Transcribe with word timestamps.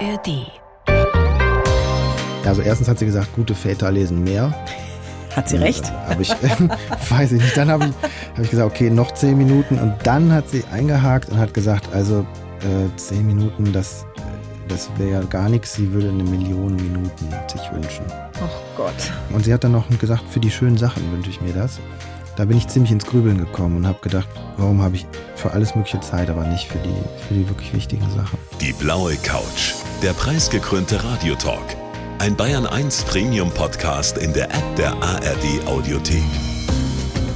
ARD. 0.00 0.50
Also 2.46 2.62
erstens 2.62 2.88
hat 2.88 2.98
sie 2.98 3.04
gesagt, 3.04 3.34
gute 3.34 3.54
Väter 3.54 3.92
lesen 3.92 4.24
mehr. 4.24 4.52
Hat 5.36 5.48
sie 5.48 5.56
recht? 5.56 5.92
Aber 6.08 6.20
ich 6.20 6.30
weiß 7.10 7.32
ich 7.32 7.42
nicht. 7.42 7.56
Dann 7.56 7.70
habe 7.70 7.84
ich, 7.84 8.08
hab 8.32 8.44
ich 8.44 8.50
gesagt, 8.50 8.70
okay, 8.70 8.90
noch 8.90 9.12
zehn 9.12 9.36
Minuten. 9.36 9.78
Und 9.78 9.94
dann 10.04 10.32
hat 10.32 10.48
sie 10.48 10.64
eingehakt 10.72 11.28
und 11.28 11.38
hat 11.38 11.54
gesagt, 11.54 11.92
also 11.92 12.26
äh, 12.60 12.96
zehn 12.96 13.26
Minuten, 13.26 13.72
das, 13.72 14.06
das 14.68 14.88
wäre 14.96 15.10
ja 15.10 15.22
gar 15.22 15.48
nichts. 15.48 15.74
Sie 15.74 15.92
würde 15.92 16.08
eine 16.08 16.24
Million 16.24 16.76
Minuten 16.76 17.28
sich 17.52 17.72
wünschen. 17.72 18.06
Oh 18.42 18.48
Gott. 18.76 19.12
Und 19.32 19.44
sie 19.44 19.52
hat 19.52 19.62
dann 19.64 19.72
noch 19.72 19.86
gesagt, 19.98 20.24
für 20.30 20.40
die 20.40 20.50
schönen 20.50 20.78
Sachen 20.78 21.12
wünsche 21.12 21.30
ich 21.30 21.40
mir 21.40 21.52
das. 21.52 21.78
Da 22.36 22.44
bin 22.44 22.56
ich 22.56 22.68
ziemlich 22.68 22.92
ins 22.92 23.04
Grübeln 23.04 23.38
gekommen 23.38 23.76
und 23.76 23.86
habe 23.86 23.98
gedacht, 24.00 24.28
warum 24.56 24.80
habe 24.82 24.96
ich 24.96 25.06
für 25.34 25.50
alles 25.50 25.74
mögliche 25.74 26.00
Zeit, 26.00 26.30
aber 26.30 26.44
nicht 26.44 26.68
für 26.68 26.78
die, 26.78 27.26
für 27.26 27.34
die 27.34 27.48
wirklich 27.48 27.72
wichtigen 27.74 28.08
Sachen. 28.10 28.38
Die 28.60 28.72
blaue 28.72 29.16
Couch, 29.16 29.74
der 30.02 30.12
preisgekrönte 30.12 31.02
Radiotalk. 31.02 31.76
Ein 32.18 32.36
Bayern 32.36 32.66
1 32.66 33.04
Premium 33.04 33.50
Podcast 33.50 34.18
in 34.18 34.32
der 34.32 34.50
App 34.50 34.76
der 34.76 34.92
ARD 35.02 35.66
Audiothek. 35.66 36.22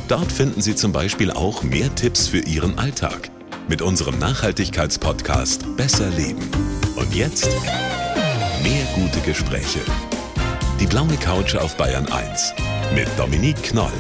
Dort 0.09 0.31
finden 0.31 0.61
Sie 0.61 0.75
zum 0.75 0.93
Beispiel 0.93 1.31
auch 1.31 1.63
mehr 1.63 1.95
Tipps 1.95 2.29
für 2.29 2.41
Ihren 2.41 2.79
Alltag 2.79 3.31
mit 3.69 3.81
unserem 3.81 4.19
Nachhaltigkeitspodcast 4.19 5.77
Besser 5.77 6.11
Leben. 6.11 6.47
Und 6.97 7.15
jetzt 7.15 7.49
mehr 8.63 8.85
gute 8.95 9.21
Gespräche. 9.21 9.81
Die 10.81 10.87
blaue 10.87 11.17
Couch 11.17 11.55
auf 11.57 11.77
Bayern 11.77 12.07
1 12.11 12.53
mit 12.95 13.09
Dominique 13.19 13.63
Knoll. 13.63 13.93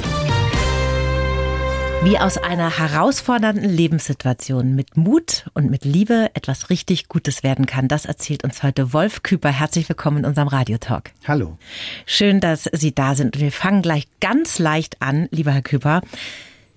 Wie 2.04 2.18
aus 2.18 2.36
einer 2.36 2.78
herausfordernden 2.78 3.68
Lebenssituation 3.68 4.74
mit 4.74 4.96
Mut 4.96 5.46
und 5.54 5.70
mit 5.70 5.84
Liebe 5.86 6.30
etwas 6.34 6.68
richtig 6.68 7.08
Gutes 7.08 7.42
werden 7.42 7.64
kann, 7.64 7.88
das 7.88 8.04
erzählt 8.04 8.44
uns 8.44 8.62
heute 8.62 8.92
Wolf 8.92 9.22
Küper. 9.22 9.48
Herzlich 9.50 9.88
willkommen 9.88 10.18
in 10.18 10.24
unserem 10.26 10.48
Radiotalk. 10.48 11.12
Hallo. 11.26 11.56
Schön, 12.04 12.40
dass 12.40 12.68
Sie 12.72 12.94
da 12.94 13.14
sind. 13.14 13.36
Und 13.36 13.40
wir 13.42 13.50
fangen 13.52 13.80
gleich 13.80 14.06
ganz 14.20 14.58
leicht 14.58 15.00
an, 15.00 15.28
lieber 15.30 15.52
Herr 15.52 15.62
Küper. 15.62 16.02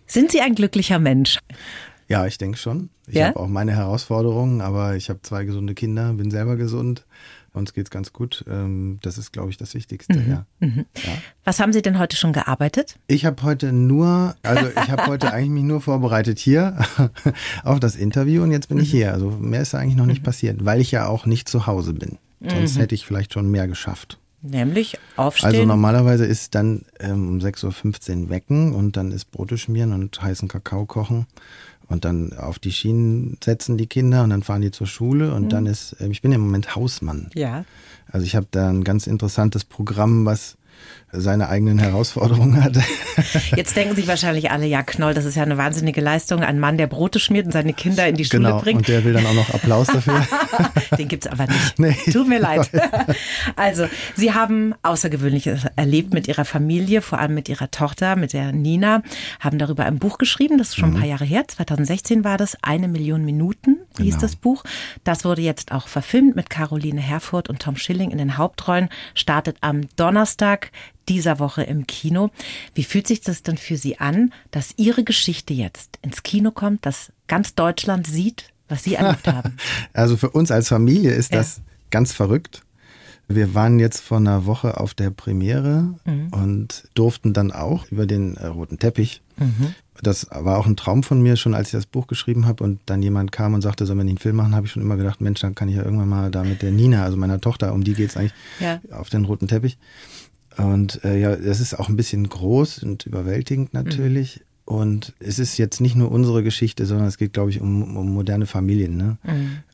Sind 0.06 0.31
Sie 0.31 0.39
ein 0.39 0.56
glücklicher 0.56 1.00
Mensch? 1.00 1.39
Ja, 2.08 2.25
ich 2.25 2.38
denke 2.38 2.58
schon. 2.58 2.89
Ich 3.08 3.16
Ja? 3.16 3.28
habe 3.28 3.39
auch 3.41 3.47
meine 3.47 3.73
Herausforderungen, 3.75 4.62
aber 4.62 4.95
ich 4.95 5.09
habe 5.09 5.22
zwei 5.23 5.44
gesunde 5.44 5.73
Kinder, 5.73 6.14
bin 6.14 6.31
selber 6.31 6.56
gesund. 6.56 7.06
Uns 7.58 7.73
geht's 7.73 7.89
ganz 7.89 8.13
gut. 8.13 8.45
Ähm, 8.47 9.00
Das 9.02 9.17
ist, 9.17 9.33
glaube 9.33 9.50
ich, 9.50 9.58
das 9.58 9.73
Wichtigste. 9.73 10.13
Ja. 10.27 10.45
Ja. 10.61 10.83
Was 11.44 11.59
haben 11.59 11.73
Sie 11.73 11.81
denn 11.81 12.00
heute 12.00 12.16
schon 12.16 12.33
gearbeitet? 12.33 12.97
Ich 13.08 13.25
habe 13.25 13.41
heute 13.44 13.72
nur, 13.73 14.36
also 14.44 14.67
ich 14.69 14.91
habe 14.91 15.08
heute 15.08 15.31
eigentlich 15.33 15.50
mich 15.52 15.63
nur 15.63 15.81
vorbereitet 15.81 16.39
hier 16.39 16.78
auf 17.63 17.80
das 17.80 17.95
Interview 17.95 18.44
und 18.44 18.52
jetzt 18.52 18.69
bin 18.69 18.80
ich 18.80 18.91
hier. 18.91 19.13
Also 19.13 19.31
mehr 19.31 19.61
ist 19.61 19.75
eigentlich 19.75 19.95
noch 19.95 20.05
nicht 20.05 20.23
passiert, 20.23 20.63
weil 20.66 20.80
ich 20.81 20.91
ja 20.91 21.08
auch 21.08 21.25
nicht 21.25 21.50
zu 21.50 21.67
Hause 21.67 21.94
bin. 21.94 22.17
Sonst 22.39 22.78
hätte 22.78 22.94
ich 22.95 23.05
vielleicht 23.05 23.33
schon 23.33 23.50
mehr 23.50 23.67
geschafft. 23.67 24.19
Nämlich 24.44 25.00
aufstehen. 25.16 25.47
Also 25.50 25.66
normalerweise 25.66 26.25
ist 26.25 26.53
dann 26.53 26.85
ähm, 27.00 27.28
um 27.28 27.39
6.15 27.39 28.23
Uhr 28.23 28.30
wecken 28.30 28.73
und 28.73 28.95
dann 28.95 29.11
ist 29.11 29.31
Brote 29.31 29.58
schmieren 29.58 29.94
und 29.94 30.22
heißen 30.22 30.47
Kakao 30.47 30.85
kochen 30.85 31.25
und 31.88 32.06
dann 32.06 32.34
auf 32.34 32.60
die 32.60 32.72
Schienen 32.72 33.38
setzen 33.44 33.78
die 33.78 33.88
Kinder 33.88 34.24
und 34.24 34.30
dann 34.30 34.44
fahren 34.44 34.62
die 34.62 34.72
zur 34.72 34.88
Schule 34.88 35.34
und 35.34 35.50
dann 35.50 35.66
ist, 35.66 35.96
ähm, 36.00 36.12
ich 36.12 36.22
bin 36.22 36.32
im 36.32 36.42
Moment 36.42 36.76
Hausmann. 36.76 37.30
ja. 37.34 37.66
Also 38.10 38.26
ich 38.26 38.38
habe 38.38 38.48
da 38.52 38.70
ein 38.70 38.86
ganz 38.86 39.06
interessantes 39.06 39.66
Programm, 39.66 40.26
was 40.26 40.58
seine 41.20 41.50
eigenen 41.50 41.80
Herausforderungen 41.80 42.64
hat. 42.64 42.78
Jetzt 43.56 43.76
denken 43.76 43.96
sich 43.96 44.08
wahrscheinlich 44.08 44.52
alle, 44.52 44.66
ja, 44.66 44.84
Knoll, 44.84 45.14
das 45.14 45.26
ist 45.26 45.36
ja 45.36 45.44
eine 45.44 45.58
wahnsinnige 45.58 46.02
Leistung. 46.02 46.42
Ein 46.44 46.59
Mann, 46.59 46.78
der 46.78 46.88
Brote 46.88 47.20
schmiert 47.20 47.46
und 47.46 47.52
seine 47.52 47.74
Kinder 47.74 48.08
in 48.08 48.16
die 48.16 48.26
Schule 48.26 48.44
genau, 48.44 48.59
bringt. 48.62 48.80
und 48.80 48.88
der 48.88 49.04
will 49.04 49.14
dann 49.14 49.26
auch 49.26 49.34
noch 49.34 49.54
Applaus 49.54 49.88
dafür. 49.88 50.26
Den 50.98 51.08
gibt's 51.08 51.28
aber 51.28 51.48
nicht. 51.48 51.80
Nee. 51.80 51.96
Tut 52.12 52.28
mir 52.28 52.40
leid. 52.40 52.70
Also, 53.56 53.88
Sie 54.16 54.34
haben 54.34 54.76
Außergewöhnliches 54.84 55.66
erlebt 55.76 56.14
mit 56.14 56.28
Ihrer 56.28 56.46
Familie, 56.46 57.02
vor 57.02 57.20
allem 57.20 57.34
mit 57.34 57.50
Ihrer 57.50 57.72
Tochter, 57.72 58.16
mit 58.16 58.34
der 58.34 58.52
Nina, 58.52 59.02
haben 59.40 59.58
darüber 59.58 59.86
ein 59.86 60.00
Buch 60.00 60.18
geschrieben, 60.18 60.58
das 60.58 60.70
ist 60.70 60.75
schon 60.75 60.94
ein 60.94 61.00
paar 61.00 61.08
Jahre 61.08 61.25
her, 61.25 61.44
2016 61.47 62.24
war 62.24 62.38
das, 62.38 62.58
Eine 62.62 62.88
Million 62.88 63.25
Minuten 63.25 63.78
hieß 63.97 64.16
Genau. 64.16 64.22
das 64.22 64.36
Buch. 64.36 64.64
Das 65.03 65.25
wurde 65.25 65.41
jetzt 65.41 65.72
auch 65.72 65.88
verfilmt 65.88 66.36
mit 66.36 66.50
Caroline 66.50 67.02
Herfurth 67.02 67.50
und 67.50 67.59
Tom 67.59 67.75
Schilling 67.78 68.12
in 68.12 68.18
den 68.18 68.38
Hauptrollen, 68.38 68.90
startet 69.16 69.58
am 69.62 69.81
Donnerstag 69.96 70.72
dieser 71.09 71.40
Woche 71.40 71.63
im 71.63 71.88
Kino. 71.88 72.29
Wie 72.75 72.84
fühlt 72.84 73.07
sich 73.07 73.22
das 73.22 73.44
denn 73.44 73.57
für 73.57 73.78
Sie 73.78 74.00
an, 74.00 74.34
dass 74.51 74.73
Ihre 74.78 75.03
Geschichte 75.03 75.53
jetzt 75.53 75.97
ins 76.01 76.23
Kino 76.23 76.51
kommt, 76.51 76.85
dass 76.85 77.12
ganz 77.28 77.56
Deutschland 77.56 78.07
sieht, 78.07 78.51
was 78.69 78.84
Sie 78.84 78.95
erlebt 78.95 79.28
haben? 79.28 79.57
Also 79.94 80.17
für 80.17 80.29
uns 80.29 80.51
als 80.51 80.69
Familie 80.69 81.12
ist 81.13 81.31
Ja. 81.31 81.40
das 81.40 81.62
ganz 81.91 82.13
verrückt. 82.13 82.62
Wir 83.29 83.53
waren 83.53 83.78
jetzt 83.78 84.00
vor 84.00 84.17
einer 84.19 84.46
Woche 84.46 84.79
auf 84.79 84.94
der 84.94 85.09
Premiere 85.09 85.96
Mhm. 86.06 86.28
und 86.31 86.88
durften 86.94 87.34
dann 87.34 87.51
auch 87.51 87.85
über 87.91 88.06
den 88.06 88.38
äh, 88.38 88.46
roten 88.47 88.79
Teppich. 88.79 89.22
Mhm. 89.38 89.75
Das 90.01 90.28
war 90.31 90.57
auch 90.57 90.66
ein 90.66 90.78
Traum 90.78 91.03
von 91.03 91.22
mir, 91.22 91.35
schon 91.35 91.53
als 91.53 91.67
ich 91.69 91.72
das 91.73 91.88
Buch 91.88 92.07
geschrieben 92.07 92.46
habe 92.46 92.63
und 92.63 92.79
dann 92.85 93.01
jemand 93.03 93.34
kam 93.34 93.53
und 93.53 93.62
sagte, 93.62 93.85
sollen 93.85 93.97
wir 93.97 94.03
nicht 94.06 94.12
einen 94.13 94.17
Film 94.19 94.35
machen, 94.38 94.56
habe 94.56 94.66
ich 94.67 94.72
schon 94.72 94.81
immer 94.81 94.96
gedacht, 94.96 95.19
Mensch, 95.19 95.41
dann 95.41 95.56
kann 95.56 95.67
ich 95.67 95.75
ja 95.75 95.84
irgendwann 95.84 96.07
mal 96.07 96.31
da 96.31 96.44
mit 96.46 96.62
der 96.62 96.72
Nina, 96.72 97.03
also 97.03 97.17
meiner 97.17 97.41
Tochter, 97.41 97.73
um 97.73 97.84
die 97.84 97.96
geht's 97.96 98.16
eigentlich, 98.16 98.34
Ja. 98.62 98.79
auf 98.91 99.09
den 99.09 99.25
roten 99.25 99.47
Teppich. 99.50 99.78
Und 100.57 101.03
äh, 101.03 101.19
ja, 101.19 101.35
das 101.35 101.59
ist 101.59 101.78
auch 101.78 101.90
ein 101.90 101.95
bisschen 101.95 102.28
groß 102.28 102.84
und 102.84 103.06
überwältigend 103.06 103.73
natürlich. 103.73 104.41
Und 104.66 105.13
es 105.19 105.40
ist 105.40 105.57
jetzt 105.57 105.79
nicht 105.79 105.95
nur 105.95 106.12
unsere 106.12 106.44
Geschichte, 106.44 106.85
sondern 106.85 107.07
es 107.07 107.18
geht, 107.18 107.31
glaube 107.31 107.51
ich, 107.51 107.62
um, 107.62 107.95
um 107.95 108.13
moderne 108.13 108.45
Familien. 108.45 108.97
Ne? 108.97 109.17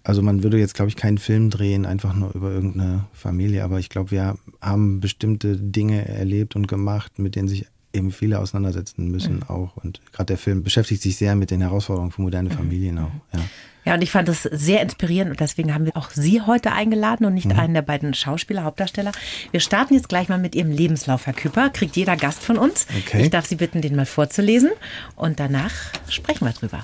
Also 0.04 0.22
man 0.22 0.44
würde 0.44 0.60
jetzt, 0.60 0.76
glaube 0.76 0.90
ich, 0.90 0.96
keinen 0.96 1.18
Film 1.18 1.50
drehen, 1.50 1.88
einfach 1.88 2.14
nur 2.14 2.36
über 2.36 2.52
irgendeine 2.52 3.06
Familie. 3.12 3.64
Aber 3.64 3.80
ich 3.80 3.90
glaube, 3.90 4.12
wir 4.12 4.38
haben 4.62 5.00
bestimmte 5.00 5.58
Dinge 5.58 6.08
erlebt 6.08 6.56
und 6.56 6.68
gemacht, 6.68 7.18
mit 7.18 7.36
denen 7.36 7.48
sich 7.48 7.66
eben 7.92 8.12
viele 8.12 8.40
auseinandersetzen 8.40 9.10
müssen 9.10 9.42
auch. 9.42 9.78
Und 9.78 10.00
gerade 10.12 10.28
der 10.28 10.38
Film 10.38 10.62
beschäftigt 10.62 11.02
sich 11.02 11.16
sehr 11.18 11.36
mit 11.36 11.50
den 11.50 11.62
Herausforderungen 11.62 12.12
für 12.12 12.22
moderne 12.22 12.52
Familien 12.52 13.00
auch. 13.00 13.12
Ja. 13.34 13.40
Ja, 13.86 13.96
und 13.96 14.02
ich 14.02 14.12
fand 14.12 14.30
es 14.30 14.44
sehr 14.44 14.82
inspirierend 14.82 15.32
und 15.32 15.40
deswegen 15.40 15.74
haben 15.74 15.86
wir 15.86 15.98
auch 15.98 16.10
Sie 16.12 16.42
heute 16.42 16.72
eingeladen 16.72 17.26
und 17.26 17.34
nicht 17.34 17.50
Mhm. 17.50 17.60
einen 17.60 17.74
der 17.74 17.82
beiden 17.82 18.14
Schauspieler, 18.14 18.64
Hauptdarsteller. 18.64 19.12
Wir 19.52 19.60
starten 19.60 19.94
jetzt 19.94 20.08
gleich 20.10 20.30
mal 20.30 20.38
mit 20.40 20.56
Ihrem 20.56 20.72
Lebenslauf, 20.72 21.26
Herr 21.26 21.34
Küpper. 21.34 21.70
Kriegt 21.70 21.96
jeder 21.96 22.16
Gast 22.16 22.42
von 22.44 22.58
uns. 22.58 22.86
Okay. 23.06 23.24
Ich 23.24 23.30
darf 23.30 23.46
Sie 23.46 23.56
bitten, 23.56 23.82
den 23.82 23.96
mal 23.96 24.06
vorzulesen 24.06 24.72
und 25.16 25.40
danach 25.40 25.72
sprechen 26.10 26.46
wir 26.46 26.54
drüber. 26.54 26.84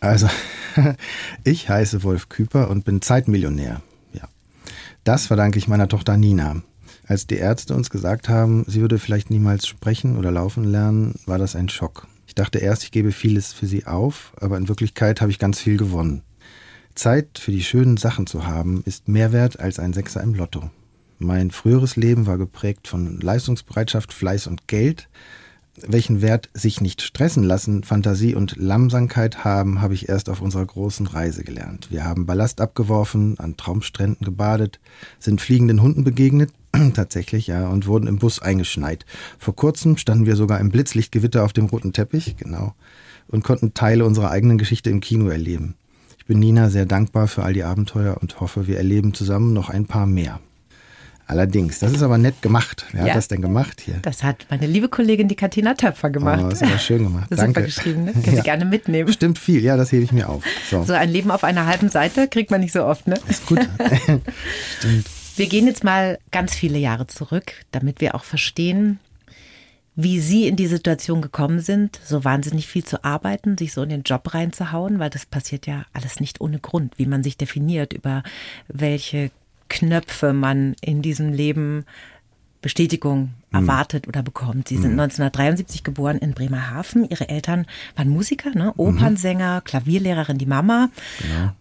Also, 0.00 0.28
ich 1.44 1.68
heiße 1.68 2.02
Wolf 2.02 2.28
Küper 2.28 2.70
und 2.70 2.84
bin 2.84 3.02
Zeitmillionär. 3.02 3.82
Ja. 4.12 4.28
Das 5.04 5.26
verdanke 5.26 5.58
ich 5.58 5.68
meiner 5.68 5.88
Tochter 5.88 6.16
Nina. 6.16 6.62
Als 7.06 7.26
die 7.26 7.36
Ärzte 7.36 7.74
uns 7.74 7.90
gesagt 7.90 8.28
haben, 8.28 8.64
sie 8.68 8.80
würde 8.80 8.98
vielleicht 8.98 9.30
niemals 9.30 9.66
sprechen 9.66 10.16
oder 10.16 10.30
laufen 10.30 10.64
lernen, 10.64 11.16
war 11.26 11.38
das 11.38 11.56
ein 11.56 11.68
Schock. 11.68 12.06
Ich 12.26 12.34
dachte 12.36 12.58
erst, 12.60 12.84
ich 12.84 12.92
gebe 12.92 13.10
vieles 13.10 13.52
für 13.52 13.66
sie 13.66 13.86
auf, 13.86 14.32
aber 14.40 14.56
in 14.56 14.68
Wirklichkeit 14.68 15.20
habe 15.20 15.32
ich 15.32 15.38
ganz 15.40 15.58
viel 15.60 15.76
gewonnen. 15.76 16.22
Zeit 17.00 17.38
für 17.38 17.50
die 17.50 17.64
schönen 17.64 17.96
Sachen 17.96 18.26
zu 18.26 18.46
haben, 18.46 18.82
ist 18.84 19.08
mehr 19.08 19.32
wert 19.32 19.58
als 19.58 19.78
ein 19.78 19.94
Sechser 19.94 20.22
im 20.22 20.34
Lotto. 20.34 20.70
Mein 21.18 21.50
früheres 21.50 21.96
Leben 21.96 22.26
war 22.26 22.36
geprägt 22.36 22.88
von 22.88 23.18
Leistungsbereitschaft, 23.18 24.12
Fleiß 24.12 24.46
und 24.48 24.68
Geld. 24.68 25.08
Welchen 25.76 26.20
Wert 26.20 26.50
sich 26.52 26.82
nicht 26.82 27.00
stressen 27.00 27.42
lassen, 27.42 27.84
Fantasie 27.84 28.34
und 28.34 28.56
Langsamkeit 28.56 29.44
haben, 29.44 29.80
habe 29.80 29.94
ich 29.94 30.10
erst 30.10 30.28
auf 30.28 30.42
unserer 30.42 30.66
großen 30.66 31.06
Reise 31.06 31.42
gelernt. 31.42 31.90
Wir 31.90 32.04
haben 32.04 32.26
Ballast 32.26 32.60
abgeworfen, 32.60 33.38
an 33.38 33.56
Traumstränden 33.56 34.26
gebadet, 34.26 34.78
sind 35.18 35.40
fliegenden 35.40 35.80
Hunden 35.80 36.04
begegnet, 36.04 36.52
tatsächlich, 36.92 37.46
ja, 37.46 37.68
und 37.68 37.86
wurden 37.86 38.08
im 38.08 38.18
Bus 38.18 38.40
eingeschneit. 38.40 39.06
Vor 39.38 39.56
kurzem 39.56 39.96
standen 39.96 40.26
wir 40.26 40.36
sogar 40.36 40.60
im 40.60 40.68
Blitzlichtgewitter 40.68 41.46
auf 41.46 41.54
dem 41.54 41.64
roten 41.64 41.94
Teppich, 41.94 42.36
genau, 42.36 42.74
und 43.26 43.42
konnten 43.42 43.72
Teile 43.72 44.04
unserer 44.04 44.30
eigenen 44.30 44.58
Geschichte 44.58 44.90
im 44.90 45.00
Kino 45.00 45.28
erleben. 45.28 45.76
Ich 46.30 46.32
bin 46.32 46.38
Nina 46.38 46.70
sehr 46.70 46.86
dankbar 46.86 47.26
für 47.26 47.42
all 47.42 47.54
die 47.54 47.64
Abenteuer 47.64 48.16
und 48.22 48.38
hoffe, 48.38 48.68
wir 48.68 48.76
erleben 48.76 49.14
zusammen 49.14 49.52
noch 49.52 49.68
ein 49.68 49.86
paar 49.86 50.06
mehr. 50.06 50.38
Allerdings, 51.26 51.80
das 51.80 51.90
ist 51.92 52.02
aber 52.04 52.18
nett 52.18 52.40
gemacht. 52.40 52.86
Wer 52.92 53.00
Ja. 53.02 53.08
hat 53.08 53.16
das 53.16 53.26
denn 53.26 53.42
gemacht 53.42 53.80
hier? 53.80 53.96
Das 54.02 54.22
hat 54.22 54.46
meine 54.48 54.68
liebe 54.68 54.88
Kollegin, 54.88 55.26
die 55.26 55.34
Katina 55.34 55.74
Töpfer 55.74 56.08
gemacht. 56.08 56.40
Oh, 56.44 56.48
das 56.48 56.62
ist 56.62 56.68
aber 56.68 56.78
schön 56.78 57.02
gemacht. 57.02 57.26
Super 57.30 57.42
Danke. 57.42 57.62
geschrieben, 57.64 58.04
ne? 58.04 58.12
Können 58.12 58.24
Sie 58.26 58.36
Ja. 58.36 58.42
gerne 58.44 58.64
mitnehmen. 58.64 59.12
Stimmt 59.12 59.40
viel, 59.40 59.60
ja, 59.64 59.76
das 59.76 59.90
hebe 59.90 60.04
ich 60.04 60.12
mir 60.12 60.28
auf. 60.28 60.44
So, 60.70 60.84
So 60.84 60.92
ein 60.92 61.10
Leben 61.10 61.32
auf 61.32 61.42
einer 61.42 61.66
halben 61.66 61.88
Seite 61.88 62.28
kriegt 62.28 62.52
man 62.52 62.60
nicht 62.60 62.70
so 62.74 62.84
oft, 62.84 63.08
ne? 63.08 63.18
ist 63.28 63.46
gut. 63.46 63.58
Stimmt. 64.78 65.06
Wir 65.34 65.46
gehen 65.48 65.66
jetzt 65.66 65.82
mal 65.82 66.20
ganz 66.30 66.54
viele 66.54 66.78
Jahre 66.78 67.08
zurück, 67.08 67.54
damit 67.72 68.00
wir 68.00 68.14
auch 68.14 68.22
verstehen, 68.22 69.00
wie 69.96 70.20
Sie 70.20 70.46
in 70.46 70.56
die 70.56 70.66
Situation 70.66 71.20
gekommen 71.20 71.60
sind, 71.60 72.00
so 72.04 72.24
wahnsinnig 72.24 72.66
viel 72.66 72.84
zu 72.84 73.04
arbeiten, 73.04 73.58
sich 73.58 73.72
so 73.72 73.82
in 73.82 73.88
den 73.88 74.02
Job 74.02 74.32
reinzuhauen, 74.32 74.98
weil 74.98 75.10
das 75.10 75.26
passiert 75.26 75.66
ja 75.66 75.84
alles 75.92 76.20
nicht 76.20 76.40
ohne 76.40 76.58
Grund, 76.58 76.98
wie 76.98 77.06
man 77.06 77.22
sich 77.22 77.36
definiert, 77.36 77.92
über 77.92 78.22
welche 78.68 79.30
Knöpfe 79.68 80.32
man 80.32 80.74
in 80.80 81.02
diesem 81.02 81.32
Leben 81.32 81.84
Bestätigung 82.62 83.30
erwartet 83.52 84.06
oder 84.06 84.22
bekommt. 84.22 84.68
Sie 84.68 84.76
sind 84.76 84.92
1973 84.92 85.82
geboren 85.82 86.18
in 86.18 86.34
Bremerhaven. 86.34 87.08
Ihre 87.08 87.28
Eltern 87.28 87.66
waren 87.96 88.10
Musiker, 88.10 88.50
ne? 88.50 88.72
Opernsänger, 88.76 89.62
Klavierlehrerin, 89.62 90.38
die 90.38 90.46
Mama. 90.46 90.90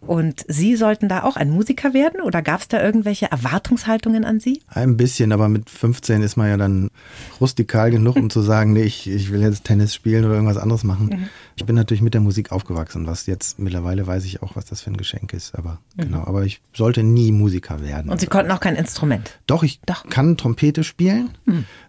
Und 0.01 0.45
Sie 0.47 0.75
sollten 0.75 1.07
da 1.07 1.23
auch 1.23 1.37
ein 1.37 1.49
Musiker 1.49 1.93
werden 1.93 2.21
oder 2.21 2.41
gab 2.41 2.61
es 2.61 2.67
da 2.67 2.83
irgendwelche 2.83 3.31
Erwartungshaltungen 3.31 4.25
an 4.25 4.39
Sie? 4.39 4.61
Ein 4.67 4.97
bisschen, 4.97 5.31
aber 5.31 5.47
mit 5.47 5.69
15 5.69 6.21
ist 6.21 6.35
man 6.35 6.49
ja 6.49 6.57
dann 6.57 6.89
rustikal 7.39 7.91
genug, 7.91 8.15
um 8.15 8.29
zu 8.29 8.41
sagen, 8.41 8.73
nee, 8.73 8.83
ich, 8.83 9.09
ich 9.09 9.31
will 9.31 9.41
jetzt 9.41 9.63
Tennis 9.63 9.93
spielen 9.93 10.25
oder 10.25 10.35
irgendwas 10.35 10.57
anderes 10.57 10.83
machen. 10.83 11.29
Ich 11.55 11.65
bin 11.65 11.75
natürlich 11.75 12.01
mit 12.01 12.13
der 12.13 12.21
Musik 12.21 12.51
aufgewachsen, 12.51 13.07
was 13.07 13.25
jetzt 13.25 13.59
mittlerweile 13.59 14.07
weiß 14.07 14.25
ich 14.25 14.41
auch, 14.41 14.55
was 14.55 14.65
das 14.65 14.81
für 14.81 14.91
ein 14.91 14.97
Geschenk 14.97 15.33
ist. 15.33 15.55
Aber 15.55 15.79
genau, 15.97 16.23
aber 16.25 16.45
ich 16.45 16.61
sollte 16.73 17.03
nie 17.03 17.31
Musiker 17.31 17.81
werden. 17.81 18.09
Und 18.11 18.19
Sie 18.19 18.27
konnten 18.27 18.51
auch 18.51 18.59
kein 18.59 18.75
Instrument. 18.75 19.39
Doch, 19.47 19.63
ich 19.63 19.79
Doch. 19.85 20.05
kann 20.09 20.37
Trompete 20.37 20.83
spielen, 20.83 21.29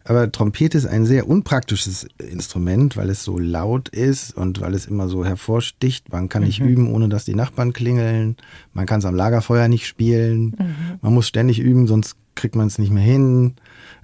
aber 0.04 0.30
Trompete 0.32 0.78
ist 0.78 0.86
ein 0.86 1.06
sehr 1.06 1.28
unpraktisches 1.28 2.08
Instrument, 2.18 2.96
weil 2.96 3.10
es 3.10 3.22
so 3.22 3.38
laut 3.38 3.88
ist 3.88 4.36
und 4.36 4.60
weil 4.60 4.74
es 4.74 4.86
immer 4.86 5.08
so 5.08 5.24
hervorsticht. 5.24 6.12
Man 6.12 6.28
kann 6.28 6.44
nicht 6.44 6.60
üben, 6.60 6.92
ohne 6.92 7.08
dass 7.08 7.24
die 7.24 7.34
Nachbarn 7.34 7.72
klingeln. 7.72 8.36
Man 8.72 8.86
kann 8.86 9.00
es 9.00 9.04
am 9.04 9.14
Lagerfeuer 9.14 9.68
nicht 9.68 9.86
spielen. 9.86 10.56
Man 11.02 11.14
muss 11.14 11.28
ständig 11.28 11.58
üben, 11.60 11.86
sonst 11.86 12.16
kriegt 12.34 12.56
man 12.56 12.66
es 12.66 12.78
nicht 12.78 12.90
mehr 12.90 13.02
hin. 13.02 13.54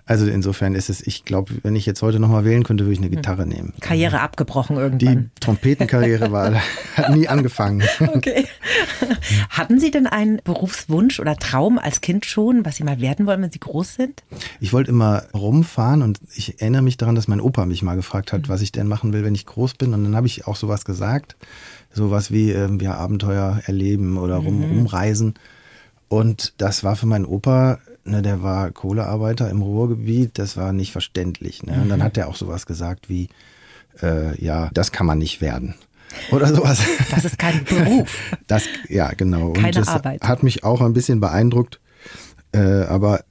Also 0.09 0.25
insofern 0.27 0.77
ist 0.77 0.89
es, 0.89 1.05
ich 1.05 1.25
glaube, 1.25 1.53
wenn 1.65 1.75
ich 1.75 1.85
jetzt 1.85 2.01
heute 2.01 2.21
nochmal 2.21 2.45
wählen 2.45 2.63
könnte, 2.63 2.85
würde 2.85 2.93
ich 2.93 3.01
eine 3.01 3.11
Gitarre 3.11 3.45
nehmen. 3.45 3.75
Karriere 3.81 4.21
abgebrochen 4.21 4.77
Die 4.77 5.05
irgendwann. 5.05 5.31
Trompetenkarriere 5.41 6.31
war, 6.31 6.55
hat 6.95 7.11
nie 7.11 7.27
angefangen. 7.27 7.83
Okay. 7.99 8.47
Hatten 9.51 9.81
Sie 9.81 9.91
denn 9.91 10.07
einen 10.07 10.41
Berufswunsch 10.45 11.19
oder 11.19 11.35
Traum 11.37 11.79
als 11.79 12.01
Kind 12.03 12.25
schon, 12.25 12.65
was 12.65 12.77
Sie 12.77 12.85
mal 12.85 13.01
werden 13.01 13.27
wollen, 13.27 13.43
wenn 13.43 13.51
Sie 13.51 13.59
groß 13.59 13.95
sind? 13.95 14.23
Ich 14.61 14.73
wollte 14.73 14.91
immer 14.91 15.25
rumfahren 15.35 16.03
und 16.03 16.21
ich 16.37 16.61
erinnere 16.61 16.83
mich 16.83 16.97
daran, 16.99 17.17
dass 17.17 17.27
mein 17.27 17.41
Opa 17.41 17.67
mich 17.67 17.83
mal 17.83 17.97
gefragt 17.97 18.33
hat, 18.33 18.49
was 18.49 18.63
ich 18.63 18.71
denn 18.71 18.87
machen 18.87 19.13
will, 19.13 19.25
wenn 19.25 19.35
ich 19.35 19.45
groß 19.45 19.75
bin. 19.75 19.93
Und 19.93 20.05
dann 20.05 20.15
habe 20.15 20.29
ich 20.29 20.47
auch 20.47 20.55
sowas 20.55 20.85
gesagt. 20.85 21.37
Sowas 21.93 22.31
wie 22.31 22.53
ähm, 22.53 22.79
ja, 22.79 22.95
Abenteuer 22.95 23.61
erleben 23.67 24.19
oder 24.19 24.37
rum, 24.37 24.63
rumreisen. 24.63 25.35
Und 26.09 26.55
das 26.59 26.85
war 26.85 26.95
für 26.95 27.07
meinen 27.07 27.25
Opa, 27.25 27.81
ne, 28.07 28.23
der 28.23 28.43
war 28.43 28.71
Kohlearbeiter 28.71 29.51
im 29.51 29.63
Ruhrgebiet, 29.63 30.39
das 30.39 30.57
war 30.57 30.73
nicht 30.73 30.93
verständlich. 30.93 31.63
Ne? 31.63 31.81
Und 31.83 31.89
dann 31.89 32.03
hat 32.03 32.17
er 32.17 32.29
auch 32.29 32.37
sowas 32.37 32.67
gesagt 32.67 33.09
wie, 33.09 33.29
äh, 34.03 34.41
ja, 34.43 34.71
das 34.75 34.93
kann 34.93 35.07
man 35.07 35.19
nicht 35.19 35.41
werden. 35.41 35.75
Oder 36.31 36.49
sowas. 36.55 36.81
Das 37.11 37.25
ist 37.25 37.39
kein 37.39 37.65
Beruf. 37.65 38.33
Das, 38.47 38.65
ja, 38.89 39.13
genau. 39.13 39.53
Keine 39.53 39.69
und 39.69 39.77
das 39.77 39.89
Arbeit. 39.89 40.23
hat 40.23 40.43
mich 40.43 40.65
auch 40.65 40.81
ein 40.81 40.93
bisschen 40.93 41.21
beeindruckt. 41.21 41.81
Äh, 42.53 42.85
aber 42.85 43.25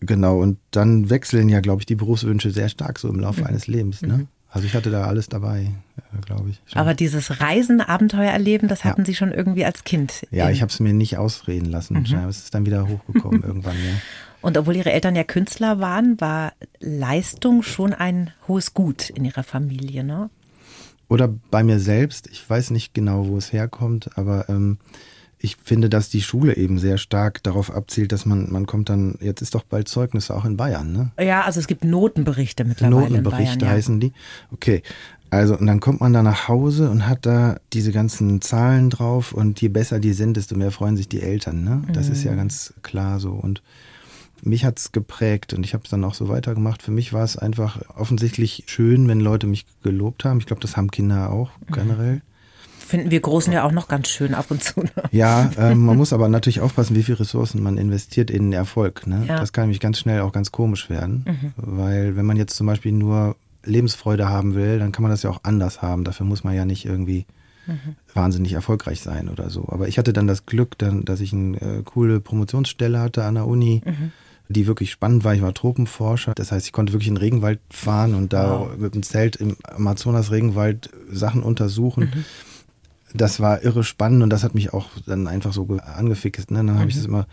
genau, 0.00 0.38
und 0.40 0.58
dann 0.70 1.10
wechseln 1.10 1.48
ja, 1.48 1.60
glaube 1.60 1.82
ich, 1.82 1.86
die 1.86 1.96
Berufswünsche 1.96 2.50
sehr 2.50 2.68
stark 2.68 2.98
so 2.98 3.08
im 3.08 3.16
Mhm. 3.16 3.20
Laufe 3.22 3.46
eines 3.46 3.66
Lebens. 3.66 4.02
Ne? 4.02 4.26
Also 4.50 4.66
ich 4.66 4.74
hatte 4.74 4.90
da 4.90 5.04
alles 5.06 5.28
dabei, 5.28 5.70
äh, 5.96 6.20
glaube 6.24 6.50
ich. 6.50 6.60
schon. 6.66 6.80
Aber 6.80 6.94
dieses 6.94 7.40
Reisen, 7.40 7.80
Abenteuer 7.82 8.30
erleben, 8.30 8.66
das 8.68 8.82
Ja. 8.82 8.90
hatten 8.90 9.04
Sie 9.04 9.14
schon 9.14 9.30
irgendwie 9.32 9.64
als 9.64 9.84
Kind. 9.84 10.26
ja, 10.30 10.48
ich 10.50 10.62
habe 10.62 10.70
es 10.72 10.80
mir 10.80 10.92
nicht 10.94 11.18
ausreden 11.18 11.66
lassen. 11.66 12.02
Ist 12.04 12.12
es 12.44 12.50
dann 12.50 12.64
wieder 12.66 12.88
hochgekommen 12.88 13.42
irgendwann. 13.46 13.76
Ja. 13.76 13.94
Und 14.40 14.56
obwohl 14.56 14.76
Ihre 14.76 14.92
Eltern 14.92 15.16
ja 15.16 15.24
Künstler 15.24 15.80
waren, 15.80 16.18
war 16.20 16.52
Leistung 16.80 17.62
schon 17.62 17.92
ein 17.92 18.30
hohes 18.46 18.72
Gut 18.72 19.10
in 19.10 19.24
Ihrer 19.24 19.42
Familie, 19.42 20.02
ne? 20.04 20.30
Oder 21.08 21.28
bei 21.50 21.62
mir 21.62 21.80
selbst, 21.80 22.26
ich 22.30 22.48
weiß 22.48 22.70
nicht 22.70 22.92
genau, 22.94 23.26
wo 23.28 23.36
es 23.38 23.52
herkommt, 23.52 24.10
aber 24.16 24.48
ähm, 24.48 24.78
ich 25.40 25.56
finde, 25.62 25.88
dass 25.88 26.08
die 26.08 26.22
Schule 26.22 26.56
eben 26.56 26.78
sehr 26.78 26.98
stark 26.98 27.42
darauf 27.44 27.72
abzielt, 27.72 28.10
dass 28.12 28.26
man, 28.26 28.50
man 28.50 28.66
kommt 28.66 28.88
dann, 28.88 29.16
jetzt 29.20 29.40
ist 29.40 29.54
doch 29.54 29.62
bald 29.62 29.88
Zeugnisse 29.88 30.34
auch 30.34 30.44
in 30.44 30.56
Bayern, 30.56 30.92
ne? 30.92 31.12
Ja, 31.24 31.42
also 31.42 31.60
es 31.60 31.66
gibt 31.68 31.84
Notenberichte 31.84 32.64
mittlerweile 32.64 33.06
in 33.06 33.12
Notenberichte 33.12 33.58
Bayern. 33.58 33.60
Ja. 33.60 33.76
heißen 33.76 34.00
die. 34.00 34.12
Okay. 34.52 34.82
Also, 35.30 35.56
und 35.58 35.66
dann 35.66 35.78
kommt 35.80 36.00
man 36.00 36.12
da 36.14 36.22
nach 36.22 36.48
Hause 36.48 36.88
und 36.90 37.06
hat 37.06 37.26
da 37.26 37.58
diese 37.74 37.92
ganzen 37.92 38.40
Zahlen 38.40 38.88
drauf 38.88 39.32
und 39.32 39.60
je 39.60 39.68
besser 39.68 40.00
die 40.00 40.14
sind, 40.14 40.38
desto 40.38 40.56
mehr 40.56 40.70
freuen 40.70 40.96
sich 40.96 41.06
die 41.08 41.20
Eltern. 41.20 41.64
Ne? 41.64 41.82
Das 41.92 42.08
ist 42.08 42.24
ja 42.24 42.32
Mhm. 42.32 42.36
ganz 42.38 42.72
klar 42.82 43.20
so. 43.20 43.32
Und 43.32 43.62
mich 44.42 44.64
hat's 44.64 44.90
geprägt 44.92 45.52
und 45.52 45.64
ich 45.66 45.74
habe 45.74 45.84
es 45.84 45.90
dann 45.90 46.02
auch 46.04 46.14
so 46.14 46.28
weitergemacht. 46.28 46.80
Für 46.82 46.92
mich 46.92 47.12
war 47.12 47.24
es 47.24 47.36
einfach 47.36 47.80
offensichtlich 47.94 48.64
schön, 48.68 49.06
wenn 49.06 49.20
Leute 49.20 49.46
mich 49.46 49.66
gelobt 49.82 50.24
haben. 50.24 50.38
Ich 50.38 50.46
glaube, 50.46 50.62
das 50.62 50.76
haben 50.78 50.90
Kinder 50.90 51.30
auch 51.30 51.50
Mhm. 51.68 52.22
Finden 52.88 53.10
wir 53.10 53.20
Großen 53.20 53.52
ja 53.52 53.64
auch 53.64 53.72
noch 53.72 53.86
ganz 53.86 54.08
schön 54.08 54.32
ab 54.32 54.46
und 54.48 54.64
zu. 54.64 54.80
Ne? 54.80 54.90
Ja, 55.10 55.50
ähm, 55.58 55.84
man 55.84 55.98
muss 55.98 56.14
aber 56.14 56.26
natürlich 56.28 56.62
aufpassen, 56.62 56.96
wie 56.96 57.02
viel 57.02 57.16
Ressourcen 57.16 57.62
man 57.62 57.76
investiert 57.76 58.30
in 58.30 58.44
den 58.44 58.52
Erfolg. 58.54 59.06
Ne? 59.06 59.26
Ja. 59.28 59.38
Das 59.38 59.52
kann 59.52 59.64
nämlich 59.64 59.80
ganz 59.80 59.98
schnell 59.98 60.22
auch 60.22 60.32
ganz 60.32 60.52
komisch 60.52 60.88
werden, 60.88 61.52
weil 61.58 62.16
wenn 62.16 62.24
man 62.24 62.38
jetzt 62.38 62.56
zum 62.56 62.66
Beispiel 62.66 62.92
nur 62.92 63.36
Lebensfreude 63.62 64.30
haben 64.30 64.54
will, 64.54 64.78
dann 64.78 64.92
kann 64.92 65.02
man 65.02 65.10
das 65.10 65.22
ja 65.22 65.28
auch 65.28 65.40
anders 65.42 65.82
haben. 65.82 66.04
Dafür 66.04 66.24
muss 66.24 66.44
man 66.44 66.54
ja 66.54 66.64
nicht 66.64 66.86
irgendwie 66.86 67.26
wahnsinnig 68.14 68.54
erfolgreich 68.54 69.00
sein 69.00 69.28
oder 69.28 69.50
so. 69.50 69.66
Aber 69.68 69.86
ich 69.88 69.98
hatte 69.98 70.14
dann 70.14 70.26
das 70.26 70.46
Glück, 70.46 70.78
dann, 70.78 71.04
dass 71.04 71.20
ich 71.20 71.34
eine 71.34 71.60
äh, 71.60 71.82
coole 71.84 72.20
Promotionsstelle 72.20 72.98
hatte 72.98 73.24
an 73.24 73.34
der 73.34 73.46
Uni. 73.46 73.82
Die 74.50 74.66
wirklich 74.66 74.90
spannend 74.90 75.24
war. 75.24 75.34
Ich 75.34 75.42
war 75.42 75.52
Tropenforscher. 75.52 76.32
Das 76.34 76.52
heißt, 76.52 76.64
ich 76.64 76.72
konnte 76.72 76.94
wirklich 76.94 77.08
in 77.08 77.16
den 77.16 77.20
Regenwald 77.20 77.60
fahren 77.68 78.14
und 78.14 78.32
da 78.32 78.68
mit 78.78 78.94
dem 78.94 79.02
Zelt 79.02 79.36
im 79.36 79.58
Amazonas-Regenwald 79.62 80.88
Sachen 81.10 81.42
untersuchen 81.42 82.10
das 83.14 83.40
war 83.40 83.62
irre 83.62 83.84
spannend 83.84 84.22
und 84.22 84.30
das 84.30 84.44
hat 84.44 84.54
mich 84.54 84.72
auch 84.72 84.86
dann 85.06 85.26
einfach 85.26 85.52
so 85.52 85.64
ge- 85.66 85.80
angefixt. 85.80 86.50
Ne? 86.50 86.58
Dann 86.64 86.78
habe 86.78 86.90
ich 86.90 86.96
das 86.96 87.04
immer 87.06 87.26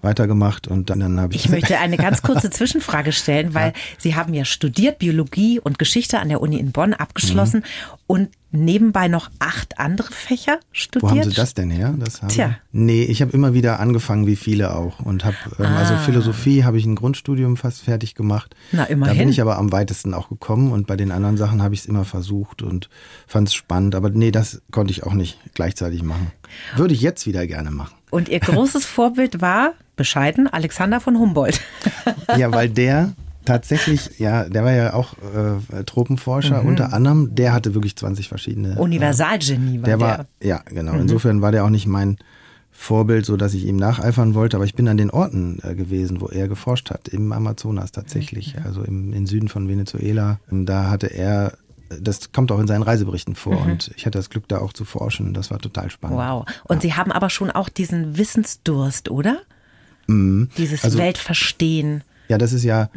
weitergemacht 0.00 0.68
und 0.68 0.90
dann, 0.90 1.00
dann 1.00 1.20
habe 1.20 1.34
ich. 1.34 1.44
Ich 1.44 1.50
möchte 1.50 1.78
eine 1.78 1.96
ganz 1.96 2.22
kurze 2.22 2.50
Zwischenfrage 2.50 3.12
stellen, 3.12 3.52
weil 3.54 3.72
Sie 3.98 4.14
haben 4.14 4.32
ja 4.34 4.44
studiert 4.44 4.98
Biologie 4.98 5.58
und 5.60 5.78
Geschichte 5.78 6.18
an 6.20 6.28
der 6.28 6.40
Uni 6.40 6.58
in 6.58 6.72
Bonn 6.72 6.94
abgeschlossen 6.94 7.64
und 8.06 8.28
nebenbei 8.50 9.08
noch 9.08 9.30
acht 9.38 9.78
andere 9.78 10.10
Fächer 10.12 10.58
studiert. 10.72 11.02
Wo 11.12 11.16
haben 11.16 11.22
Sie 11.30 11.34
das 11.36 11.54
denn 11.54 11.70
her? 11.70 11.94
Das 11.98 12.22
haben, 12.22 12.28
Tja. 12.30 12.56
Nee, 12.72 13.02
ich 13.02 13.20
habe 13.20 13.32
immer 13.32 13.52
wieder 13.54 13.78
angefangen, 13.80 14.26
wie 14.26 14.36
viele 14.36 14.74
auch. 14.74 15.00
Und 15.00 15.24
habe, 15.24 15.36
ähm, 15.58 15.66
also 15.66 15.94
Ah. 15.94 15.98
Philosophie 15.98 16.64
habe 16.64 16.78
ich 16.78 16.86
ein 16.86 16.94
Grundstudium 16.94 17.56
fast 17.56 17.82
fertig 17.82 18.14
gemacht. 18.14 18.54
Na, 18.72 18.84
Da 18.84 18.88
immerhin. 18.88 19.18
bin 19.18 19.28
ich 19.28 19.40
aber 19.40 19.58
am 19.58 19.70
weitesten 19.72 20.14
auch 20.14 20.28
gekommen 20.30 20.72
und 20.72 20.86
bei 20.86 20.96
den 20.96 21.12
anderen 21.12 21.36
Sachen 21.36 21.62
habe 21.62 21.74
ich 21.74 21.80
es 21.80 21.86
immer 21.86 22.04
versucht 22.04 22.62
und 22.62 22.88
fand 23.26 23.48
es 23.48 23.54
spannend. 23.54 23.94
Aber 23.94 24.10
nee, 24.10 24.30
das 24.30 24.62
konnte 24.70 24.92
ich 24.92 25.02
auch 25.04 25.14
nicht 25.14 25.38
gleichzeitig 25.54 26.02
machen. 26.02 26.30
Würde 26.76 26.94
ich 26.94 27.02
jetzt 27.02 27.26
wieder 27.26 27.46
gerne 27.46 27.70
machen. 27.70 27.94
Und 28.10 28.28
Ihr 28.30 28.40
großes 28.40 28.86
Vorbild 28.86 29.40
war, 29.42 29.74
bescheiden, 29.96 30.46
Alexander 30.46 31.00
von 31.00 31.18
Humboldt. 31.18 31.60
Ja, 32.36 32.50
weil 32.52 32.70
der 32.70 33.12
tatsächlich, 33.48 34.18
ja, 34.18 34.48
der 34.48 34.64
war 34.64 34.72
ja 34.72 34.94
auch 34.94 35.14
äh, 35.14 35.84
Tropenforscher 35.84 36.62
Mhm. 36.62 36.68
unter 36.68 36.92
anderem. 36.92 37.34
Der 37.34 37.52
hatte 37.52 37.74
wirklich 37.74 37.96
20 37.96 38.28
verschiedene. 38.28 38.78
Universalgenie 38.78 39.78
war 39.78 39.84
der 39.84 39.96
der. 39.96 40.00
war, 40.06 40.26
ja, 40.42 40.60
genau. 40.66 40.92
Insofern 40.94 41.42
war 41.42 41.50
der 41.52 41.64
auch 41.64 41.70
nicht 41.70 41.86
mein 41.86 42.16
Vorbild, 42.70 43.26
so 43.26 43.36
dass 43.36 43.54
ich 43.54 43.66
ihm 43.66 43.74
nacheifern 43.76 44.34
wollte, 44.34 44.56
aber 44.56 44.64
ich 44.64 44.74
bin 44.74 44.86
an 44.86 44.96
den 44.96 45.10
Orten 45.10 45.58
äh, 45.64 45.74
gewesen, 45.74 46.20
wo 46.20 46.28
er 46.28 46.46
geforscht 46.46 46.90
hat, 46.90 47.08
im 47.08 47.32
Amazonas 47.32 47.90
tatsächlich, 47.90 48.54
also 48.64 48.82
im, 48.82 49.12
im 49.12 49.26
Süden 49.26 49.48
von 49.48 49.68
Venezuela. 49.68 50.38
Und 50.48 50.66
Da 50.66 50.88
hatte 50.88 51.08
er, 51.08 51.54
das 52.00 52.30
kommt 52.30 52.52
auch 52.52 52.60
in 52.60 52.68
seinen 52.68 52.82
Reiseberichten 52.84 53.34
vor 53.34 53.60
und 53.62 53.90
ich 53.96 54.06
hatte 54.06 54.18
das 54.18 54.30
Glück, 54.30 54.46
da 54.46 54.58
auch 54.58 54.72
zu 54.72 54.84
forschen. 54.84 55.34
Das 55.34 55.50
war 55.50 55.58
total 55.58 55.90
spannend. 55.90 56.18
Wow. 56.18 56.44
Und 56.64 56.82
Sie 56.82 56.94
haben 56.94 57.10
aber 57.10 57.30
schon 57.30 57.50
auch 57.50 57.68
diesen 57.68 58.16
Wissensdurst, 58.16 59.10
oder? 59.10 59.38
Dieses 60.06 60.84
Also- 60.84 60.98
Weltverstehen. 60.98 62.02
Ja, 62.28 62.38
das 62.38 62.52
ist 62.52 62.62
ja 62.62 62.90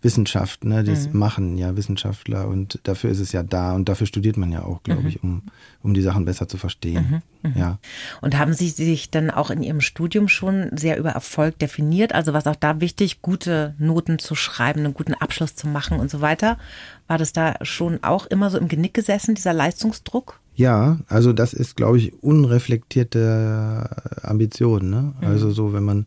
Wissenschaft, 0.00 0.64
ne? 0.64 0.84
Das 0.84 1.12
machen 1.12 1.58
ja 1.58 1.76
Wissenschaftler 1.76 2.46
und 2.46 2.78
dafür 2.84 3.10
ist 3.10 3.20
es 3.20 3.32
ja 3.32 3.42
da 3.42 3.74
und 3.74 3.88
dafür 3.88 4.06
studiert 4.06 4.36
man 4.36 4.52
ja 4.52 4.62
auch, 4.62 4.82
glaube 4.82 5.08
ich, 5.08 5.22
um, 5.22 5.42
um 5.82 5.92
die 5.92 6.02
Sachen 6.02 6.24
besser 6.24 6.48
zu 6.48 6.56
verstehen. 6.56 7.22
Ja. 7.54 7.78
Und 8.20 8.38
haben 8.38 8.52
Sie 8.52 8.68
sich 8.68 9.10
dann 9.10 9.30
auch 9.30 9.50
in 9.50 9.62
Ihrem 9.62 9.80
Studium 9.80 10.28
schon 10.28 10.70
sehr 10.76 10.98
über 10.98 11.10
Erfolg 11.10 11.58
definiert? 11.58 12.14
Also 12.14 12.32
was 12.32 12.46
auch 12.46 12.56
da 12.56 12.80
wichtig, 12.80 13.22
gute 13.22 13.74
Noten 13.78 14.18
zu 14.18 14.34
schreiben, 14.34 14.80
einen 14.80 14.94
guten 14.94 15.14
Abschluss 15.14 15.54
zu 15.54 15.68
machen 15.68 15.98
und 15.98 16.10
so 16.10 16.20
weiter? 16.20 16.58
War 17.06 17.18
das 17.18 17.32
da 17.32 17.54
schon 17.62 18.02
auch 18.02 18.26
immer 18.26 18.50
so 18.50 18.58
im 18.58 18.68
Genick 18.68 18.94
gesessen, 18.94 19.34
dieser 19.34 19.52
Leistungsdruck? 19.52 20.40
Ja, 20.56 20.98
also 21.08 21.32
das 21.32 21.52
ist, 21.52 21.76
glaube 21.76 21.98
ich, 21.98 22.22
unreflektierte 22.22 23.90
Ambition, 24.22 24.88
ne? 24.88 25.14
Also 25.20 25.50
so, 25.50 25.72
wenn 25.74 25.84
man, 25.84 26.06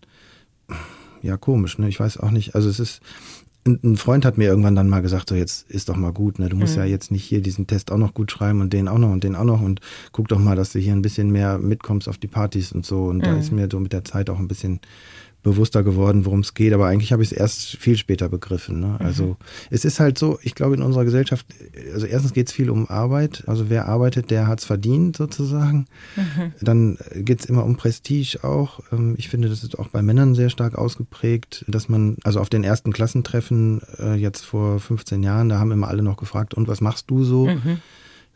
ja, 1.21 1.37
komisch, 1.37 1.77
ne? 1.77 1.89
Ich 1.89 1.99
weiß 1.99 2.17
auch 2.17 2.31
nicht, 2.31 2.55
also 2.55 2.69
es 2.69 2.79
ist, 2.79 3.01
ein 3.65 3.97
Freund 3.97 4.25
hat 4.25 4.37
mir 4.37 4.47
irgendwann 4.47 4.75
dann 4.75 4.89
mal 4.89 5.01
gesagt, 5.01 5.29
so 5.29 5.35
jetzt 5.35 5.69
ist 5.69 5.89
doch 5.89 5.95
mal 5.95 6.13
gut, 6.13 6.39
ne? 6.39 6.49
Du 6.49 6.55
musst 6.55 6.77
ja 6.77 6.85
jetzt 6.85 7.11
nicht 7.11 7.23
hier 7.23 7.41
diesen 7.41 7.67
Test 7.67 7.91
auch 7.91 7.97
noch 7.97 8.13
gut 8.13 8.31
schreiben 8.31 8.61
und 8.61 8.71
den 8.73 8.87
auch 8.87 8.97
noch 8.97 9.11
und 9.11 9.23
den 9.23 9.35
auch 9.35 9.43
noch 9.43 9.61
und 9.61 9.81
guck 10.11 10.27
doch 10.29 10.39
mal, 10.39 10.55
dass 10.55 10.71
du 10.71 10.79
hier 10.79 10.93
ein 10.93 11.01
bisschen 11.01 11.29
mehr 11.31 11.59
mitkommst 11.59 12.07
auf 12.07 12.17
die 12.17 12.27
Partys 12.27 12.71
und 12.71 12.85
so. 12.85 13.05
Und 13.05 13.25
da 13.25 13.35
ist 13.37 13.51
mir 13.51 13.67
so 13.71 13.79
mit 13.79 13.93
der 13.93 14.05
Zeit 14.05 14.29
auch 14.29 14.39
ein 14.39 14.47
bisschen 14.47 14.79
bewusster 15.43 15.83
geworden, 15.83 16.25
worum 16.25 16.41
es 16.41 16.53
geht. 16.53 16.73
Aber 16.73 16.87
eigentlich 16.87 17.11
habe 17.11 17.23
ich 17.23 17.31
es 17.31 17.37
erst 17.37 17.77
viel 17.77 17.97
später 17.97 18.29
begriffen. 18.29 18.79
Ne? 18.79 18.97
Also 18.99 19.25
mhm. 19.25 19.35
es 19.69 19.85
ist 19.85 19.99
halt 19.99 20.17
so, 20.17 20.39
ich 20.41 20.55
glaube 20.55 20.75
in 20.75 20.81
unserer 20.81 21.05
Gesellschaft, 21.05 21.45
also 21.93 22.05
erstens 22.05 22.33
geht 22.33 22.47
es 22.47 22.53
viel 22.53 22.69
um 22.69 22.89
Arbeit. 22.89 23.43
Also 23.47 23.69
wer 23.69 23.87
arbeitet, 23.87 24.31
der 24.31 24.47
hat 24.47 24.59
es 24.59 24.65
verdient 24.65 25.17
sozusagen. 25.17 25.85
Mhm. 26.15 26.53
Dann 26.61 26.97
geht 27.15 27.39
es 27.41 27.45
immer 27.45 27.63
um 27.65 27.77
Prestige 27.77 28.39
auch. 28.43 28.81
Ähm, 28.91 29.15
ich 29.17 29.29
finde, 29.29 29.49
das 29.49 29.63
ist 29.63 29.79
auch 29.79 29.87
bei 29.87 30.01
Männern 30.01 30.35
sehr 30.35 30.49
stark 30.49 30.75
ausgeprägt, 30.75 31.65
dass 31.67 31.89
man, 31.89 32.17
also 32.23 32.39
auf 32.39 32.49
den 32.49 32.63
ersten 32.63 32.91
Klassentreffen 32.91 33.81
äh, 33.99 34.15
jetzt 34.15 34.45
vor 34.45 34.79
15 34.79 35.23
Jahren, 35.23 35.49
da 35.49 35.59
haben 35.59 35.71
immer 35.71 35.87
alle 35.87 36.03
noch 36.03 36.17
gefragt, 36.17 36.53
und 36.53 36.67
was 36.67 36.81
machst 36.81 37.09
du 37.09 37.23
so? 37.23 37.47
Mhm 37.47 37.79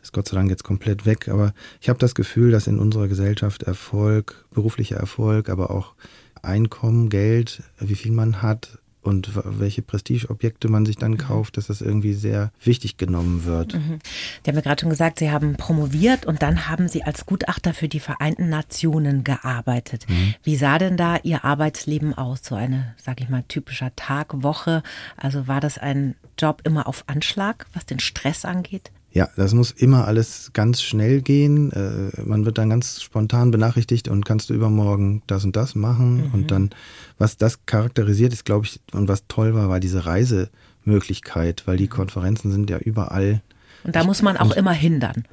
ist 0.04 0.12
Gott 0.12 0.28
sei 0.28 0.36
Dank 0.36 0.50
jetzt 0.50 0.64
komplett 0.64 1.06
weg, 1.06 1.28
aber 1.28 1.54
ich 1.80 1.88
habe 1.88 1.98
das 1.98 2.14
Gefühl, 2.14 2.50
dass 2.50 2.66
in 2.66 2.78
unserer 2.78 3.08
Gesellschaft 3.08 3.62
Erfolg, 3.62 4.44
beruflicher 4.52 4.96
Erfolg, 4.96 5.48
aber 5.48 5.70
auch 5.70 5.94
Einkommen, 6.42 7.08
Geld, 7.08 7.62
wie 7.78 7.94
viel 7.94 8.12
man 8.12 8.42
hat 8.42 8.78
und 9.00 9.30
welche 9.34 9.80
Prestigeobjekte 9.82 10.68
man 10.68 10.84
sich 10.84 10.96
dann 10.96 11.12
mhm. 11.12 11.18
kauft, 11.18 11.56
dass 11.56 11.68
das 11.68 11.80
irgendwie 11.80 12.12
sehr 12.12 12.52
wichtig 12.62 12.98
genommen 12.98 13.44
wird. 13.44 13.74
Mhm. 13.74 13.98
Sie 14.42 14.50
haben 14.50 14.56
ja 14.56 14.60
gerade 14.60 14.80
schon 14.80 14.90
gesagt, 14.90 15.18
Sie 15.18 15.30
haben 15.30 15.56
promoviert 15.56 16.26
und 16.26 16.42
dann 16.42 16.68
haben 16.68 16.88
Sie 16.88 17.02
als 17.02 17.24
Gutachter 17.24 17.72
für 17.72 17.88
die 17.88 18.00
Vereinten 18.00 18.50
Nationen 18.50 19.24
gearbeitet. 19.24 20.06
Mhm. 20.08 20.34
Wie 20.42 20.56
sah 20.56 20.78
denn 20.78 20.98
da 20.98 21.16
Ihr 21.22 21.44
Arbeitsleben 21.44 22.12
aus? 22.12 22.40
So 22.42 22.54
eine, 22.54 22.94
sage 23.02 23.24
ich 23.24 23.30
mal, 23.30 23.44
typischer 23.48 23.94
Tag, 23.96 24.42
Woche? 24.42 24.82
Also 25.16 25.48
war 25.48 25.60
das 25.60 25.78
ein 25.78 26.14
Job 26.38 26.60
immer 26.64 26.86
auf 26.86 27.04
Anschlag, 27.06 27.66
was 27.72 27.86
den 27.86 28.00
Stress 28.00 28.44
angeht? 28.44 28.90
Ja, 29.14 29.28
das 29.36 29.54
muss 29.54 29.70
immer 29.70 30.08
alles 30.08 30.50
ganz 30.54 30.82
schnell 30.82 31.22
gehen. 31.22 31.70
Äh, 31.70 32.20
man 32.22 32.44
wird 32.44 32.58
dann 32.58 32.68
ganz 32.68 33.00
spontan 33.00 33.52
benachrichtigt 33.52 34.08
und 34.08 34.24
kannst 34.24 34.50
du 34.50 34.54
übermorgen 34.54 35.22
das 35.28 35.44
und 35.44 35.54
das 35.54 35.76
machen. 35.76 36.16
Mhm. 36.16 36.34
Und 36.34 36.50
dann, 36.50 36.70
was 37.16 37.36
das 37.36 37.64
charakterisiert 37.64 38.32
ist, 38.32 38.44
glaube 38.44 38.66
ich, 38.66 38.80
und 38.92 39.06
was 39.06 39.28
toll 39.28 39.54
war, 39.54 39.68
war 39.68 39.78
diese 39.78 40.04
Reisemöglichkeit, 40.04 41.62
weil 41.66 41.76
die 41.76 41.86
Konferenzen 41.86 42.50
sind 42.50 42.68
ja 42.68 42.78
überall. 42.78 43.40
Und 43.84 43.94
da 43.94 44.02
muss 44.02 44.20
man 44.20 44.36
auch 44.36 44.50
immer 44.50 44.72
hindern. 44.72 45.24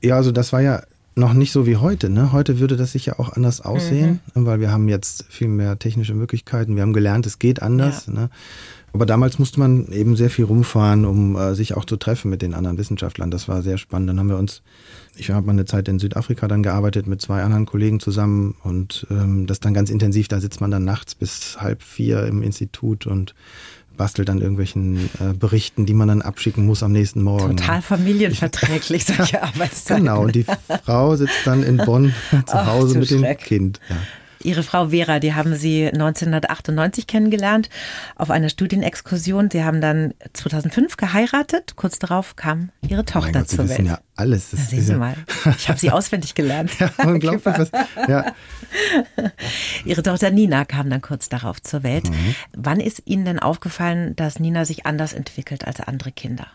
Ja, 0.00 0.16
also 0.16 0.32
das 0.32 0.54
war 0.54 0.62
ja 0.62 0.82
noch 1.14 1.34
nicht 1.34 1.52
so 1.52 1.66
wie 1.66 1.76
heute. 1.76 2.08
Ne? 2.08 2.32
Heute 2.32 2.58
würde 2.58 2.76
das 2.76 2.92
sicher 2.92 3.20
auch 3.20 3.32
anders 3.32 3.60
aussehen, 3.60 4.20
mhm. 4.34 4.46
weil 4.46 4.60
wir 4.60 4.70
haben 4.70 4.88
jetzt 4.88 5.24
viel 5.28 5.48
mehr 5.48 5.78
technische 5.78 6.14
Möglichkeiten. 6.14 6.74
Wir 6.74 6.82
haben 6.82 6.94
gelernt, 6.94 7.26
es 7.26 7.38
geht 7.38 7.60
anders. 7.60 8.06
Ja. 8.06 8.12
Ne? 8.14 8.30
Aber 8.96 9.04
damals 9.04 9.38
musste 9.38 9.60
man 9.60 9.88
eben 9.92 10.16
sehr 10.16 10.30
viel 10.30 10.46
rumfahren, 10.46 11.04
um 11.04 11.36
äh, 11.36 11.54
sich 11.54 11.76
auch 11.76 11.84
zu 11.84 11.98
treffen 11.98 12.30
mit 12.30 12.40
den 12.40 12.54
anderen 12.54 12.78
Wissenschaftlern. 12.78 13.30
Das 13.30 13.46
war 13.46 13.60
sehr 13.60 13.76
spannend. 13.76 14.08
Dann 14.08 14.18
haben 14.18 14.30
wir 14.30 14.38
uns, 14.38 14.62
ich 15.18 15.28
habe 15.28 15.44
mal 15.44 15.52
eine 15.52 15.66
Zeit 15.66 15.86
in 15.88 15.98
Südafrika 15.98 16.48
dann 16.48 16.62
gearbeitet 16.62 17.06
mit 17.06 17.20
zwei 17.20 17.42
anderen 17.42 17.66
Kollegen 17.66 18.00
zusammen 18.00 18.54
und 18.62 19.06
ähm, 19.10 19.46
das 19.46 19.60
dann 19.60 19.74
ganz 19.74 19.90
intensiv. 19.90 20.28
Da 20.28 20.40
sitzt 20.40 20.62
man 20.62 20.70
dann 20.70 20.86
nachts 20.86 21.14
bis 21.14 21.60
halb 21.60 21.82
vier 21.82 22.24
im 22.24 22.42
Institut 22.42 23.06
und 23.06 23.34
bastelt 23.98 24.30
an 24.30 24.40
irgendwelchen 24.40 25.10
äh, 25.20 25.34
Berichten, 25.34 25.84
die 25.84 25.92
man 25.92 26.08
dann 26.08 26.22
abschicken 26.22 26.64
muss 26.64 26.82
am 26.82 26.92
nächsten 26.92 27.20
Morgen. 27.20 27.58
Total 27.58 27.82
familienverträglich, 27.82 29.04
solche 29.04 29.42
Arbeitszeiten. 29.42 30.04
Genau, 30.04 30.22
und 30.22 30.34
die 30.34 30.46
Frau 30.84 31.16
sitzt 31.16 31.46
dann 31.46 31.62
in 31.62 31.76
Bonn 31.76 32.14
zu 32.46 32.64
Hause 32.64 32.94
Ach, 32.96 33.00
mit 33.00 33.10
dem 33.10 33.36
Kind. 33.36 33.78
Ja. 33.90 33.96
Ihre 34.42 34.62
Frau 34.62 34.88
Vera, 34.88 35.18
die 35.18 35.34
haben 35.34 35.54
Sie 35.54 35.86
1998 35.86 37.06
kennengelernt 37.06 37.68
auf 38.16 38.30
einer 38.30 38.48
Studienexkursion. 38.48 39.50
Sie 39.50 39.64
haben 39.64 39.80
dann 39.80 40.14
2005 40.32 40.96
geheiratet. 40.96 41.74
Kurz 41.76 41.98
darauf 41.98 42.36
kam 42.36 42.70
Ihre 42.88 43.04
Tochter 43.04 43.40
Gott, 43.40 43.48
zur 43.48 43.64
Sie 43.64 43.70
Welt. 43.70 43.78
Wissen 43.78 43.86
ja 43.86 44.00
alles. 44.14 44.50
Das 44.50 44.70
sehen 44.70 44.82
Sie 44.82 44.94
mal. 44.94 45.14
Ich 45.56 45.68
habe 45.68 45.78
sie 45.78 45.90
auswendig 45.92 46.34
gelernt. 46.34 46.70
ja, 46.78 46.90
unglaublich. 47.04 47.44
Was, 47.44 47.70
ja. 48.08 48.32
Ihre 49.84 50.02
Tochter 50.02 50.30
Nina 50.30 50.64
kam 50.64 50.90
dann 50.90 51.00
kurz 51.00 51.28
darauf 51.28 51.62
zur 51.62 51.82
Welt. 51.82 52.08
Mhm. 52.08 52.34
Wann 52.56 52.80
ist 52.80 53.02
Ihnen 53.04 53.24
denn 53.24 53.38
aufgefallen, 53.38 54.16
dass 54.16 54.40
Nina 54.40 54.64
sich 54.64 54.86
anders 54.86 55.12
entwickelt 55.12 55.66
als 55.66 55.80
andere 55.80 56.12
Kinder? 56.12 56.46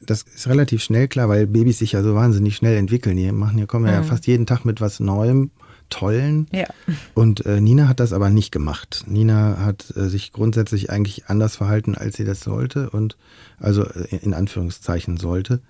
das 0.00 0.22
ist 0.22 0.48
relativ 0.48 0.82
schnell 0.82 1.08
klar, 1.08 1.28
weil 1.28 1.46
Babys 1.46 1.78
sich 1.78 1.92
ja 1.92 2.02
so 2.02 2.14
wahnsinnig 2.14 2.56
schnell 2.56 2.76
entwickeln. 2.76 3.16
Die 3.16 3.30
machen, 3.32 3.56
hier 3.58 3.66
kommen 3.66 3.86
mhm. 3.86 3.92
ja 3.92 4.02
fast 4.02 4.26
jeden 4.26 4.46
Tag 4.46 4.64
mit 4.64 4.80
was 4.80 5.00
Neuem 5.00 5.50
Tollen. 5.90 6.46
Ja. 6.52 6.66
Und 7.14 7.46
äh, 7.46 7.60
Nina 7.60 7.88
hat 7.88 8.00
das 8.00 8.12
aber 8.12 8.30
nicht 8.30 8.52
gemacht. 8.52 9.04
Nina 9.06 9.58
hat 9.58 9.94
äh, 9.96 10.08
sich 10.08 10.32
grundsätzlich 10.32 10.90
eigentlich 10.90 11.26
anders 11.26 11.56
verhalten, 11.56 11.94
als 11.94 12.16
sie 12.16 12.24
das 12.24 12.40
sollte 12.40 12.90
und 12.90 13.16
also 13.58 13.84
äh, 13.84 14.16
in 14.16 14.34
Anführungszeichen 14.34 15.16
sollte. 15.16 15.60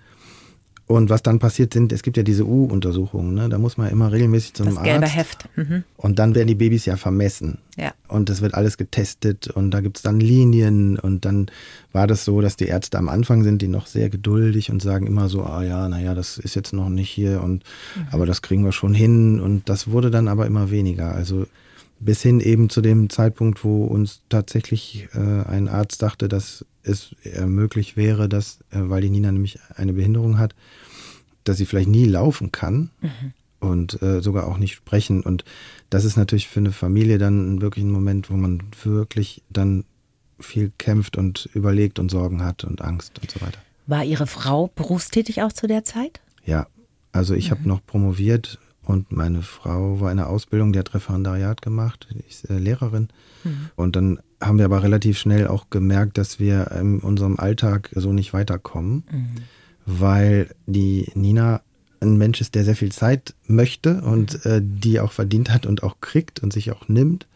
Und 0.91 1.11
was 1.11 1.21
dann 1.21 1.37
passiert 1.37 1.71
sind, 1.71 1.93
es 1.93 2.01
gibt 2.01 2.17
ja 2.17 2.23
diese 2.23 2.47
U-Untersuchungen, 2.47 3.35
ne? 3.35 3.47
da 3.47 3.59
muss 3.59 3.77
man 3.77 3.91
immer 3.91 4.11
regelmäßig 4.11 4.55
zum 4.55 4.65
das 4.65 4.77
Arzt. 4.77 4.89
gelbe 4.89 5.05
Heft. 5.05 5.47
Mhm. 5.55 5.83
Und 5.97 6.17
dann 6.17 6.33
werden 6.33 6.47
die 6.47 6.55
Babys 6.55 6.87
ja 6.87 6.97
vermessen. 6.97 7.59
Ja. 7.77 7.93
Und 8.07 8.27
das 8.27 8.41
wird 8.41 8.55
alles 8.55 8.75
getestet 8.75 9.49
und 9.49 9.69
da 9.69 9.81
gibt 9.81 9.97
es 9.97 10.01
dann 10.01 10.19
Linien 10.19 10.97
und 10.97 11.25
dann 11.25 11.51
war 11.91 12.07
das 12.07 12.25
so, 12.25 12.41
dass 12.41 12.55
die 12.55 12.65
Ärzte 12.65 12.97
am 12.97 13.07
Anfang 13.07 13.43
sind, 13.43 13.61
die 13.61 13.67
noch 13.67 13.85
sehr 13.85 14.09
geduldig 14.09 14.71
und 14.71 14.81
sagen 14.81 15.05
immer 15.05 15.29
so, 15.29 15.43
ah 15.43 15.61
ja, 15.61 15.87
naja, 15.87 16.15
das 16.15 16.39
ist 16.39 16.55
jetzt 16.55 16.73
noch 16.73 16.89
nicht 16.89 17.11
hier 17.11 17.43
und 17.43 17.63
mhm. 17.95 18.07
aber 18.09 18.25
das 18.25 18.41
kriegen 18.41 18.65
wir 18.65 18.71
schon 18.71 18.95
hin 18.95 19.39
und 19.39 19.69
das 19.69 19.91
wurde 19.91 20.09
dann 20.09 20.27
aber 20.27 20.47
immer 20.47 20.71
weniger. 20.71 21.13
Also 21.13 21.45
bis 21.99 22.21
hin 22.21 22.39
eben 22.39 22.69
zu 22.69 22.81
dem 22.81 23.09
Zeitpunkt, 23.09 23.63
wo 23.63 23.83
uns 23.85 24.21
tatsächlich 24.29 25.09
äh, 25.13 25.19
ein 25.19 25.67
Arzt 25.67 26.01
dachte, 26.01 26.27
dass 26.27 26.65
es 26.83 27.15
äh, 27.23 27.45
möglich 27.45 27.97
wäre, 27.97 28.29
dass, 28.29 28.61
äh, 28.71 28.79
weil 28.81 29.01
die 29.01 29.09
Nina 29.09 29.31
nämlich 29.31 29.59
eine 29.75 29.93
Behinderung 29.93 30.37
hat, 30.37 30.55
dass 31.43 31.57
sie 31.57 31.65
vielleicht 31.65 31.89
nie 31.89 32.05
laufen 32.05 32.51
kann 32.51 32.89
mhm. 33.01 33.33
und 33.59 34.01
äh, 34.01 34.21
sogar 34.21 34.47
auch 34.47 34.57
nicht 34.57 34.75
sprechen. 34.75 35.21
Und 35.21 35.43
das 35.89 36.05
ist 36.05 36.15
natürlich 36.15 36.47
für 36.47 36.59
eine 36.59 36.71
Familie 36.71 37.17
dann 37.17 37.61
wirklich 37.61 37.83
ein 37.83 37.91
Moment, 37.91 38.29
wo 38.29 38.35
man 38.35 38.63
wirklich 38.83 39.43
dann 39.49 39.83
viel 40.39 40.71
kämpft 40.77 41.17
und 41.17 41.49
überlegt 41.53 41.99
und 41.99 42.09
Sorgen 42.09 42.43
hat 42.43 42.63
und 42.63 42.81
Angst 42.81 43.19
und 43.19 43.29
so 43.29 43.41
weiter. 43.41 43.59
War 43.87 44.05
Ihre 44.05 44.27
Frau 44.27 44.67
berufstätig 44.67 45.41
auch 45.41 45.51
zu 45.51 45.67
der 45.67 45.83
Zeit? 45.83 46.21
Ja, 46.45 46.67
also 47.11 47.33
ich 47.33 47.47
mhm. 47.47 47.55
habe 47.55 47.67
noch 47.67 47.85
promoviert 47.85 48.59
und 48.89 49.11
meine 49.11 49.43
Frau 49.43 50.01
war 50.01 50.09
in 50.09 50.17
der 50.17 50.29
Ausbildung, 50.29 50.73
die 50.73 50.79
hat 50.79 50.95
Referendariat 50.95 51.61
gemacht, 51.61 52.07
ist 52.27 52.49
äh, 52.49 52.57
Lehrerin. 52.57 53.09
Mhm. 53.43 53.69
Und 53.75 53.95
dann 53.95 54.19
haben 54.41 54.57
wir 54.57 54.65
aber 54.65 54.81
relativ 54.81 55.19
schnell 55.19 55.47
auch 55.47 55.69
gemerkt, 55.69 56.17
dass 56.17 56.39
wir 56.39 56.71
in 56.71 56.97
unserem 56.97 57.39
Alltag 57.39 57.91
so 57.93 58.13
nicht 58.13 58.33
weiterkommen, 58.33 59.03
mhm. 59.11 59.27
weil 59.85 60.49
die 60.65 61.11
Nina 61.13 61.61
ein 61.99 62.17
Mensch 62.17 62.41
ist, 62.41 62.55
der 62.55 62.65
sehr 62.65 62.75
viel 62.75 62.91
Zeit 62.91 63.35
möchte 63.45 64.01
und 64.01 64.43
äh, 64.47 64.59
die 64.63 64.99
auch 64.99 65.11
verdient 65.11 65.51
hat 65.53 65.67
und 65.67 65.83
auch 65.83 66.01
kriegt 66.01 66.41
und 66.41 66.51
sich 66.51 66.71
auch 66.71 66.87
nimmt. 66.87 67.27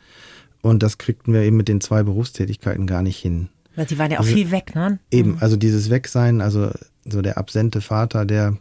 Und 0.63 0.81
das 0.81 0.97
kriegten 0.97 1.33
wir 1.33 1.41
eben 1.41 1.57
mit 1.57 1.67
den 1.67 1.81
zwei 1.81 2.01
Berufstätigkeiten 2.01 2.87
gar 2.87 3.03
nicht 3.03 3.19
hin. 3.19 3.49
Weil 3.75 3.87
sie 3.87 3.99
waren 3.99 4.09
ja 4.09 4.17
auch 4.17 4.23
also, 4.23 4.33
viel 4.33 4.49
weg, 4.49 4.73
ne? 4.73 4.97
Eben, 5.11 5.33
mhm. 5.33 5.37
also 5.39 5.55
dieses 5.55 5.91
Wegsein, 5.91 6.41
also 6.41 6.71
so 7.05 7.21
der 7.21 7.37
absente 7.37 7.79
Vater, 7.79 8.25
der 8.25 8.57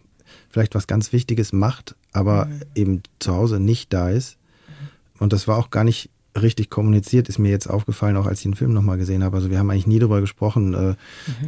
vielleicht 0.53 0.75
was 0.75 0.87
ganz 0.87 1.13
Wichtiges 1.13 1.53
macht, 1.53 1.97
aber 2.13 2.47
mhm. 2.47 2.61
eben 2.75 3.03
zu 3.19 3.35
Hause 3.35 3.59
nicht 3.59 3.93
da 3.93 4.11
ist. 4.11 4.37
Und 5.19 5.33
das 5.33 5.49
war 5.49 5.57
auch 5.59 5.71
gar 5.71 5.85
nicht 5.85 6.11
richtig 6.41 6.71
kommuniziert, 6.71 7.29
ist 7.29 7.39
mir 7.39 7.51
jetzt 7.51 7.69
aufgefallen, 7.69 8.17
auch 8.17 8.27
als 8.27 8.41
ich 8.41 8.45
den 8.45 8.55
Film 8.55 8.73
nochmal 8.73 8.99
gesehen 8.99 9.23
habe. 9.23 9.37
Also 9.37 9.51
wir 9.51 9.59
haben 9.59 9.71
eigentlich 9.71 9.87
nie 9.87 9.99
darüber 9.99 10.21
gesprochen, 10.21 10.75
äh, 10.75 10.79
mhm. 10.79 10.97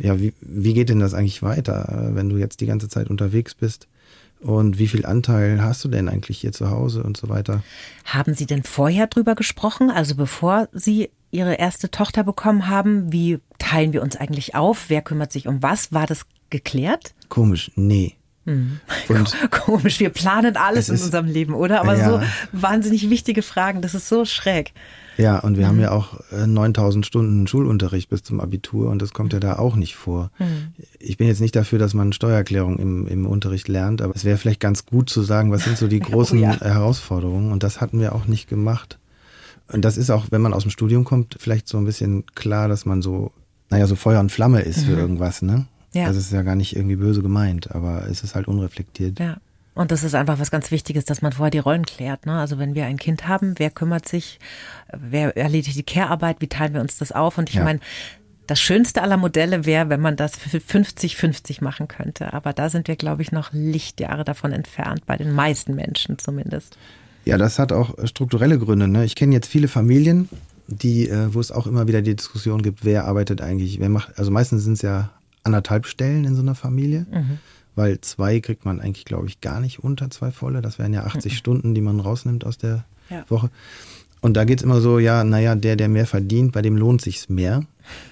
ja, 0.03 0.21
wie, 0.21 0.35
wie 0.41 0.75
geht 0.75 0.89
denn 0.89 1.01
das 1.01 1.15
eigentlich 1.15 1.43
weiter, 1.43 2.11
äh, 2.11 2.15
wenn 2.15 2.29
du 2.29 2.37
jetzt 2.37 2.61
die 2.61 2.67
ganze 2.67 2.89
Zeit 2.89 3.09
unterwegs 3.09 3.55
bist? 3.55 3.89
Und 4.41 4.79
wie 4.79 4.89
viel 4.89 5.07
Anteil 5.07 5.63
hast 5.63 5.83
du 5.85 5.89
denn 5.89 6.09
eigentlich 6.09 6.39
hier 6.39 6.53
zu 6.53 6.71
Hause 6.71 7.03
und 7.03 7.17
so 7.17 7.31
weiter? 7.31 7.63
Haben 8.05 8.35
Sie 8.35 8.45
denn 8.45 8.63
vorher 8.63 9.07
drüber 9.07 9.35
gesprochen, 9.35 9.91
also 9.91 10.17
bevor 10.17 10.69
Sie 10.73 11.09
Ihre 11.31 11.55
erste 11.55 11.91
Tochter 11.91 12.25
bekommen 12.25 12.69
haben? 12.69 13.11
Wie 13.11 13.39
teilen 13.59 13.95
wir 13.95 14.03
uns 14.03 14.17
eigentlich 14.17 14.55
auf? 14.55 14.91
Wer 14.91 15.01
kümmert 15.01 15.33
sich 15.33 15.49
um 15.49 15.63
was? 15.63 15.93
War 15.93 16.07
das 16.07 16.27
geklärt? 16.51 17.15
Komisch, 17.31 17.73
nee. 17.75 18.17
Hm. 18.47 18.79
Komisch, 19.51 20.01
wir 20.01 20.11
planen 20.11 20.57
alles 20.57 20.89
in 20.89 20.97
unserem 20.97 21.27
Leben, 21.27 21.55
oder? 21.55 21.81
Aber 21.81 21.97
ja. 21.97 22.11
so 22.11 22.21
wahnsinnig 22.53 23.09
wichtige 23.09 23.43
Fragen, 23.43 23.81
das 23.81 23.95
ist 23.95 24.09
so 24.09 24.25
schräg. 24.25 24.73
Ja, 25.17 25.39
und 25.39 25.57
wir 25.57 25.65
mhm. 25.65 25.69
haben 25.69 25.81
ja 25.81 25.93
auch 25.93 26.21
9000 26.33 27.05
äh, 27.05 27.07
Stunden 27.07 27.47
Schulunterricht 27.47 28.11
bis 28.11 28.23
zum 28.23 28.41
Abitur 28.41 28.91
und 28.91 29.01
das 29.01 29.13
kommt 29.13 29.33
ja 29.33 29.41
da 29.41 29.59
auch 29.59 29.77
nicht 29.77 29.95
vor. 29.95 30.31
Mhm. 30.39 30.75
Ich 30.99 31.17
bin 31.17 31.29
jetzt 31.29 31.41
nicht 31.41 31.55
dafür, 31.55 31.79
dass 31.79 31.95
man 31.95 32.13
Steuererklärung 32.13 32.79
im, 32.79 33.07
im 33.07 33.27
Unterricht 33.27 33.69
lernt, 33.69 34.03
aber 34.03 34.15
es 34.15 34.25
wäre 34.25 34.39
vielleicht 34.39 34.61
ganz 34.61 34.87
gut 34.87 35.09
zu 35.09 35.23
sagen, 35.23 35.53
was 35.53 35.65
sind 35.65 35.79
so 35.79 35.87
die 35.87 36.01
großen 36.01 36.39
oh, 36.39 36.43
ja. 36.43 36.61
Herausforderungen 36.61 37.53
und 37.53 37.63
das 37.63 37.81
hatten 37.81 38.01
wir 38.01 38.15
auch 38.15 38.27
nicht 38.27 38.49
gemacht. 38.49 38.99
Und 39.73 39.85
das 39.85 39.97
ist 39.97 40.11
auch, 40.11 40.27
wenn 40.31 40.43
man 40.43 40.53
aus 40.53 40.63
dem 40.63 40.71
Studium 40.71 41.05
kommt, 41.05 41.37
vielleicht 41.39 41.69
so 41.69 41.79
ein 41.79 41.85
bisschen 41.85 42.27
klar, 42.35 42.69
dass 42.69 42.85
man 42.85 43.01
so, 43.01 43.33
naja, 43.71 43.87
so 43.87 43.97
Feuer 43.97 44.21
und 44.21 44.31
Flamme 44.31 44.61
ist 44.61 44.83
mhm. 44.83 44.91
für 44.91 44.97
irgendwas, 44.99 45.43
ne? 45.43 45.67
Ja. 45.95 46.07
Das 46.07 46.17
ist 46.17 46.33
ja 46.33 46.43
gar 46.43 46.57
nicht 46.57 46.77
irgendwie 46.77 46.97
böse 46.97 47.23
gemeint, 47.23 47.75
aber 47.75 48.07
es 48.09 48.23
ist 48.23 48.35
halt 48.35 48.49
unreflektiert. 48.49 49.19
Ja. 49.19 49.39
Und 49.75 49.91
das 49.91 50.05
ist 50.05 50.15
einfach 50.15 50.39
was 50.39 50.51
ganz 50.51 50.71
Wichtiges, 50.71 51.05
dass 51.05 51.21
man 51.21 51.33
vorher 51.33 51.51
die 51.51 51.59
Rollen 51.59 51.85
klärt. 51.85 52.27
Ne? 52.27 52.39
Also 52.39 52.59
wenn 52.59 52.75
wir 52.75 52.87
ein 52.87 52.97
Kind 52.97 53.27
haben, 53.27 53.55
wer 53.59 53.71
kümmert 53.71 54.07
sich, 54.07 54.39
wer 54.93 55.37
erledigt 55.37 55.77
die 55.77 55.83
Care-Arbeit, 55.83 56.37
wie 56.41 56.47
teilen 56.47 56.75
wir 56.75 56.81
uns 56.81 56.99
das 56.99 57.11
auf? 57.11 57.39
Und 57.39 57.49
ich 57.49 57.57
ja. 57.57 57.65
meine, 57.65 57.81
das 58.47 58.61
schönste 58.61 59.03
aller 59.03 59.17
Modelle 59.17 59.67
wäre, 59.67 59.89
wenn 59.89 60.01
man 60.01 60.17
das 60.17 60.37
für 60.37 60.59
50-50 60.59 61.65
machen 61.65 61.89
könnte. 61.89 62.33
Aber 62.33 62.53
da 62.53 62.69
sind 62.69 62.87
wir, 62.87 62.95
glaube 62.95 63.23
ich, 63.23 63.33
noch 63.33 63.53
Lichtjahre 63.53 64.25
davon 64.25 64.53
entfernt, 64.53 65.07
bei 65.07 65.17
den 65.17 65.33
meisten 65.33 65.75
Menschen 65.75 66.19
zumindest. 66.19 66.77
Ja, 67.25 67.39
das 67.39 67.59
hat 67.59 67.73
auch 67.73 67.95
strukturelle 68.05 68.59
Gründe. 68.59 68.87
Ne? 68.87 69.05
Ich 69.05 69.17
kenne 69.17 69.35
jetzt 69.35 69.49
viele 69.49 69.67
Familien, 69.67 70.29
die, 70.67 71.09
äh, 71.09 71.35
wo 71.35 71.41
es 71.41 71.51
auch 71.51 71.67
immer 71.67 71.89
wieder 71.89 72.03
die 72.03 72.15
Diskussion 72.15 72.63
gibt, 72.63 72.85
wer 72.85 73.07
arbeitet 73.07 73.41
eigentlich, 73.41 73.81
wer 73.81 73.89
macht, 73.89 74.19
also 74.19 74.31
meistens 74.31 74.65
sind 74.65 74.75
es 74.75 74.83
ja 74.83 75.11
anderthalb 75.45 75.87
Stellen 75.87 76.25
in 76.25 76.35
so 76.35 76.43
einer 76.43 76.55
Familie, 76.55 77.07
mhm. 77.11 77.39
weil 77.75 78.01
zwei 78.01 78.41
kriegt 78.41 78.65
man 78.65 78.81
eigentlich, 78.81 79.05
glaube 79.05 79.29
ich, 79.29 79.41
gar 79.41 79.61
nicht 79.61 79.79
unter 79.79 80.11
zwei 80.11 80.31
volle. 80.31 80.63
Das 80.63 80.79
wären 80.79 80.93
ja 80.93 81.05
80 81.05 81.33
mhm. 81.33 81.37
Stunden, 81.37 81.75
die 81.75 81.81
man 81.81 82.01
rausnimmt 82.01 82.45
aus 82.45 82.59
der 82.59 82.85
ja. 83.11 83.25
Woche. 83.29 83.51
Und 84.21 84.39
da 84.39 84.45
geht 84.45 84.61
es 84.61 84.65
immer 84.65 84.81
so, 84.81 84.99
ja, 84.99 85.23
naja, 85.23 85.55
der, 85.55 85.77
der 85.77 85.89
mehr 85.89 86.07
verdient, 86.07 86.53
bei 86.53 86.63
dem 86.63 86.79
lohnt 86.79 87.03
sich's 87.03 87.29
mehr. 87.29 87.65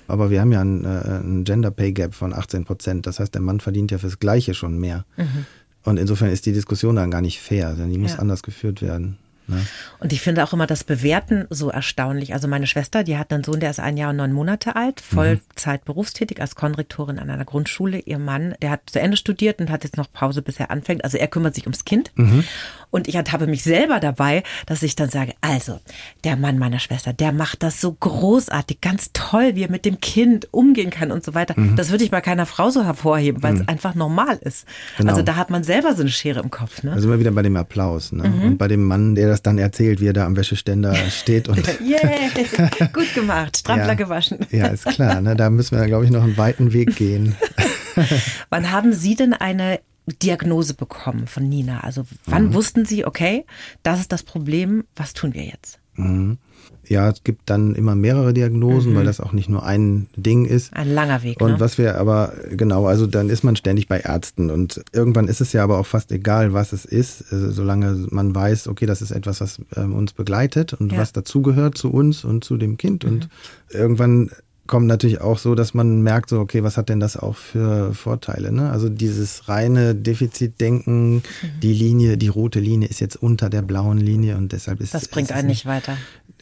Aber 0.07 0.29
wir 0.29 0.43
haben 0.43 0.53
ja 0.53 0.61
einen, 0.61 0.85
äh, 0.85 0.89
einen 0.89 1.45
Gender 1.45 1.71
Pay 1.71 1.93
Gap 1.93 2.15
von 2.15 2.35
18 2.35 2.65
Prozent. 2.67 3.07
Das 3.07 3.19
heißt, 3.19 3.33
der 3.33 3.41
Mann 3.41 3.61
verdient 3.61 3.91
ja 3.91 3.97
fürs 3.97 4.19
Gleiche 4.19 4.53
schon 4.53 4.79
mehr. 4.79 5.07
Mhm. 5.17 5.47
Und 5.85 5.97
insofern 5.97 6.29
ist 6.29 6.45
die 6.45 6.53
Diskussion 6.53 6.97
dann 6.97 7.11
gar 7.11 7.23
nicht 7.23 7.41
fair, 7.41 7.75
denn 7.75 7.91
die 7.91 7.99
muss 7.99 8.13
ja. 8.13 8.19
anders 8.19 8.43
geführt 8.43 8.83
werden. 8.83 9.17
Ne? 9.47 9.67
Und 9.99 10.13
ich 10.13 10.21
finde 10.21 10.45
auch 10.45 10.53
immer 10.53 10.67
das 10.67 10.85
Bewerten 10.85 11.47
so 11.51 11.71
erstaunlich. 11.71 12.35
Also 12.35 12.49
meine 12.49 12.67
Schwester, 12.67 13.05
die 13.05 13.19
hat 13.19 13.33
einen 13.33 13.45
Sohn, 13.45 13.61
der 13.61 13.71
ist 13.71 13.81
ein 13.81 13.97
Jahr 13.97 14.11
und 14.11 14.17
neun 14.17 14.33
Monate 14.33 14.77
alt, 14.77 15.01
Vollzeit 15.01 15.85
berufstätig 15.85 16.41
als 16.41 16.55
Konrektorin 16.55 17.19
an 17.19 17.31
einer 17.31 17.45
Grundschule. 17.45 17.99
Ihr 17.99 18.19
Mann, 18.19 18.55
der 18.63 18.71
hat 18.71 18.83
zu 18.87 19.01
Ende 19.01 19.17
studiert 19.17 19.61
und 19.61 19.71
hat 19.71 19.85
jetzt 19.85 19.97
noch 19.97 20.11
Pause, 20.13 20.43
bis 20.43 20.59
er 20.59 20.71
anfängt. 20.71 21.05
Also 21.05 21.19
er 21.19 21.29
kümmert 21.29 21.55
sich 21.55 21.65
ums 21.65 21.85
Kind. 21.85 22.13
Mhm. 22.15 22.45
Und 22.93 23.09
ich 23.09 23.17
habe 23.17 23.47
mich 23.47 23.65
selber 23.65 23.99
dabei, 23.99 24.43
dass 24.67 24.83
ich 24.83 24.95
dann 24.95 25.09
sage, 25.09 25.33
also 25.41 25.81
der 26.25 26.37
Mann 26.37 26.59
meiner 26.59 26.79
Schwester, 26.79 27.13
der 27.13 27.33
macht 27.33 27.63
das 27.63 27.81
so 27.81 27.91
großartig, 27.91 28.83
ganz 28.83 29.11
toll, 29.15 29.53
wie 29.55 29.65
er 29.65 29.71
mit 29.71 29.87
dem 29.87 29.99
Kind 29.99 30.49
umgehen 30.53 30.91
kann 30.91 31.11
und 31.11 31.25
so 31.25 31.35
weiter. 31.35 31.55
Mhm. 31.57 31.75
Das 31.75 31.91
würde 31.91 32.05
ich 32.05 32.11
bei 32.11 32.21
keiner 32.21 32.45
Frau 32.45 32.69
so 32.69 32.85
hervorheben, 32.85 33.43
weil 33.43 33.55
es 33.55 33.61
mhm. 33.61 33.69
einfach 33.69 33.95
normal 33.95 34.39
ist. 34.43 34.67
Genau. 34.99 35.11
Also 35.11 35.23
da 35.23 35.37
hat 35.37 35.49
man 35.49 35.65
selber 35.65 35.95
so 35.95 36.03
eine 36.03 36.11
Schere 36.11 36.41
im 36.41 36.51
Kopf. 36.51 36.83
Ne? 36.83 36.93
Also 36.93 37.09
immer 37.09 37.19
wieder 37.19 37.31
bei 37.31 37.43
dem 37.43 37.57
Applaus. 37.57 38.13
Ne? 38.13 38.29
Mhm. 38.29 38.43
Und 38.43 38.59
bei 38.59 38.69
dem 38.69 38.85
Mann, 38.85 39.15
der 39.15 39.29
das 39.29 39.43
dann 39.43 39.57
erzählt, 39.57 40.01
wie 40.03 40.09
er 40.09 40.13
da 40.13 40.27
am 40.27 40.37
Wäscheständer 40.37 40.95
steht. 41.11 41.49
Und 41.49 41.67
yeah, 41.81 42.89
gut 42.93 43.15
gemacht, 43.15 43.57
Strampler 43.57 43.89
ja, 43.89 43.95
gewaschen. 43.95 44.39
Ja, 44.51 44.67
ist 44.67 44.85
klar. 44.85 45.23
Ne? 45.23 45.35
Da 45.35 45.49
müssen 45.49 45.79
wir, 45.79 45.87
glaube 45.87 46.05
ich, 46.05 46.11
noch 46.11 46.23
einen 46.23 46.37
weiten 46.37 46.75
Weg 46.75 46.95
gehen. 46.97 47.37
Wann 48.51 48.71
haben 48.71 48.93
Sie 48.93 49.15
denn 49.15 49.33
eine 49.33 49.81
Diagnose 50.07 50.75
bekommen 50.75 51.27
von 51.27 51.49
Nina? 51.49 51.81
Also 51.81 52.05
wann 52.27 52.49
mhm. 52.49 52.55
wussten 52.55 52.85
Sie, 52.85 53.05
okay, 53.05 53.45
das 53.83 54.01
ist 54.01 54.13
das 54.13 54.23
Problem, 54.23 54.85
was 54.97 55.13
tun 55.13 55.35
wir 55.35 55.45
jetzt? 55.45 55.79
Mhm. 55.95 56.39
Ja, 56.89 57.09
es 57.09 57.23
gibt 57.23 57.49
dann 57.49 57.75
immer 57.75 57.95
mehrere 57.95 58.35
Diagnosen, 58.35 58.93
mhm. 58.93 58.97
weil 58.97 59.05
das 59.05 59.21
auch 59.21 59.33
nicht 59.33 59.49
nur 59.49 59.65
ein 59.65 60.09
Ding 60.17 60.45
ist. 60.45 60.75
Ein 60.75 60.93
langer 60.93 61.23
Weg. 61.23 61.41
Und 61.41 61.53
ne? 61.53 61.61
was 61.61 61.79
wir 61.79 61.97
aber, 61.99 62.33
genau, 62.51 62.87
also 62.87 63.07
dann 63.07 63.31
ist 63.31 63.45
man 63.45 63.55
ständig 63.57 63.89
bei 63.89 64.01
Ärzten 64.01 64.51
und 64.51 64.83
irgendwann 64.93 65.29
ist 65.29 65.41
es 65.41 65.53
ja 65.53 65.63
aber 65.63 65.79
auch 65.79 65.87
fast 65.87 66.11
egal, 66.11 66.53
was 66.53 66.73
es 66.73 66.85
ist, 66.85 67.33
also 67.33 67.53
solange 67.53 68.07
man 68.11 68.35
weiß, 68.35 68.67
okay, 68.69 68.87
das 68.87 69.01
ist 69.01 69.13
etwas, 69.13 69.41
was 69.41 69.61
ähm, 69.77 69.95
uns 69.95 70.13
begleitet 70.13 70.75
und 70.75 70.93
ja. 70.93 70.99
was 70.99 71.13
dazugehört 71.13 71.79
zu 71.79 71.91
uns 71.93 72.25
und 72.25 72.43
zu 72.43 72.57
dem 72.57 72.77
Kind. 72.77 73.05
Mhm. 73.05 73.11
Und 73.11 73.29
irgendwann 73.71 74.31
kommt 74.73 74.87
natürlich 74.87 75.21
auch 75.21 75.37
so, 75.37 75.55
dass 75.55 75.75
man 75.75 76.01
merkt, 76.01 76.31
so, 76.31 76.41
okay, 76.41 76.63
was 76.63 76.79
hat 76.79 76.89
denn 76.89 76.99
das 76.99 77.19
auch 77.19 77.37
für 77.37 77.93
Vorteile? 77.93 78.53
Ne? 78.53 78.71
Also 78.71 78.89
dieses 78.89 79.47
reine 79.47 79.95
Defizitdenken, 79.95 81.17
mhm. 81.17 81.23
die 81.63 81.75
Linie, 81.75 82.17
die 82.17 82.29
rote 82.29 82.59
Linie 82.59 82.89
ist 82.89 82.99
jetzt 82.99 83.17
unter 83.17 83.51
der 83.51 83.61
blauen 83.61 83.99
Linie 83.99 84.39
und 84.39 84.53
deshalb 84.53 84.81
ist 84.81 84.95
Das 84.95 85.09
bringt 85.09 85.31
einen 85.31 85.49
nicht 85.49 85.67
weiter. 85.67 85.99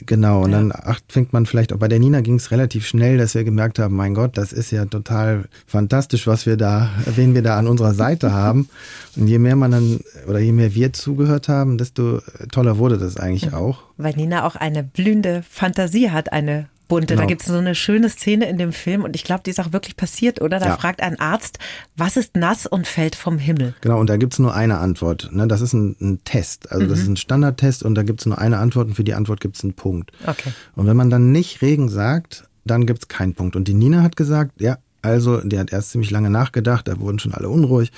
Genau, 0.06 0.44
und 0.44 0.52
ja. 0.52 0.58
dann 0.58 0.72
ach, 0.72 1.00
fängt 1.08 1.32
man 1.32 1.44
vielleicht 1.44 1.72
auch 1.72 1.78
bei 1.78 1.88
der 1.88 1.98
Nina 1.98 2.20
ging 2.20 2.36
es 2.36 2.52
relativ 2.52 2.86
schnell, 2.86 3.18
dass 3.18 3.34
wir 3.34 3.42
gemerkt 3.42 3.80
haben, 3.80 3.96
mein 3.96 4.14
Gott, 4.14 4.38
das 4.38 4.52
ist 4.52 4.70
ja 4.70 4.84
total 4.84 5.46
fantastisch, 5.66 6.28
was 6.28 6.46
wir 6.46 6.56
da, 6.56 6.88
wen 7.06 7.34
wir 7.34 7.42
da 7.42 7.58
an 7.58 7.66
unserer 7.66 7.94
Seite 7.94 8.32
haben. 8.32 8.68
Und 9.16 9.26
je 9.26 9.40
mehr 9.40 9.56
man 9.56 9.72
dann 9.72 10.00
oder 10.28 10.38
je 10.38 10.52
mehr 10.52 10.72
wir 10.72 10.92
zugehört 10.92 11.48
haben, 11.48 11.78
desto 11.78 12.20
toller 12.52 12.78
wurde 12.78 12.96
das 12.96 13.16
eigentlich 13.16 13.50
mhm. 13.50 13.54
auch. 13.54 13.82
Weil 13.96 14.14
Nina 14.14 14.44
auch 14.44 14.54
eine 14.54 14.84
blühende 14.84 15.42
Fantasie 15.42 16.10
hat, 16.10 16.32
eine 16.32 16.68
bunte. 16.90 17.14
Genau. 17.14 17.22
Da 17.22 17.26
gibt 17.26 17.40
es 17.40 17.48
so 17.48 17.56
eine 17.56 17.74
schöne 17.74 18.10
Szene 18.10 18.50
in 18.50 18.58
dem 18.58 18.72
Film 18.72 19.04
und 19.04 19.16
ich 19.16 19.24
glaube, 19.24 19.42
die 19.46 19.50
ist 19.50 19.60
auch 19.60 19.72
wirklich 19.72 19.96
passiert, 19.96 20.42
oder? 20.42 20.58
Da 20.58 20.66
ja. 20.66 20.76
fragt 20.76 21.02
ein 21.02 21.18
Arzt, 21.18 21.58
was 21.96 22.18
ist 22.18 22.36
nass 22.36 22.66
und 22.66 22.86
fällt 22.86 23.16
vom 23.16 23.38
Himmel? 23.38 23.74
Genau, 23.80 23.98
und 23.98 24.10
da 24.10 24.18
gibt 24.18 24.34
es 24.34 24.38
nur 24.38 24.54
eine 24.54 24.78
Antwort. 24.78 25.30
Ne? 25.32 25.48
Das 25.48 25.62
ist 25.62 25.72
ein, 25.72 25.96
ein 26.00 26.22
Test. 26.24 26.70
Also 26.70 26.84
mhm. 26.84 26.90
das 26.90 26.98
ist 26.98 27.08
ein 27.08 27.16
Standardtest 27.16 27.82
und 27.82 27.94
da 27.94 28.02
gibt 28.02 28.20
es 28.20 28.26
nur 28.26 28.38
eine 28.38 28.58
Antwort 28.58 28.88
und 28.88 28.94
für 28.94 29.04
die 29.04 29.14
Antwort 29.14 29.40
gibt 29.40 29.56
es 29.56 29.64
einen 29.64 29.72
Punkt. 29.72 30.12
Okay. 30.26 30.52
Und 30.76 30.86
wenn 30.86 30.96
man 30.96 31.08
dann 31.08 31.32
nicht 31.32 31.62
Regen 31.62 31.88
sagt, 31.88 32.44
dann 32.66 32.84
gibt 32.84 33.02
es 33.02 33.08
keinen 33.08 33.34
Punkt. 33.34 33.56
Und 33.56 33.68
die 33.68 33.74
Nina 33.74 34.02
hat 34.02 34.16
gesagt, 34.16 34.60
ja, 34.60 34.76
also, 35.02 35.40
die 35.40 35.58
hat 35.58 35.72
erst 35.72 35.90
ziemlich 35.90 36.10
lange 36.10 36.28
nachgedacht, 36.28 36.86
da 36.86 37.00
wurden 37.00 37.18
schon 37.18 37.32
alle 37.32 37.48
unruhig. 37.48 37.90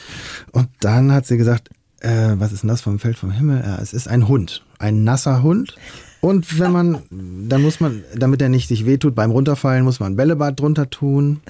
Und 0.52 0.68
dann 0.80 1.10
hat 1.12 1.26
sie 1.26 1.36
gesagt, 1.36 1.70
äh, 2.00 2.34
was 2.36 2.52
ist 2.52 2.64
das 2.64 2.80
vom 2.80 2.98
Feld 2.98 3.18
vom 3.18 3.32
Himmel? 3.32 3.62
Ja, 3.64 3.78
es 3.80 3.92
ist 3.92 4.08
ein 4.08 4.28
Hund, 4.28 4.64
ein 4.78 5.04
nasser 5.04 5.42
Hund. 5.42 5.74
Und 6.22 6.60
wenn 6.60 6.70
man, 6.70 7.02
dann 7.10 7.62
muss 7.62 7.80
man, 7.80 8.04
damit 8.14 8.40
er 8.40 8.48
nicht 8.48 8.68
sich 8.68 8.86
wehtut 8.86 9.12
beim 9.16 9.32
Runterfallen, 9.32 9.82
muss 9.82 9.98
man 9.98 10.12
ein 10.12 10.16
Bällebad 10.16 10.60
drunter 10.60 10.88
tun. 10.88 11.40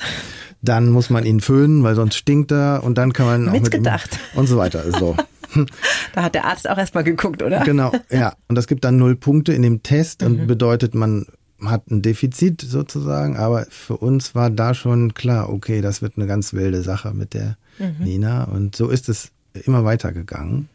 Dann 0.62 0.88
muss 0.88 1.10
man 1.10 1.26
ihn 1.26 1.40
föhnen, 1.40 1.84
weil 1.84 1.94
sonst 1.94 2.16
stinkt 2.16 2.50
er. 2.52 2.82
Und 2.82 2.96
dann 2.96 3.12
kann 3.12 3.26
man 3.26 3.48
auch 3.50 3.52
Mitgedacht. 3.52 4.12
Mit 4.12 4.38
und 4.38 4.46
so 4.46 4.56
weiter. 4.56 4.90
So. 4.90 5.14
Da 6.14 6.22
hat 6.22 6.34
der 6.34 6.46
Arzt 6.46 6.66
auch 6.66 6.78
erstmal 6.78 7.04
geguckt, 7.04 7.42
oder? 7.42 7.60
Genau, 7.60 7.92
ja. 8.10 8.32
Und 8.48 8.56
das 8.56 8.66
gibt 8.66 8.84
dann 8.84 8.96
null 8.96 9.16
Punkte 9.16 9.52
in 9.52 9.60
dem 9.60 9.82
Test 9.82 10.22
und 10.22 10.40
mhm. 10.40 10.46
bedeutet, 10.46 10.94
man 10.94 11.26
hat 11.62 11.90
ein 11.90 12.00
Defizit 12.00 12.62
sozusagen. 12.62 13.36
Aber 13.36 13.66
für 13.68 13.98
uns 13.98 14.34
war 14.34 14.48
da 14.48 14.72
schon 14.72 15.12
klar, 15.12 15.50
okay, 15.50 15.82
das 15.82 16.00
wird 16.00 16.14
eine 16.16 16.26
ganz 16.26 16.54
wilde 16.54 16.80
Sache 16.80 17.12
mit 17.12 17.34
der 17.34 17.58
mhm. 17.78 18.02
Nina. 18.02 18.44
Und 18.44 18.74
so 18.74 18.88
ist 18.88 19.10
es 19.10 19.30
immer 19.52 19.84
weitergegangen. 19.84 20.70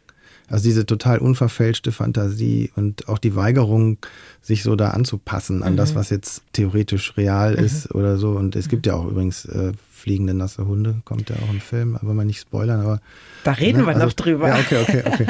Also 0.48 0.64
diese 0.64 0.86
total 0.86 1.18
unverfälschte 1.18 1.92
Fantasie 1.92 2.70
und 2.76 3.08
auch 3.08 3.18
die 3.18 3.36
Weigerung, 3.36 3.98
sich 4.40 4.62
so 4.62 4.76
da 4.76 4.90
anzupassen 4.90 5.62
an 5.62 5.74
mhm. 5.74 5.76
das, 5.76 5.94
was 5.94 6.10
jetzt 6.10 6.42
theoretisch 6.52 7.16
real 7.16 7.52
mhm. 7.52 7.64
ist 7.64 7.94
oder 7.94 8.16
so. 8.16 8.30
Und 8.30 8.56
es 8.56 8.68
gibt 8.68 8.86
ja 8.86 8.94
auch 8.94 9.06
übrigens 9.06 9.44
äh, 9.44 9.72
fliegende 9.90 10.32
nasse 10.32 10.66
Hunde, 10.66 11.02
kommt 11.04 11.28
ja 11.28 11.36
auch 11.36 11.52
im 11.52 11.60
Film, 11.60 11.96
aber 11.96 12.14
mal 12.14 12.24
nicht 12.24 12.40
spoilern, 12.40 12.80
aber. 12.80 13.00
Da 13.44 13.52
reden 13.52 13.80
ne, 13.80 13.86
wir 13.86 13.94
also, 13.94 14.06
noch 14.06 14.12
drüber. 14.14 14.48
Ja, 14.48 14.58
okay, 14.58 14.82
okay, 14.82 15.02
okay. 15.04 15.26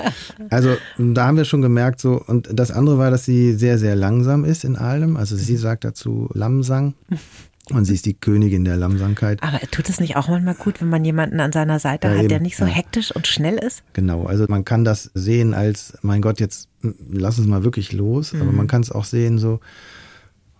Also 0.50 0.76
da 0.98 1.26
haben 1.26 1.36
wir 1.36 1.44
schon 1.44 1.62
gemerkt, 1.62 2.00
so, 2.00 2.22
und 2.26 2.48
das 2.52 2.70
andere 2.70 2.98
war, 2.98 3.10
dass 3.10 3.24
sie 3.24 3.54
sehr, 3.54 3.78
sehr 3.78 3.96
langsam 3.96 4.44
ist 4.44 4.64
in 4.64 4.76
allem. 4.76 5.16
Also 5.16 5.36
sie 5.36 5.54
mhm. 5.54 5.58
sagt 5.58 5.84
dazu 5.84 6.28
Lamsang. 6.34 6.94
Und 7.72 7.84
sie 7.84 7.94
ist 7.94 8.06
die 8.06 8.14
Königin 8.14 8.64
der 8.64 8.76
Langsamkeit. 8.76 9.42
Aber 9.42 9.58
tut 9.70 9.88
es 9.88 10.00
nicht 10.00 10.16
auch 10.16 10.28
manchmal 10.28 10.54
gut, 10.54 10.80
wenn 10.80 10.88
man 10.88 11.04
jemanden 11.04 11.40
an 11.40 11.52
seiner 11.52 11.78
Seite 11.78 12.08
ja, 12.08 12.14
hat, 12.14 12.20
eben, 12.20 12.28
der 12.28 12.40
nicht 12.40 12.56
so 12.56 12.64
ja. 12.64 12.70
hektisch 12.70 13.14
und 13.14 13.26
schnell 13.26 13.56
ist? 13.56 13.82
Genau, 13.92 14.24
also 14.24 14.46
man 14.48 14.64
kann 14.64 14.84
das 14.84 15.10
sehen 15.14 15.54
als, 15.54 15.98
mein 16.02 16.22
Gott, 16.22 16.40
jetzt 16.40 16.68
lass 17.10 17.38
uns 17.38 17.46
mal 17.46 17.64
wirklich 17.64 17.92
los. 17.92 18.32
Mhm. 18.32 18.42
Aber 18.42 18.52
man 18.52 18.66
kann 18.66 18.82
es 18.82 18.90
auch 18.90 19.04
sehen 19.04 19.38
so, 19.38 19.60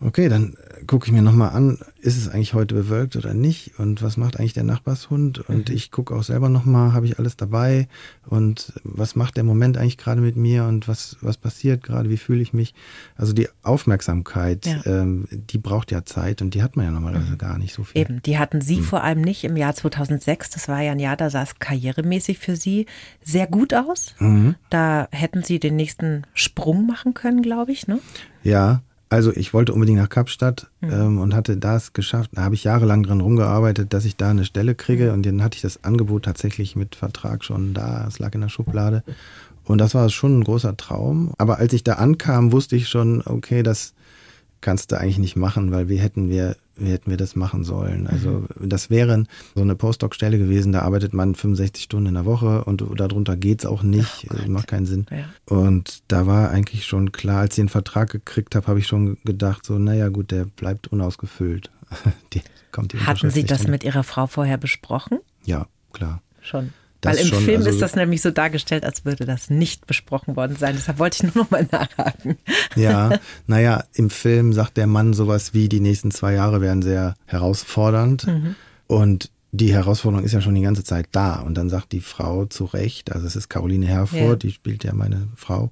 okay, 0.01 0.29
dann 0.29 0.57
gucke 0.87 1.07
ich 1.07 1.13
mir 1.13 1.23
nochmal 1.23 1.51
an, 1.51 1.79
ist 2.01 2.17
es 2.17 2.29
eigentlich 2.29 2.55
heute 2.55 2.75
bewölkt 2.75 3.17
oder 3.17 3.35
nicht 3.35 3.79
und 3.79 4.01
was 4.01 4.17
macht 4.17 4.39
eigentlich 4.39 4.53
der 4.53 4.63
Nachbarshund 4.63 5.41
und 5.41 5.69
mhm. 5.69 5.75
ich 5.75 5.91
gucke 5.91 6.15
auch 6.15 6.23
selber 6.23 6.49
nochmal, 6.49 6.93
habe 6.93 7.07
ich 7.07 7.19
alles 7.19 7.37
dabei 7.37 7.89
und 8.27 8.73
was 8.85 9.17
macht 9.17 9.37
der 9.37 9.45
Moment 9.45 9.77
eigentlich 9.77 9.99
gerade 9.99 10.21
mit 10.21 10.37
mir 10.37 10.65
und 10.65 10.87
was, 10.87 11.17
was 11.21 11.37
passiert 11.37 11.83
gerade, 11.83 12.11
wie 12.11 12.17
fühle 12.17 12.41
ich 12.43 12.53
mich. 12.53 12.75
Also 13.17 13.33
die 13.33 13.49
Aufmerksamkeit, 13.63 14.67
ja. 14.67 14.87
ähm, 14.87 15.27
die 15.31 15.59
braucht 15.59 15.91
ja 15.91 16.05
Zeit 16.05 16.43
und 16.43 16.55
die 16.55 16.63
hat 16.63 16.77
man 16.77 16.87
ja 16.87 16.93
normalerweise 16.93 17.33
mhm. 17.33 17.39
gar 17.39 17.59
nicht 17.59 17.75
so 17.75 17.83
viel. 17.83 18.01
Eben, 18.01 18.23
die 18.23 18.39
hatten 18.39 18.61
Sie 18.61 18.77
mhm. 18.77 18.85
vor 18.85 19.03
allem 19.03 19.21
nicht 19.21 19.43
im 19.43 19.57
Jahr 19.57 19.75
2006, 19.75 20.51
das 20.51 20.69
war 20.69 20.81
ja 20.81 20.93
ein 20.93 21.01
Jahr, 21.01 21.17
da 21.17 21.29
sah 21.29 21.43
es 21.43 21.59
karrieremäßig 21.59 22.39
für 22.39 22.55
Sie 22.55 22.87
sehr 23.25 23.49
gut 23.49 23.75
aus. 23.75 24.15
Mhm. 24.21 24.55
Da 24.71 25.09
hätten 25.11 25.43
Sie 25.43 25.59
den 25.59 25.75
nächsten 25.75 26.23
Sprung 26.35 26.87
machen 26.87 27.15
können, 27.15 27.43
glaube 27.43 27.73
ich, 27.73 27.89
ne? 27.89 27.99
Ja, 28.45 28.83
also 29.11 29.33
ich 29.35 29.55
wollte 29.55 29.73
unbedingt 29.73 29.99
nach 29.99 30.09
Kapstadt 30.09 30.67
mhm. 30.81 30.91
ähm, 30.93 31.19
und 31.19 31.35
hatte 31.35 31.57
das 31.57 31.93
geschafft. 31.93 32.31
Da 32.35 32.43
habe 32.43 32.55
ich 32.55 32.65
jahrelang 32.65 33.03
dran 33.03 33.21
rumgearbeitet, 33.21 33.93
dass 33.93 34.05
ich 34.05 34.17
da 34.17 34.31
eine 34.31 34.45
Stelle 34.45 34.75
kriege. 34.75 35.09
Mhm. 35.09 35.13
Und 35.15 35.27
dann 35.27 35.43
hatte 35.43 35.57
ich 35.57 35.63
das 35.63 35.85
Angebot 35.85 36.25
tatsächlich 36.25 36.77
mit 36.77 36.95
Vertrag 36.95 37.45
schon 37.45 37.75
da. 37.75 38.07
Es 38.07 38.19
lag 38.19 38.35
in 38.35 38.43
der 38.43 38.49
Schublade. 38.49 39.03
Und 39.65 39.79
das 39.79 39.95
war 39.95 40.09
schon 40.09 40.41
ein 40.41 40.45
großer 40.45 40.77
Traum. 40.77 41.33
Aber 41.39 41.59
als 41.59 41.73
ich 41.73 41.85
da 41.85 41.95
ankam, 41.95 42.53
wusste 42.53 42.77
ich 42.77 42.89
schon, 42.89 43.23
okay, 43.25 43.63
das 43.63 43.95
kannst 44.61 44.93
du 44.93 44.99
eigentlich 44.99 45.19
nicht 45.19 45.37
machen, 45.37 45.71
weil 45.71 45.89
wie 45.89 45.99
hätten 45.99 46.29
wir, 46.29 46.57
wie 46.77 46.91
hätten 46.91 47.11
wir 47.11 47.17
das 47.17 47.37
machen 47.37 47.65
sollen? 47.65 48.07
Also 48.07 48.45
mhm. 48.59 48.69
das 48.69 48.91
wäre 48.91 49.25
so 49.55 49.63
eine 49.63 49.75
Postdoc-Stelle 49.75 50.39
gewesen, 50.39 50.73
da 50.73 50.83
arbeitet 50.83 51.15
man 51.15 51.35
65 51.35 51.85
Stunden 51.85 52.09
in 52.09 52.15
der 52.15 52.25
Woche 52.25 52.65
und 52.65 52.85
darunter 52.97 53.37
geht's 53.37 53.67
auch 53.67 53.83
nicht, 53.83 54.27
oh 54.31 54.51
macht 54.51 54.69
keinen 54.69 54.87
Sinn. 54.87 55.07
Ja. 55.11 55.25
Und 55.55 56.03
da 56.09 56.27
war 56.27 56.51
eigentlich 56.51 56.87
schon 56.87 57.13
klar, 57.13 57.41
als 57.41 57.55
ich 57.55 57.63
den 57.63 57.69
Vertrag 57.69 58.11
gekriegt 58.11 58.55
habe, 58.55 58.67
habe 58.67 58.79
ich 58.79 58.87
schon 58.87 59.19
gedacht, 59.25 59.65
so, 59.65 59.79
naja 59.79 60.09
gut, 60.09 60.31
der 60.31 60.45
bleibt 60.45 60.89
unausgefüllt. 60.89 61.71
die, 62.33 62.43
kommt 62.73 62.93
die 62.93 62.99
Hatten 62.99 63.31
Sie 63.31 63.45
das 63.45 63.63
hin. 63.63 63.71
mit 63.71 63.85
Ihrer 63.85 64.03
Frau 64.03 64.27
vorher 64.27 64.59
besprochen? 64.59 65.19
Ja, 65.45 65.67
klar. 65.93 66.23
Schon. 66.41 66.73
Das 67.01 67.17
Weil 67.17 67.23
im 67.23 67.29
schon, 67.29 67.45
Film 67.45 67.57
also, 67.59 67.71
ist 67.71 67.81
das 67.81 67.95
nämlich 67.95 68.23
so 68.23 68.33
dargestellt, 68.33 68.85
als 68.85 69.05
würde 69.05 69.25
das 69.25 69.51
nicht 69.51 69.87
besprochen 69.87 70.35
worden 70.35 70.57
sein. 70.57 70.75
Deshalb 70.77 70.99
wollte 70.99 71.19
ich 71.27 71.35
nur 71.35 71.45
noch 71.45 71.51
mal 71.51 71.67
nachhaken. 71.71 72.37
Ja, 72.75 73.21
naja, 73.47 73.85
im 73.95 74.11
Film 74.11 74.53
sagt 74.53 74.77
der 74.77 74.89
Mann 74.89 75.13
sowas 75.13 75.55
wie, 75.55 75.69
die 75.69 75.81
nächsten 75.81 76.11
zwei 76.11 76.35
Jahre 76.35 76.61
werden 76.61 76.83
sehr 76.83 77.15
herausfordernd. 77.27 78.27
Mhm. 78.27 78.57
Und 78.89 79.31
die 79.53 79.73
Herausforderung 79.73 80.25
ist 80.25 80.33
ja 80.33 80.41
schon 80.41 80.57
die 80.57 80.63
ganze 80.63 80.83
Zeit 80.83 81.07
da. 81.13 81.41
Und 81.41 81.55
dann 81.55 81.71
sagt 81.71 81.93
die 81.93 82.01
Frau 82.01 82.47
zu 82.47 82.65
Recht, 82.65 83.13
also 83.13 83.27
es 83.27 83.37
ist 83.37 83.49
Caroline 83.49 83.87
Herford, 83.87 84.21
ja. 84.21 84.35
die 84.37 84.51
spielt 84.51 84.83
ja 84.83 84.93
meine 84.93 85.29
Frau, 85.37 85.71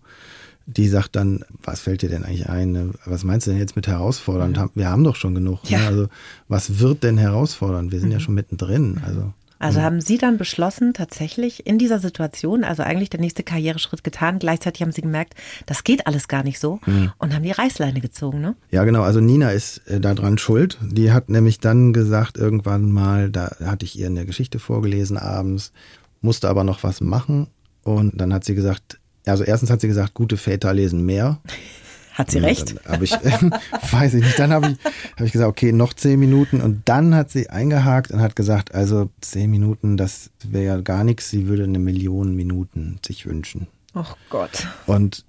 die 0.66 0.88
sagt 0.88 1.16
dann, 1.16 1.44
was 1.62 1.80
fällt 1.80 2.02
dir 2.02 2.08
denn 2.08 2.24
eigentlich 2.24 2.48
ein? 2.48 2.94
Was 3.04 3.24
meinst 3.24 3.46
du 3.46 3.50
denn 3.50 3.60
jetzt 3.60 3.76
mit 3.76 3.86
herausfordernd? 3.86 4.58
Mhm. 4.58 4.70
Wir 4.74 4.90
haben 4.90 5.04
doch 5.04 5.16
schon 5.16 5.34
genug. 5.34 5.64
Ne? 5.64 5.70
Ja. 5.70 5.78
Ne? 5.78 5.86
Also 5.86 6.08
was 6.48 6.78
wird 6.78 7.02
denn 7.02 7.18
herausfordernd? 7.18 7.90
Wir 7.90 8.00
sind 8.00 8.08
mhm. 8.08 8.14
ja 8.14 8.20
schon 8.20 8.34
mittendrin. 8.34 9.00
Also 9.04 9.32
also 9.58 9.80
haben 9.80 10.00
Sie 10.00 10.18
dann 10.18 10.36
beschlossen, 10.36 10.92
tatsächlich 10.92 11.66
in 11.66 11.78
dieser 11.78 11.98
Situation, 11.98 12.64
also 12.64 12.82
eigentlich 12.82 13.10
der 13.10 13.20
nächste 13.20 13.42
Karriereschritt 13.42 14.04
getan, 14.04 14.38
gleichzeitig 14.38 14.82
haben 14.82 14.92
Sie 14.92 15.00
gemerkt, 15.00 15.34
das 15.64 15.84
geht 15.84 16.06
alles 16.06 16.28
gar 16.28 16.42
nicht 16.42 16.58
so 16.58 16.80
mhm. 16.86 17.12
und 17.18 17.34
haben 17.34 17.42
die 17.42 17.52
Reißleine 17.52 18.00
gezogen, 18.00 18.40
ne? 18.40 18.54
Ja, 18.70 18.84
genau. 18.84 19.02
Also 19.02 19.20
Nina 19.20 19.50
ist 19.50 19.78
äh, 19.88 20.00
daran 20.00 20.38
schuld. 20.38 20.78
Die 20.82 21.12
hat 21.12 21.28
nämlich 21.30 21.60
dann 21.60 21.92
gesagt, 21.92 22.36
irgendwann 22.36 22.90
mal, 22.90 23.30
da 23.30 23.56
hatte 23.64 23.84
ich 23.84 23.98
ihr 23.98 24.06
eine 24.06 24.26
Geschichte 24.26 24.58
vorgelesen 24.58 25.16
abends, 25.16 25.72
musste 26.20 26.48
aber 26.48 26.64
noch 26.64 26.82
was 26.82 27.00
machen 27.00 27.48
und 27.82 28.20
dann 28.20 28.34
hat 28.34 28.44
sie 28.44 28.54
gesagt, 28.54 28.98
also 29.24 29.44
erstens 29.44 29.70
hat 29.70 29.80
sie 29.80 29.88
gesagt, 29.88 30.14
gute 30.14 30.36
Väter 30.36 30.74
lesen 30.74 31.04
mehr. 31.04 31.40
Hat 32.16 32.30
sie 32.30 32.38
recht? 32.38 32.76
Habe 32.88 33.04
ich, 33.04 33.12
weiß 33.92 34.14
ich 34.14 34.24
nicht. 34.24 34.38
Dann 34.38 34.50
habe 34.50 34.70
ich, 34.70 34.78
hab 35.16 35.26
ich 35.26 35.32
gesagt, 35.32 35.50
okay, 35.50 35.70
noch 35.70 35.92
zehn 35.92 36.18
Minuten. 36.18 36.62
Und 36.62 36.80
dann 36.86 37.14
hat 37.14 37.30
sie 37.30 37.50
eingehakt 37.50 38.10
und 38.10 38.20
hat 38.20 38.34
gesagt, 38.34 38.74
also 38.74 39.10
zehn 39.20 39.50
Minuten, 39.50 39.98
das 39.98 40.30
wäre 40.42 40.64
ja 40.64 40.80
gar 40.80 41.04
nichts. 41.04 41.28
Sie 41.28 41.46
würde 41.46 41.64
eine 41.64 41.78
Million 41.78 42.34
Minuten 42.34 42.98
sich 43.04 43.26
wünschen. 43.26 43.66
Oh 43.94 44.04
Gott. 44.30 44.66
Und 44.86 45.26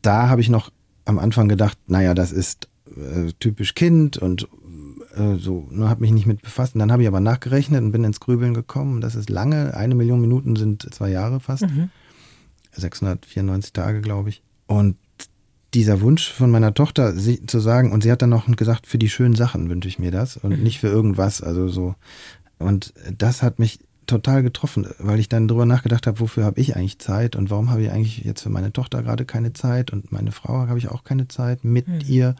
da 0.00 0.30
habe 0.30 0.40
ich 0.40 0.48
noch 0.48 0.72
am 1.04 1.18
Anfang 1.18 1.46
gedacht, 1.46 1.76
naja, 1.88 2.14
das 2.14 2.32
ist 2.32 2.68
äh, 2.86 3.32
typisch 3.38 3.74
Kind 3.74 4.16
und 4.16 4.48
äh, 5.14 5.36
so, 5.36 5.68
ne, 5.70 5.90
habe 5.90 6.00
mich 6.00 6.12
nicht 6.12 6.26
mit 6.26 6.40
befasst. 6.40 6.74
Und 6.74 6.78
dann 6.78 6.90
habe 6.90 7.02
ich 7.02 7.08
aber 7.08 7.20
nachgerechnet 7.20 7.82
und 7.82 7.92
bin 7.92 8.02
ins 8.02 8.18
Grübeln 8.18 8.54
gekommen. 8.54 9.02
Das 9.02 9.14
ist 9.14 9.28
lange. 9.28 9.74
Eine 9.74 9.94
Million 9.94 10.22
Minuten 10.22 10.56
sind 10.56 10.88
zwei 10.94 11.10
Jahre 11.10 11.38
fast. 11.38 11.64
Mhm. 11.64 11.90
694 12.72 13.74
Tage, 13.74 14.00
glaube 14.00 14.30
ich. 14.30 14.42
Und 14.66 14.96
dieser 15.74 16.00
Wunsch 16.00 16.32
von 16.32 16.50
meiner 16.50 16.74
Tochter, 16.74 17.14
sie, 17.14 17.46
zu 17.46 17.60
sagen, 17.60 17.92
und 17.92 18.02
sie 18.02 18.10
hat 18.10 18.22
dann 18.22 18.30
noch 18.30 18.46
gesagt, 18.56 18.86
für 18.86 18.98
die 18.98 19.08
schönen 19.08 19.36
Sachen 19.36 19.68
wünsche 19.70 19.88
ich 19.88 19.98
mir 19.98 20.10
das 20.10 20.36
und 20.36 20.56
mhm. 20.56 20.62
nicht 20.62 20.80
für 20.80 20.88
irgendwas, 20.88 21.42
also 21.42 21.68
so. 21.68 21.94
Und 22.58 22.92
das 23.16 23.42
hat 23.42 23.58
mich 23.58 23.78
total 24.06 24.42
getroffen, 24.42 24.88
weil 24.98 25.20
ich 25.20 25.28
dann 25.28 25.46
drüber 25.46 25.66
nachgedacht 25.66 26.06
habe, 26.06 26.18
wofür 26.18 26.44
habe 26.44 26.60
ich 26.60 26.74
eigentlich 26.74 26.98
Zeit 26.98 27.36
und 27.36 27.50
warum 27.50 27.70
habe 27.70 27.82
ich 27.82 27.90
eigentlich 27.90 28.18
jetzt 28.18 28.42
für 28.42 28.50
meine 28.50 28.72
Tochter 28.72 29.02
gerade 29.02 29.24
keine 29.24 29.52
Zeit 29.52 29.92
und 29.92 30.10
meine 30.10 30.32
Frau 30.32 30.66
habe 30.66 30.78
ich 30.78 30.88
auch 30.88 31.04
keine 31.04 31.28
Zeit 31.28 31.64
mit 31.64 31.86
mhm. 31.86 32.00
ihr. 32.06 32.34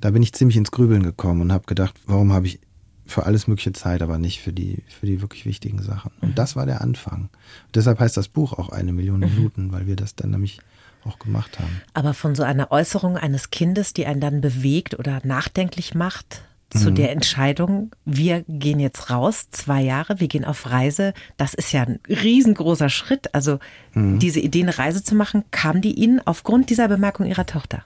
Da 0.00 0.10
bin 0.10 0.22
ich 0.22 0.32
ziemlich 0.32 0.56
ins 0.56 0.70
Grübeln 0.70 1.02
gekommen 1.02 1.40
und 1.40 1.52
habe 1.52 1.66
gedacht, 1.66 1.94
warum 2.06 2.32
habe 2.32 2.46
ich 2.46 2.60
für 3.06 3.26
alles 3.26 3.48
mögliche 3.48 3.72
Zeit, 3.72 4.02
aber 4.02 4.18
nicht 4.18 4.40
für 4.40 4.52
die, 4.52 4.84
für 4.88 5.04
die 5.06 5.20
wirklich 5.20 5.44
wichtigen 5.44 5.82
Sachen. 5.82 6.12
Und 6.20 6.30
mhm. 6.30 6.34
das 6.36 6.54
war 6.54 6.64
der 6.64 6.80
Anfang. 6.80 7.22
Und 7.66 7.74
deshalb 7.74 7.98
heißt 7.98 8.16
das 8.16 8.28
Buch 8.28 8.52
auch 8.52 8.68
eine 8.68 8.92
Million 8.92 9.20
mhm. 9.20 9.34
Minuten, 9.34 9.72
weil 9.72 9.86
wir 9.86 9.96
das 9.96 10.14
dann 10.14 10.30
nämlich 10.30 10.60
auch 11.04 11.18
gemacht 11.18 11.58
haben. 11.58 11.80
Aber 11.94 12.14
von 12.14 12.34
so 12.34 12.42
einer 12.42 12.70
Äußerung 12.70 13.16
eines 13.16 13.50
Kindes, 13.50 13.92
die 13.92 14.06
einen 14.06 14.20
dann 14.20 14.40
bewegt 14.40 14.98
oder 14.98 15.20
nachdenklich 15.24 15.94
macht, 15.94 16.42
zu 16.70 16.90
mhm. 16.90 16.94
der 16.94 17.10
Entscheidung, 17.10 17.90
wir 18.04 18.44
gehen 18.46 18.78
jetzt 18.78 19.10
raus, 19.10 19.48
zwei 19.50 19.82
Jahre, 19.82 20.20
wir 20.20 20.28
gehen 20.28 20.44
auf 20.44 20.70
Reise, 20.70 21.14
das 21.36 21.54
ist 21.54 21.72
ja 21.72 21.82
ein 21.82 21.98
riesengroßer 22.08 22.88
Schritt. 22.88 23.34
Also 23.34 23.58
mhm. 23.94 24.20
diese 24.20 24.40
Idee, 24.40 24.62
eine 24.62 24.78
Reise 24.78 25.02
zu 25.02 25.14
machen, 25.14 25.44
kam 25.50 25.80
die 25.80 25.94
Ihnen 25.94 26.20
aufgrund 26.24 26.70
dieser 26.70 26.86
Bemerkung 26.86 27.26
Ihrer 27.26 27.46
Tochter? 27.46 27.82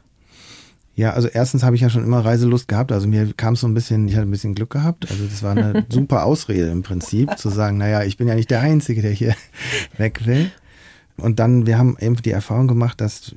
Ja, 0.96 1.12
also 1.12 1.27
erstens 1.29 1.64
habe 1.64 1.74
ich 1.74 1.83
ja 1.83 1.90
schon 1.90 2.05
immer 2.05 2.24
Reiselust 2.24 2.68
gehabt. 2.68 2.92
Also 2.92 3.09
mir 3.09 3.33
kam 3.33 3.55
es 3.55 3.61
so 3.61 3.66
ein 3.66 3.74
bisschen, 3.74 4.07
ich 4.07 4.14
hatte 4.14 4.29
ein 4.29 4.31
bisschen 4.31 4.55
Glück 4.55 4.70
gehabt. 4.70 5.11
Also 5.11 5.24
das 5.24 5.42
war 5.42 5.53
eine 5.53 5.87
super 5.88 6.24
Ausrede 6.24 6.70
im 6.70 6.83
Prinzip, 6.83 7.37
zu 7.37 7.48
sagen, 7.48 7.79
naja, 7.79 8.05
ich 8.05 8.16
bin 8.16 8.29
ja 8.29 8.35
nicht 8.35 8.50
der 8.50 8.61
Einzige, 8.61 9.03
der 9.03 9.11
hier 9.11 9.35
weg 9.98 10.27
will. 10.27 10.53
Und 11.16 11.38
dann, 11.38 11.66
wir 11.66 11.79
haben 11.79 11.96
eben 12.00 12.16
die 12.16 12.31
Erfahrung 12.31 12.68
gemacht, 12.68 13.00
dass 13.00 13.35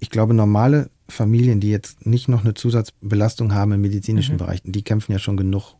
ich 0.00 0.10
glaube, 0.10 0.34
normale 0.34 0.90
Familien, 1.08 1.60
die 1.60 1.70
jetzt 1.70 2.06
nicht 2.06 2.28
noch 2.28 2.44
eine 2.44 2.54
Zusatzbelastung 2.54 3.52
haben 3.52 3.72
im 3.72 3.80
medizinischen 3.80 4.34
mhm. 4.34 4.38
Bereich, 4.38 4.60
die 4.64 4.82
kämpfen 4.82 5.12
ja 5.12 5.18
schon 5.18 5.36
genug 5.36 5.74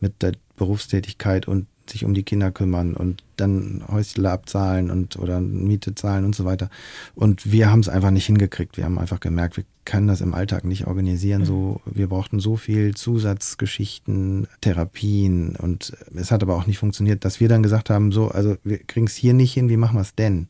mit 0.00 0.22
der 0.22 0.32
Berufstätigkeit 0.56 1.46
und 1.46 1.66
sich 1.88 2.04
um 2.04 2.14
die 2.14 2.22
Kinder 2.22 2.50
kümmern 2.50 2.94
und 2.94 3.24
dann 3.36 3.84
Häusle 3.88 4.30
abzahlen 4.30 4.90
und 4.90 5.16
oder 5.16 5.40
Miete 5.40 5.94
zahlen 5.94 6.24
und 6.24 6.34
so 6.34 6.44
weiter. 6.44 6.70
Und 7.14 7.50
wir 7.50 7.70
haben 7.70 7.80
es 7.80 7.88
einfach 7.88 8.10
nicht 8.10 8.26
hingekriegt. 8.26 8.76
Wir 8.76 8.84
haben 8.84 8.98
einfach 8.98 9.20
gemerkt, 9.20 9.56
wir 9.56 9.64
können 9.84 10.06
das 10.06 10.20
im 10.20 10.34
Alltag 10.34 10.64
nicht 10.64 10.86
organisieren. 10.86 11.42
Mhm. 11.42 11.46
So, 11.46 11.80
wir 11.84 12.08
brauchten 12.08 12.40
so 12.40 12.56
viel 12.56 12.94
Zusatzgeschichten, 12.94 14.46
Therapien 14.60 15.56
und 15.56 15.92
es 16.14 16.30
hat 16.30 16.42
aber 16.42 16.56
auch 16.56 16.66
nicht 16.66 16.78
funktioniert, 16.78 17.24
dass 17.24 17.40
wir 17.40 17.48
dann 17.48 17.62
gesagt 17.62 17.90
haben, 17.90 18.12
so, 18.12 18.28
also 18.28 18.56
wir 18.64 18.78
kriegen 18.78 19.06
es 19.06 19.16
hier 19.16 19.34
nicht 19.34 19.52
hin, 19.52 19.68
wie 19.68 19.76
machen 19.76 19.96
wir 19.96 20.02
es 20.02 20.14
denn? 20.14 20.48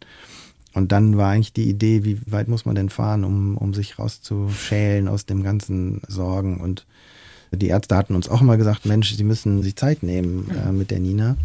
Und 0.74 0.92
dann 0.92 1.16
war 1.16 1.30
eigentlich 1.30 1.52
die 1.52 1.68
Idee, 1.68 2.04
wie 2.04 2.20
weit 2.26 2.48
muss 2.48 2.64
man 2.64 2.74
denn 2.74 2.88
fahren, 2.88 3.24
um, 3.24 3.58
um 3.58 3.74
sich 3.74 3.98
rauszuschälen 3.98 5.08
aus 5.08 5.26
dem 5.26 5.42
ganzen 5.42 6.00
Sorgen 6.08 6.60
und 6.60 6.86
die 7.54 7.68
Ärzte 7.68 7.96
hatten 7.96 8.14
uns 8.14 8.30
auch 8.30 8.40
immer 8.40 8.56
gesagt, 8.56 8.86
Mensch, 8.86 9.14
sie 9.14 9.24
müssen 9.24 9.62
sich 9.62 9.76
Zeit 9.76 10.02
nehmen 10.02 10.50
äh, 10.50 10.72
mit 10.72 10.90
der 10.90 11.00
Nina. 11.00 11.36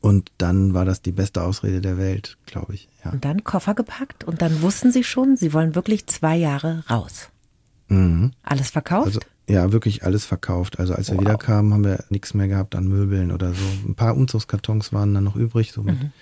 Und 0.00 0.32
dann 0.38 0.72
war 0.72 0.84
das 0.84 1.02
die 1.02 1.12
beste 1.12 1.42
Ausrede 1.42 1.80
der 1.80 1.98
Welt, 1.98 2.38
glaube 2.46 2.74
ich. 2.74 2.88
Ja. 3.04 3.12
Und 3.12 3.24
dann 3.24 3.44
Koffer 3.44 3.74
gepackt 3.74 4.24
und 4.24 4.40
dann 4.40 4.62
wussten 4.62 4.92
sie 4.92 5.04
schon, 5.04 5.36
sie 5.36 5.52
wollen 5.52 5.74
wirklich 5.74 6.06
zwei 6.06 6.36
Jahre 6.36 6.84
raus. 6.88 7.28
Mhm. 7.88 8.32
Alles 8.42 8.70
verkauft? 8.70 9.06
Also, 9.06 9.20
ja, 9.48 9.72
wirklich 9.72 10.04
alles 10.04 10.24
verkauft. 10.24 10.78
Also 10.78 10.94
als 10.94 11.08
wow. 11.08 11.16
wir 11.16 11.20
wiederkamen, 11.22 11.74
haben 11.74 11.84
wir 11.84 12.04
nichts 12.08 12.34
mehr 12.34 12.48
gehabt 12.48 12.74
an 12.76 12.88
Möbeln 12.88 13.30
oder 13.30 13.52
so. 13.52 13.64
Ein 13.86 13.94
paar 13.94 14.16
Umzugskartons 14.16 14.92
waren 14.92 15.12
dann 15.12 15.24
noch 15.24 15.36
übrig. 15.36 15.72
So 15.72 15.82
mhm. 15.82 16.12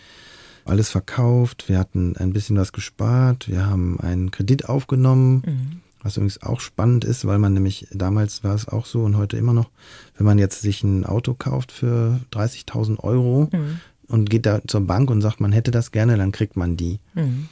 Alles 0.64 0.90
verkauft. 0.90 1.68
Wir 1.68 1.78
hatten 1.78 2.16
ein 2.16 2.32
bisschen 2.32 2.56
was 2.56 2.72
gespart. 2.72 3.48
Wir 3.48 3.66
haben 3.66 4.00
einen 4.00 4.30
Kredit 4.30 4.68
aufgenommen. 4.68 5.42
Mhm 5.46 5.87
was 6.08 6.16
übrigens 6.16 6.42
auch 6.42 6.60
spannend 6.60 7.04
ist, 7.04 7.26
weil 7.26 7.38
man 7.38 7.52
nämlich, 7.52 7.86
damals 7.92 8.42
war 8.42 8.54
es 8.54 8.66
auch 8.66 8.86
so 8.86 9.02
und 9.02 9.16
heute 9.16 9.36
immer 9.36 9.52
noch, 9.52 9.70
wenn 10.16 10.26
man 10.26 10.38
jetzt 10.38 10.62
sich 10.62 10.82
ein 10.82 11.04
Auto 11.04 11.34
kauft 11.34 11.70
für 11.70 12.18
30.000 12.32 12.98
Euro 13.00 13.48
mhm. 13.52 13.80
und 14.08 14.30
geht 14.30 14.46
da 14.46 14.60
zur 14.66 14.80
Bank 14.80 15.10
und 15.10 15.20
sagt, 15.20 15.40
man 15.40 15.52
hätte 15.52 15.70
das 15.70 15.92
gerne, 15.92 16.16
dann 16.16 16.32
kriegt 16.32 16.56
man 16.56 16.76
die. 16.76 16.98
Mhm. 17.14 17.48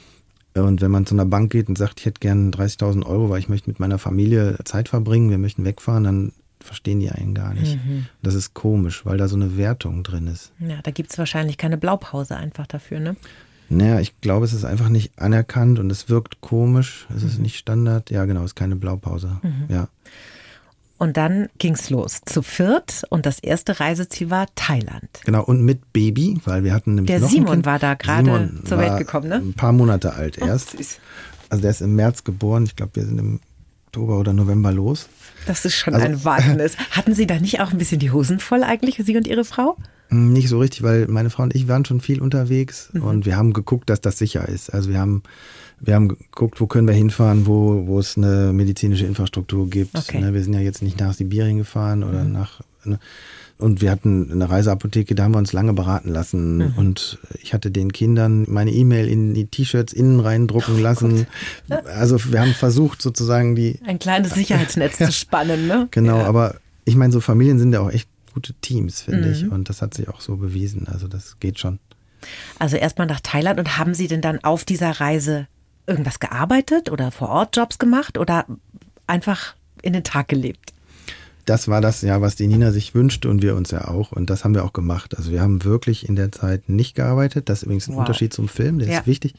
Und 0.55 0.81
wenn 0.81 0.89
man 0.89 1.05
zu 1.05 1.13
einer 1.13 1.25
Bank 1.25 1.51
geht 1.51 1.69
und 1.69 1.77
sagt, 1.77 1.99
ich 1.99 2.07
hätte 2.07 2.19
gerne 2.19 2.49
30.000 2.49 3.05
Euro, 3.05 3.29
weil 3.29 3.39
ich 3.39 3.49
möchte 3.49 3.69
mit 3.69 3.79
meiner 3.79 3.99
Familie 3.99 4.57
Zeit 4.65 4.89
verbringen, 4.89 5.29
wir 5.29 5.37
möchten 5.37 5.63
wegfahren, 5.63 6.03
dann 6.03 6.31
verstehen 6.59 6.99
die 6.99 7.11
einen 7.11 7.35
gar 7.35 7.53
nicht. 7.53 7.75
Mhm. 7.75 8.07
Das 8.23 8.33
ist 8.33 8.55
komisch, 8.55 9.05
weil 9.05 9.17
da 9.17 9.27
so 9.27 9.35
eine 9.35 9.55
Wertung 9.55 10.01
drin 10.01 10.25
ist. 10.25 10.51
Ja, 10.59 10.81
da 10.81 10.89
gibt 10.89 11.11
es 11.11 11.17
wahrscheinlich 11.19 11.57
keine 11.57 11.77
Blaupause 11.77 12.35
einfach 12.35 12.65
dafür, 12.65 12.99
ne? 12.99 13.15
Naja, 13.69 13.99
ich 13.99 14.19
glaube, 14.21 14.45
es 14.45 14.53
ist 14.53 14.65
einfach 14.65 14.89
nicht 14.89 15.19
anerkannt 15.19 15.79
und 15.79 15.91
es 15.91 16.09
wirkt 16.09 16.41
komisch. 16.41 17.07
Es 17.15 17.23
mhm. 17.23 17.29
ist 17.29 17.39
nicht 17.39 17.57
Standard. 17.57 18.09
Ja, 18.09 18.25
genau, 18.25 18.41
es 18.41 18.51
ist 18.51 18.55
keine 18.55 18.75
Blaupause. 18.75 19.39
Mhm. 19.43 19.65
Ja. 19.69 19.87
Und 20.97 21.15
dann 21.15 21.47
ging's 21.59 21.91
los 21.91 22.21
zu 22.25 22.41
viert 22.41 23.03
und 23.09 23.27
das 23.27 23.37
erste 23.39 23.79
Reiseziel 23.79 24.31
war 24.31 24.47
Thailand. 24.55 25.09
Genau, 25.25 25.43
und 25.43 25.61
mit 25.61 25.93
Baby, 25.93 26.39
weil 26.45 26.63
wir 26.63 26.73
hatten 26.73 26.95
nämlich 26.95 27.07
Der 27.07 27.19
noch 27.19 27.29
Simon 27.29 27.65
war 27.65 27.77
da 27.77 27.93
gerade 27.93 28.51
zur 28.63 28.79
Welt 28.79 28.97
gekommen, 28.97 29.29
ne? 29.29 29.35
Ein 29.35 29.53
paar 29.53 29.73
Monate 29.73 30.13
alt 30.13 30.39
oh, 30.41 30.45
erst. 30.45 30.71
Süß. 30.71 30.99
Also 31.49 31.61
der 31.61 31.71
ist 31.71 31.81
im 31.81 31.95
März 31.95 32.23
geboren. 32.23 32.63
Ich 32.63 32.75
glaube, 32.75 32.95
wir 32.95 33.05
sind 33.05 33.19
im 33.19 33.39
Oktober 33.87 34.17
oder 34.19 34.33
November 34.33 34.71
los. 34.71 35.07
Das 35.45 35.65
ist 35.65 35.75
schon 35.75 35.93
also, 35.93 36.05
ein 36.05 36.25
Wagnis. 36.25 36.75
Hatten 36.91 37.13
Sie 37.13 37.27
da 37.27 37.39
nicht 37.39 37.61
auch 37.61 37.71
ein 37.71 37.77
bisschen 37.77 37.99
die 37.99 38.11
Hosen 38.11 38.39
voll 38.39 38.63
eigentlich, 38.63 38.99
Sie 39.03 39.15
und 39.15 39.27
Ihre 39.27 39.45
Frau? 39.45 39.77
Hm, 40.09 40.33
nicht 40.33 40.49
so 40.49 40.59
richtig, 40.59 40.83
weil 40.83 41.07
meine 41.07 41.29
Frau 41.29 41.43
und 41.43 41.55
ich 41.55 41.67
waren 41.67 41.85
schon 41.85 42.01
viel 42.01 42.21
unterwegs 42.21 42.89
mhm. 42.93 43.03
und 43.03 43.25
wir 43.25 43.35
haben 43.35 43.53
geguckt, 43.53 43.89
dass 43.89 44.01
das 44.01 44.17
sicher 44.17 44.47
ist. 44.47 44.73
Also 44.73 44.89
wir 44.89 44.99
haben, 44.99 45.23
wir 45.79 45.95
haben 45.95 46.09
geguckt, 46.09 46.61
wo 46.61 46.67
können 46.67 46.87
wir 46.87 46.93
hinfahren, 46.93 47.45
wo, 47.45 47.87
wo 47.87 47.99
es 47.99 48.17
eine 48.17 48.51
medizinische 48.53 49.05
Infrastruktur 49.05 49.69
gibt. 49.69 49.97
Okay. 49.97 50.19
Ne, 50.19 50.33
wir 50.33 50.43
sind 50.43 50.53
ja 50.53 50.61
jetzt 50.61 50.81
nicht 50.81 50.99
nach 50.99 51.13
Sibirien 51.13 51.57
gefahren 51.57 52.03
oder 52.03 52.23
mhm. 52.23 52.31
nach. 52.31 52.61
Ne, 52.85 52.99
und 53.59 53.81
wir 53.81 53.89
hatten 53.89 54.31
eine 54.31 54.49
Reiseapotheke, 54.49 55.15
da 55.15 55.23
haben 55.23 55.33
wir 55.33 55.39
uns 55.39 55.51
lange 55.51 55.73
beraten 55.73 56.09
lassen. 56.09 56.57
Mhm. 56.57 56.73
Und 56.77 57.17
ich 57.41 57.53
hatte 57.55 57.71
den 57.71 57.91
Kindern 57.91 58.45
meine 58.47 58.71
E-Mail 58.71 59.07
in 59.07 59.33
die 59.33 59.47
T-Shirts 59.47 59.93
innen 59.93 60.19
reindrucken 60.19 60.75
oh 60.77 60.81
lassen. 60.81 61.25
Gott. 61.67 61.83
Also 61.87 62.31
wir 62.31 62.39
haben 62.39 62.53
versucht 62.53 63.01
sozusagen 63.01 63.55
die. 63.55 63.79
Ein 63.85 63.97
kleines 63.97 64.35
Sicherheitsnetz 64.35 64.97
zu 64.97 65.11
spannen, 65.11 65.67
ne? 65.67 65.87
Genau, 65.91 66.19
ja. 66.19 66.25
aber 66.25 66.55
ich 66.85 66.95
meine, 66.95 67.11
so 67.11 67.19
Familien 67.19 67.59
sind 67.59 67.73
ja 67.73 67.81
auch 67.81 67.91
echt 67.91 68.07
gute 68.37 68.53
Teams, 68.53 69.01
finde 69.01 69.29
mhm. 69.29 69.33
ich. 69.33 69.51
Und 69.51 69.67
das 69.67 69.81
hat 69.81 69.95
sich 69.95 70.09
auch 70.09 70.21
so 70.21 70.37
bewiesen. 70.37 70.87
Also 70.87 71.07
das 71.07 71.39
geht 71.39 71.57
schon. 71.57 71.79
Also 72.59 72.77
erstmal 72.77 73.07
nach 73.07 73.19
Thailand 73.19 73.59
und 73.59 73.79
haben 73.79 73.95
Sie 73.95 74.07
denn 74.07 74.21
dann 74.21 74.43
auf 74.43 74.63
dieser 74.63 74.91
Reise 74.91 75.47
irgendwas 75.87 76.19
gearbeitet 76.19 76.91
oder 76.91 77.09
vor 77.09 77.29
Ort 77.29 77.57
Jobs 77.57 77.79
gemacht 77.79 78.19
oder 78.19 78.45
einfach 79.07 79.55
in 79.81 79.93
den 79.93 80.03
Tag 80.03 80.27
gelebt? 80.27 80.73
Das 81.45 81.67
war 81.67 81.81
das 81.81 82.03
ja, 82.03 82.21
was 82.21 82.35
die 82.35 82.45
Nina 82.45 82.71
sich 82.71 82.93
wünschte 82.93 83.27
und 83.27 83.41
wir 83.41 83.55
uns 83.55 83.71
ja 83.71 83.87
auch. 83.87 84.11
Und 84.11 84.29
das 84.29 84.43
haben 84.43 84.53
wir 84.53 84.63
auch 84.63 84.73
gemacht. 84.73 85.17
Also 85.17 85.31
wir 85.31 85.41
haben 85.41 85.63
wirklich 85.63 86.07
in 86.07 86.15
der 86.15 86.31
Zeit 86.31 86.69
nicht 86.69 86.93
gearbeitet. 86.93 87.49
Das 87.49 87.59
ist 87.59 87.63
übrigens 87.63 87.87
ein 87.87 87.93
wow. 87.93 88.01
Unterschied 88.01 88.33
zum 88.33 88.49
Film, 88.49 88.77
der 88.77 88.87
ja. 88.87 88.99
ist 88.99 89.07
wichtig. 89.07 89.33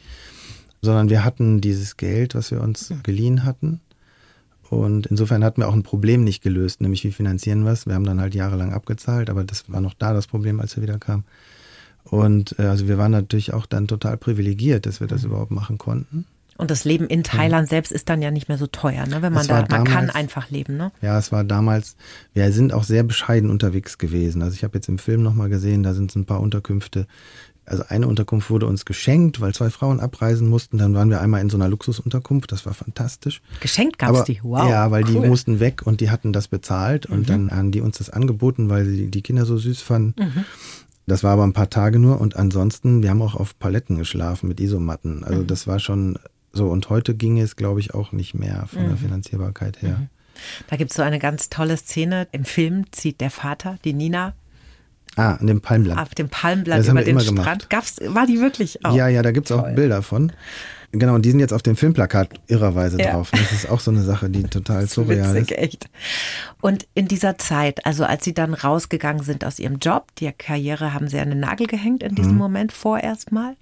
Sondern 0.82 1.08
wir 1.08 1.24
hatten 1.24 1.60
dieses 1.60 1.96
Geld, 1.96 2.34
was 2.34 2.50
wir 2.50 2.62
uns 2.62 2.90
mhm. 2.90 3.02
geliehen 3.04 3.44
hatten. 3.44 3.80
Und 4.70 5.06
insofern 5.06 5.44
hatten 5.44 5.60
wir 5.62 5.68
auch 5.68 5.74
ein 5.74 5.82
Problem 5.82 6.24
nicht 6.24 6.42
gelöst, 6.42 6.80
nämlich 6.80 7.04
wie 7.04 7.12
finanzieren 7.12 7.64
wir 7.64 7.72
es. 7.72 7.86
Wir 7.86 7.94
haben 7.94 8.04
dann 8.04 8.20
halt 8.20 8.34
jahrelang 8.34 8.72
abgezahlt, 8.72 9.30
aber 9.30 9.44
das 9.44 9.70
war 9.70 9.80
noch 9.80 9.94
da 9.94 10.12
das 10.12 10.26
Problem, 10.26 10.60
als 10.60 10.76
wir 10.76 10.82
wieder 10.82 10.98
kamen. 10.98 11.24
Und 12.04 12.58
äh, 12.58 12.62
also 12.62 12.88
wir 12.88 12.98
waren 12.98 13.12
natürlich 13.12 13.52
auch 13.52 13.66
dann 13.66 13.88
total 13.88 14.16
privilegiert, 14.16 14.86
dass 14.86 15.00
wir 15.00 15.06
das 15.06 15.22
mhm. 15.22 15.30
überhaupt 15.30 15.50
machen 15.50 15.78
konnten. 15.78 16.26
Und 16.58 16.72
das 16.72 16.84
Leben 16.84 17.06
in 17.06 17.22
Thailand 17.22 17.68
selbst 17.68 17.92
ist 17.92 18.08
dann 18.08 18.20
ja 18.20 18.32
nicht 18.32 18.48
mehr 18.48 18.58
so 18.58 18.66
teuer, 18.66 19.06
ne? 19.06 19.22
wenn 19.22 19.32
man 19.32 19.46
da, 19.46 19.60
man 19.60 19.68
kann 19.68 19.86
damals- 19.86 20.14
einfach 20.16 20.50
leben. 20.50 20.76
Ne? 20.76 20.90
Ja, 21.00 21.16
es 21.16 21.30
war 21.30 21.44
damals, 21.44 21.94
wir 22.34 22.50
sind 22.50 22.72
auch 22.72 22.82
sehr 22.82 23.04
bescheiden 23.04 23.48
unterwegs 23.48 23.96
gewesen. 23.96 24.42
Also 24.42 24.56
ich 24.56 24.64
habe 24.64 24.76
jetzt 24.76 24.88
im 24.88 24.98
Film 24.98 25.22
nochmal 25.22 25.50
gesehen, 25.50 25.84
da 25.84 25.94
sind 25.94 26.10
so 26.10 26.18
ein 26.18 26.26
paar 26.26 26.40
Unterkünfte. 26.40 27.06
Also 27.68 27.84
eine 27.88 28.06
Unterkunft 28.08 28.50
wurde 28.50 28.66
uns 28.66 28.84
geschenkt, 28.84 29.40
weil 29.40 29.54
zwei 29.54 29.70
Frauen 29.70 30.00
abreisen 30.00 30.48
mussten. 30.48 30.78
Dann 30.78 30.94
waren 30.94 31.10
wir 31.10 31.20
einmal 31.20 31.40
in 31.40 31.50
so 31.50 31.56
einer 31.56 31.68
Luxusunterkunft, 31.68 32.50
das 32.52 32.66
war 32.66 32.74
fantastisch. 32.74 33.40
Geschenkt 33.60 33.98
gab's 33.98 34.18
Aber, 34.18 34.24
die. 34.24 34.40
Wow. 34.42 34.68
Ja, 34.68 34.90
weil 34.90 35.04
die 35.04 35.14
cool. 35.14 35.22
Mhm. 35.22 35.28
mussten 35.28 35.60
weg 35.60 35.82
und 35.84 36.00
die 36.00 36.10
hatten 36.10 36.32
das 36.32 36.48
bezahlt 36.48 37.06
und 37.06 37.28
dann 37.28 37.50
haben 37.50 37.70
die 37.70 37.80
uns 37.80 37.98
das 37.98 38.10
angeboten, 38.10 38.68
weil 38.68 38.84
sie 38.86 39.06
die 39.10 39.22
Kinder 39.22 39.44
so 39.46 39.56
süß 39.58 39.80
fanden. 39.82 40.20
Mhm. 40.22 40.44
Das 41.06 41.22
war 41.24 41.32
aber 41.32 41.44
ein 41.44 41.54
paar 41.54 41.70
Tage 41.70 41.98
nur 41.98 42.20
und 42.20 42.36
ansonsten, 42.36 43.02
wir 43.02 43.10
haben 43.10 43.22
auch 43.22 43.34
auf 43.34 43.58
Paletten 43.58 43.96
geschlafen 43.98 44.48
mit 44.48 44.60
Isomatten. 44.60 45.18
Mhm. 45.18 45.24
Also 45.24 45.42
das 45.42 45.66
war 45.66 45.78
schon 45.78 46.18
so 46.52 46.68
und 46.68 46.90
heute 46.90 47.14
ging 47.14 47.38
es, 47.38 47.56
glaube 47.56 47.80
ich, 47.80 47.94
auch 47.94 48.12
nicht 48.12 48.34
mehr 48.34 48.66
von 48.66 48.82
Mhm. 48.84 48.88
der 48.88 48.96
Finanzierbarkeit 48.98 49.80
her. 49.82 50.08
Da 50.68 50.76
gibt 50.76 50.90
es 50.90 50.96
so 50.96 51.02
eine 51.02 51.18
ganz 51.18 51.48
tolle 51.50 51.76
Szene. 51.76 52.28
Im 52.32 52.44
Film 52.44 52.84
zieht 52.92 53.20
der 53.20 53.30
Vater, 53.30 53.78
die 53.84 53.92
Nina, 53.92 54.34
Ah, 55.18 55.34
an 55.34 55.46
dem 55.46 55.60
Palmblatt. 55.60 55.98
auf 55.98 56.14
dem 56.14 56.28
Palmblatt 56.28 56.78
Das 56.78 56.88
haben 56.88 56.96
über 56.96 57.04
den 57.04 57.10
immer 57.10 57.20
Strand. 57.20 57.38
gemacht. 57.38 57.70
Gab's, 57.70 57.96
war 58.06 58.26
die 58.26 58.40
wirklich 58.40 58.84
auch? 58.84 58.94
Ja, 58.94 59.08
ja, 59.08 59.22
da 59.22 59.30
gibt's 59.32 59.50
auch 59.52 59.62
Toll. 59.62 59.72
Bilder 59.74 60.02
von. 60.02 60.32
Genau, 60.90 61.14
und 61.16 61.22
die 61.26 61.30
sind 61.32 61.40
jetzt 61.40 61.52
auf 61.52 61.62
dem 61.62 61.76
Filmplakat 61.76 62.30
irrerweise 62.46 62.98
Ja. 62.98 63.12
drauf. 63.12 63.30
Das 63.30 63.52
ist 63.52 63.68
auch 63.68 63.80
so 63.80 63.90
eine 63.90 64.00
Sache, 64.02 64.30
die 64.30 64.44
total 64.44 64.76
Das 64.80 64.84
ist 64.84 64.94
surreal 64.94 65.36
ist. 65.36 65.50
witzig, 65.50 65.58
echt. 65.58 65.90
Und 66.62 66.86
in 66.94 67.08
dieser 67.08 67.36
Zeit, 67.36 67.84
also 67.84 68.04
als 68.04 68.24
Sie 68.24 68.32
dann 68.32 68.54
rausgegangen 68.54 69.22
sind 69.22 69.44
aus 69.44 69.58
Ihrem 69.58 69.78
Job, 69.80 70.06
die 70.18 70.32
Karriere 70.32 70.94
haben 70.94 71.08
Sie 71.08 71.18
an 71.18 71.28
den 71.28 71.40
Nagel 71.40 71.66
gehängt 71.66 72.02
in 72.02 72.12
Mhm. 72.12 72.16
diesem 72.16 72.36
Moment 72.36 72.72
vorerst 72.72 73.32
mal. 73.32 73.54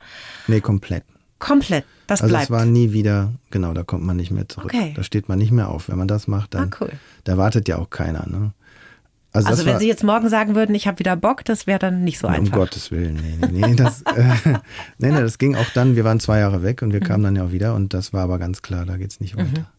Nee, 0.47 0.61
komplett. 0.61 1.03
Komplett, 1.41 1.85
das 2.07 2.23
Also 2.23 2.31
bleibt. 2.33 2.45
es 2.45 2.51
war 2.51 2.65
nie 2.65 2.93
wieder, 2.93 3.33
genau, 3.51 3.75
da 3.75 3.83
kommt 3.83 4.05
man 4.05 4.17
nicht 4.17 4.31
mehr 4.31 4.49
zurück. 4.49 4.73
Okay. 4.73 4.93
Da 4.97 5.03
steht 5.03 5.29
man 5.29 5.39
nicht 5.39 5.51
mehr 5.51 5.69
auf. 5.69 5.89
Wenn 5.89 5.99
man 5.99 6.09
das 6.09 6.29
macht, 6.29 6.55
dann 6.55 6.71
Ah, 6.73 6.77
cool. 6.81 6.93
da 7.25 7.37
wartet 7.37 7.69
ja 7.69 7.77
auch 7.79 7.91
keiner. 7.91 8.25
Ne? 8.29 8.53
Also, 9.37 9.49
also 9.49 9.67
wenn 9.67 9.75
war, 9.75 9.81
Sie 9.81 9.89
jetzt 9.89 10.03
morgen 10.03 10.29
sagen 10.29 10.55
würden, 10.55 10.75
ich 10.75 10.87
habe 10.87 10.99
wieder 10.99 11.17
Bock, 11.17 11.45
das 11.45 11.67
wäre 11.67 11.79
dann 11.79 12.05
nicht 12.05 12.19
so 12.19 12.27
um 12.27 12.35
einfach. 12.35 12.55
Gottes 12.55 12.91
Willen, 12.91 13.15
nee, 13.17 13.47
nee, 13.51 13.67
nee, 13.69 13.75
das, 13.75 14.03
äh, 14.03 14.35
nee, 14.99 15.11
nee, 15.11 15.21
das 15.21 15.39
ging 15.39 15.57
auch 15.57 15.69
dann, 15.75 15.95
wir 15.97 16.05
waren 16.05 16.21
zwei 16.21 16.39
Jahre 16.39 16.63
weg 16.63 16.83
und 16.83 16.93
wir 16.93 17.01
kamen 17.01 17.25
dann 17.25 17.37
ja 17.37 17.45
auch 17.45 17.53
wieder 17.53 17.75
und 17.75 17.95
das 17.95 18.13
war 18.13 18.23
aber 18.23 18.39
ganz 18.39 18.63
klar, 18.63 18.87
da 18.87 18.97
geht's 18.97 19.21
nicht 19.21 19.37
weiter. 19.37 19.71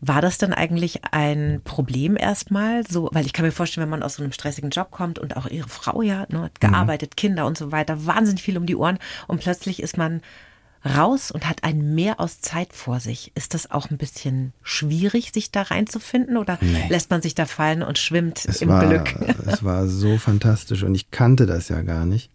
War 0.00 0.20
das 0.20 0.38
denn 0.38 0.52
eigentlich 0.52 1.00
ein 1.10 1.60
Problem 1.64 2.16
erstmal? 2.16 2.86
So, 2.86 3.08
weil 3.12 3.26
ich 3.26 3.32
kann 3.32 3.44
mir 3.44 3.50
vorstellen, 3.50 3.82
wenn 3.82 3.90
man 3.90 4.04
aus 4.04 4.14
so 4.14 4.22
einem 4.22 4.32
stressigen 4.32 4.70
Job 4.70 4.92
kommt 4.92 5.18
und 5.18 5.36
auch 5.36 5.46
ihre 5.46 5.68
Frau 5.68 6.02
ja, 6.02 6.26
ne, 6.28 6.42
hat 6.42 6.60
gearbeitet, 6.60 7.16
Kinder 7.16 7.46
und 7.46 7.58
so 7.58 7.72
weiter, 7.72 8.06
wahnsinnig 8.06 8.42
viel 8.42 8.56
um 8.56 8.66
die 8.66 8.76
Ohren 8.76 8.98
und 9.26 9.40
plötzlich 9.40 9.82
ist 9.82 9.96
man 9.96 10.20
raus 10.84 11.30
und 11.30 11.48
hat 11.48 11.64
ein 11.64 11.94
Meer 11.94 12.20
aus 12.20 12.40
Zeit 12.40 12.72
vor 12.72 13.00
sich. 13.00 13.32
Ist 13.34 13.54
das 13.54 13.70
auch 13.70 13.90
ein 13.90 13.98
bisschen 13.98 14.52
schwierig, 14.62 15.32
sich 15.32 15.50
da 15.50 15.62
reinzufinden 15.62 16.36
oder 16.36 16.58
lässt 16.88 17.10
man 17.10 17.20
sich 17.22 17.34
da 17.34 17.46
fallen 17.46 17.82
und 17.82 17.98
schwimmt 17.98 18.44
Es 18.46 18.62
im 18.62 18.68
war, 18.68 18.86
Glück? 18.86 19.14
es 19.46 19.62
war 19.64 19.86
so 19.88 20.18
fantastisch 20.18 20.82
und 20.84 20.94
ich 20.94 21.10
kannte 21.10 21.46
das 21.46 21.68
ja 21.68 21.82
gar 21.82 22.06
nicht, 22.06 22.30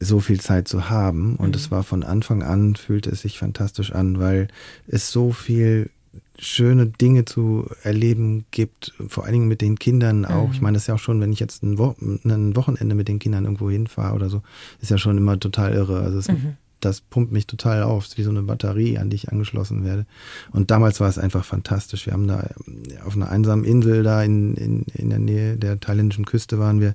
so 0.00 0.20
viel 0.20 0.40
Zeit 0.40 0.68
zu 0.68 0.90
haben. 0.90 1.36
Und 1.36 1.50
Mhm. 1.50 1.54
es 1.54 1.70
war 1.70 1.84
von 1.84 2.02
Anfang 2.02 2.42
an, 2.42 2.74
fühlte 2.76 3.10
es 3.10 3.22
sich 3.22 3.38
fantastisch 3.38 3.92
an, 3.92 4.18
weil 4.18 4.48
es 4.86 5.10
so 5.10 5.32
viel 5.32 5.90
schöne 6.38 6.86
Dinge 6.86 7.24
zu 7.24 7.70
erleben 7.84 8.44
gibt, 8.50 8.92
vor 9.08 9.24
allen 9.24 9.32
Dingen 9.34 9.48
mit 9.48 9.60
den 9.60 9.78
Kindern 9.78 10.24
auch. 10.24 10.48
Mhm. 10.48 10.52
Ich 10.54 10.60
meine, 10.60 10.74
das 10.74 10.82
ist 10.82 10.86
ja 10.88 10.94
auch 10.94 10.98
schon, 11.00 11.20
wenn 11.20 11.32
ich 11.32 11.38
jetzt 11.40 11.62
ein, 11.62 11.78
Wo 11.78 11.94
ein 12.02 12.56
Wochenende 12.56 12.96
mit 12.96 13.06
den 13.06 13.20
Kindern 13.20 13.44
irgendwo 13.44 13.70
hinfahre 13.70 14.14
oder 14.16 14.28
so, 14.28 14.42
ist 14.82 14.90
ja 14.90 14.98
schon 14.98 15.16
immer 15.16 15.38
total 15.38 15.72
irre. 15.74 16.00
Also 16.00 16.18
es, 16.18 16.28
Mhm. 16.28 16.56
Das 16.84 17.00
pumpt 17.00 17.32
mich 17.32 17.46
total 17.46 17.82
auf, 17.82 18.06
wie 18.16 18.22
so 18.22 18.30
eine 18.30 18.42
Batterie, 18.42 18.98
an 18.98 19.10
die 19.10 19.16
ich 19.16 19.30
angeschlossen 19.30 19.84
werde. 19.84 20.06
Und 20.52 20.70
damals 20.70 21.00
war 21.00 21.08
es 21.08 21.18
einfach 21.18 21.44
fantastisch. 21.44 22.06
Wir 22.06 22.12
haben 22.12 22.28
da 22.28 22.40
äh, 22.40 23.00
auf 23.04 23.16
einer 23.16 23.30
einsamen 23.30 23.64
Insel 23.64 24.02
da 24.02 24.22
in, 24.22 24.54
in, 24.54 24.82
in 24.94 25.10
der 25.10 25.18
Nähe 25.18 25.56
der 25.56 25.80
thailändischen 25.80 26.24
Küste 26.24 26.58
waren 26.58 26.80
wir. 26.80 26.94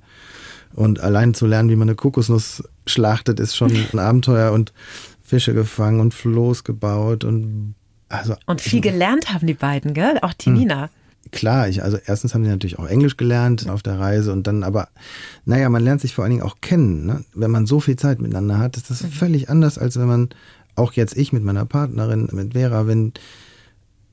Und 0.74 1.00
allein 1.00 1.34
zu 1.34 1.46
lernen, 1.46 1.68
wie 1.68 1.76
man 1.76 1.88
eine 1.88 1.96
Kokosnuss 1.96 2.62
schlachtet, 2.86 3.40
ist 3.40 3.56
schon 3.56 3.72
ein 3.92 3.98
Abenteuer 3.98 4.52
und 4.52 4.72
Fische 5.22 5.54
gefangen 5.54 6.00
und 6.00 6.14
Floß 6.14 6.64
gebaut 6.64 7.24
und 7.24 7.74
also 8.08 8.34
Und 8.46 8.60
viel 8.60 8.80
gelernt 8.80 9.32
haben 9.32 9.46
die 9.46 9.54
beiden, 9.54 9.94
gell? 9.94 10.18
Auch 10.22 10.34
die 10.34 10.50
Nina. 10.50 10.90
Klar, 11.32 11.68
ich, 11.68 11.82
also 11.82 11.98
erstens 12.04 12.34
haben 12.34 12.44
sie 12.44 12.50
natürlich 12.50 12.78
auch 12.78 12.86
Englisch 12.86 13.16
gelernt 13.16 13.68
auf 13.68 13.82
der 13.82 13.98
Reise 13.98 14.32
und 14.32 14.46
dann 14.46 14.62
aber, 14.62 14.88
naja, 15.44 15.68
man 15.68 15.82
lernt 15.82 16.00
sich 16.00 16.14
vor 16.14 16.24
allen 16.24 16.32
Dingen 16.32 16.42
auch 16.42 16.56
kennen. 16.60 17.06
Ne? 17.06 17.24
Wenn 17.34 17.50
man 17.50 17.66
so 17.66 17.80
viel 17.80 17.96
Zeit 17.96 18.20
miteinander 18.20 18.58
hat, 18.58 18.76
ist 18.76 18.90
das 18.90 19.04
völlig 19.04 19.48
anders, 19.48 19.78
als 19.78 19.98
wenn 19.98 20.08
man, 20.08 20.28
auch 20.76 20.92
jetzt 20.92 21.16
ich 21.16 21.32
mit 21.32 21.44
meiner 21.44 21.64
Partnerin, 21.66 22.28
mit 22.32 22.54
Vera, 22.54 22.86
wenn, 22.86 23.12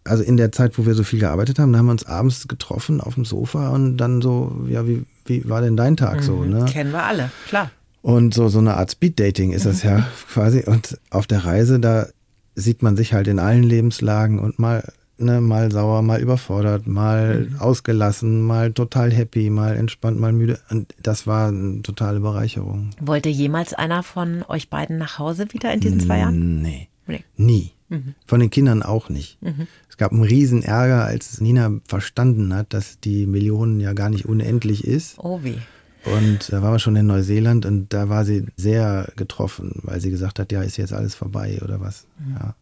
also 0.04 0.24
in 0.24 0.38
der 0.38 0.52
Zeit, 0.52 0.78
wo 0.78 0.86
wir 0.86 0.96
so 0.96 1.04
viel 1.04 1.20
gearbeitet 1.20 1.60
haben, 1.60 1.72
da 1.72 1.80
haben 1.80 1.86
wir 1.86 1.92
uns 1.92 2.06
abends 2.06 2.48
getroffen 2.48 3.02
auf 3.02 3.16
dem 3.16 3.26
Sofa 3.26 3.70
und 3.70 3.98
dann 3.98 4.22
so, 4.22 4.66
ja, 4.68 4.88
wie, 4.88 5.06
wie 5.26 5.48
war 5.48 5.62
denn 5.62 5.78
dein 5.78 5.98
Tag 5.98 6.24
so, 6.24 6.44
ne? 6.44 6.66
Kennen 6.66 6.92
wir 6.92 7.04
alle, 7.04 7.32
klar. 7.48 7.72
Und 8.02 8.34
so, 8.34 8.48
so 8.48 8.60
eine 8.60 8.76
Art 8.76 8.92
Speed-Dating 8.92 9.52
ist 9.52 9.66
das 9.66 9.84
ja 9.84 10.08
quasi. 10.32 10.64
Und 10.66 10.98
auf 11.10 11.28
der 11.28 11.44
Reise, 11.44 11.80
da 11.80 12.08
sieht 12.56 12.82
man 12.82 12.96
sich 12.96 13.14
halt 13.14 13.28
in 13.28 13.38
allen 13.38 13.64
Lebenslagen 13.64 14.40
und 14.40 14.60
mal, 14.60 14.84
ne, 15.18 15.42
mal 15.42 15.72
sauer, 15.72 16.02
mal 16.02 16.22
überfordert, 16.22 16.88
mal 16.88 17.50
ausgelassen, 17.60 18.42
mal 18.42 18.74
total 18.74 19.12
happy, 19.12 19.50
mal 19.50 19.76
entspannt, 19.76 20.20
mal 20.20 20.34
müde. 20.34 20.60
Und 20.70 20.94
das 21.02 21.28
war 21.28 21.50
eine 21.50 21.82
totale 21.82 22.20
Bereicherung. 22.20 22.92
Wollte 23.02 23.30
jemals 23.30 23.74
einer 23.74 24.04
von 24.04 24.44
euch 24.48 24.70
beiden 24.70 24.98
nach 24.98 25.20
Hause 25.20 25.54
wieder 25.54 25.74
in 25.74 25.80
diesen 25.80 26.00
zwei 26.00 26.20
Jahren? 26.20 26.62
Nee. 26.62 26.90
Nee. 27.08 27.24
Nie. 27.36 27.72
Von 28.26 28.42
den 28.42 28.50
Kindern 28.50 28.84
auch 28.84 29.08
nicht. 29.08 29.38
Es 29.90 29.96
gab 29.96 30.12
einen 30.12 30.24
riesen 30.24 30.62
Ärger, 30.62 31.06
als 31.06 31.40
Nina 31.40 31.72
verstanden 31.88 32.54
hat, 32.54 32.74
dass 32.74 33.00
die 33.00 33.26
Millionen 33.26 33.80
ja 33.80 33.94
gar 33.94 34.10
nicht 34.10 34.26
unendlich 34.26 34.84
ist. 34.84 35.18
Oh 35.18 35.42
weh. 35.42 35.56
Und 36.04 36.52
da 36.52 36.62
waren 36.62 36.74
wir 36.74 36.80
schon 36.80 36.96
in 36.96 37.08
Neuseeland 37.08 37.66
und 37.66 37.94
da 37.94 38.10
war 38.10 38.26
sie 38.26 38.46
sehr 38.56 39.12
getroffen, 39.16 39.80
weil 39.84 40.00
sie 40.02 40.10
gesagt 40.10 40.40
hat, 40.40 40.52
ja, 40.52 40.62
ist 40.62 40.78
jetzt 40.78 40.94
alles 40.94 41.16
vorbei 41.16 41.60
oder 41.64 41.80
was. 41.82 42.08
Ja. 42.40 42.56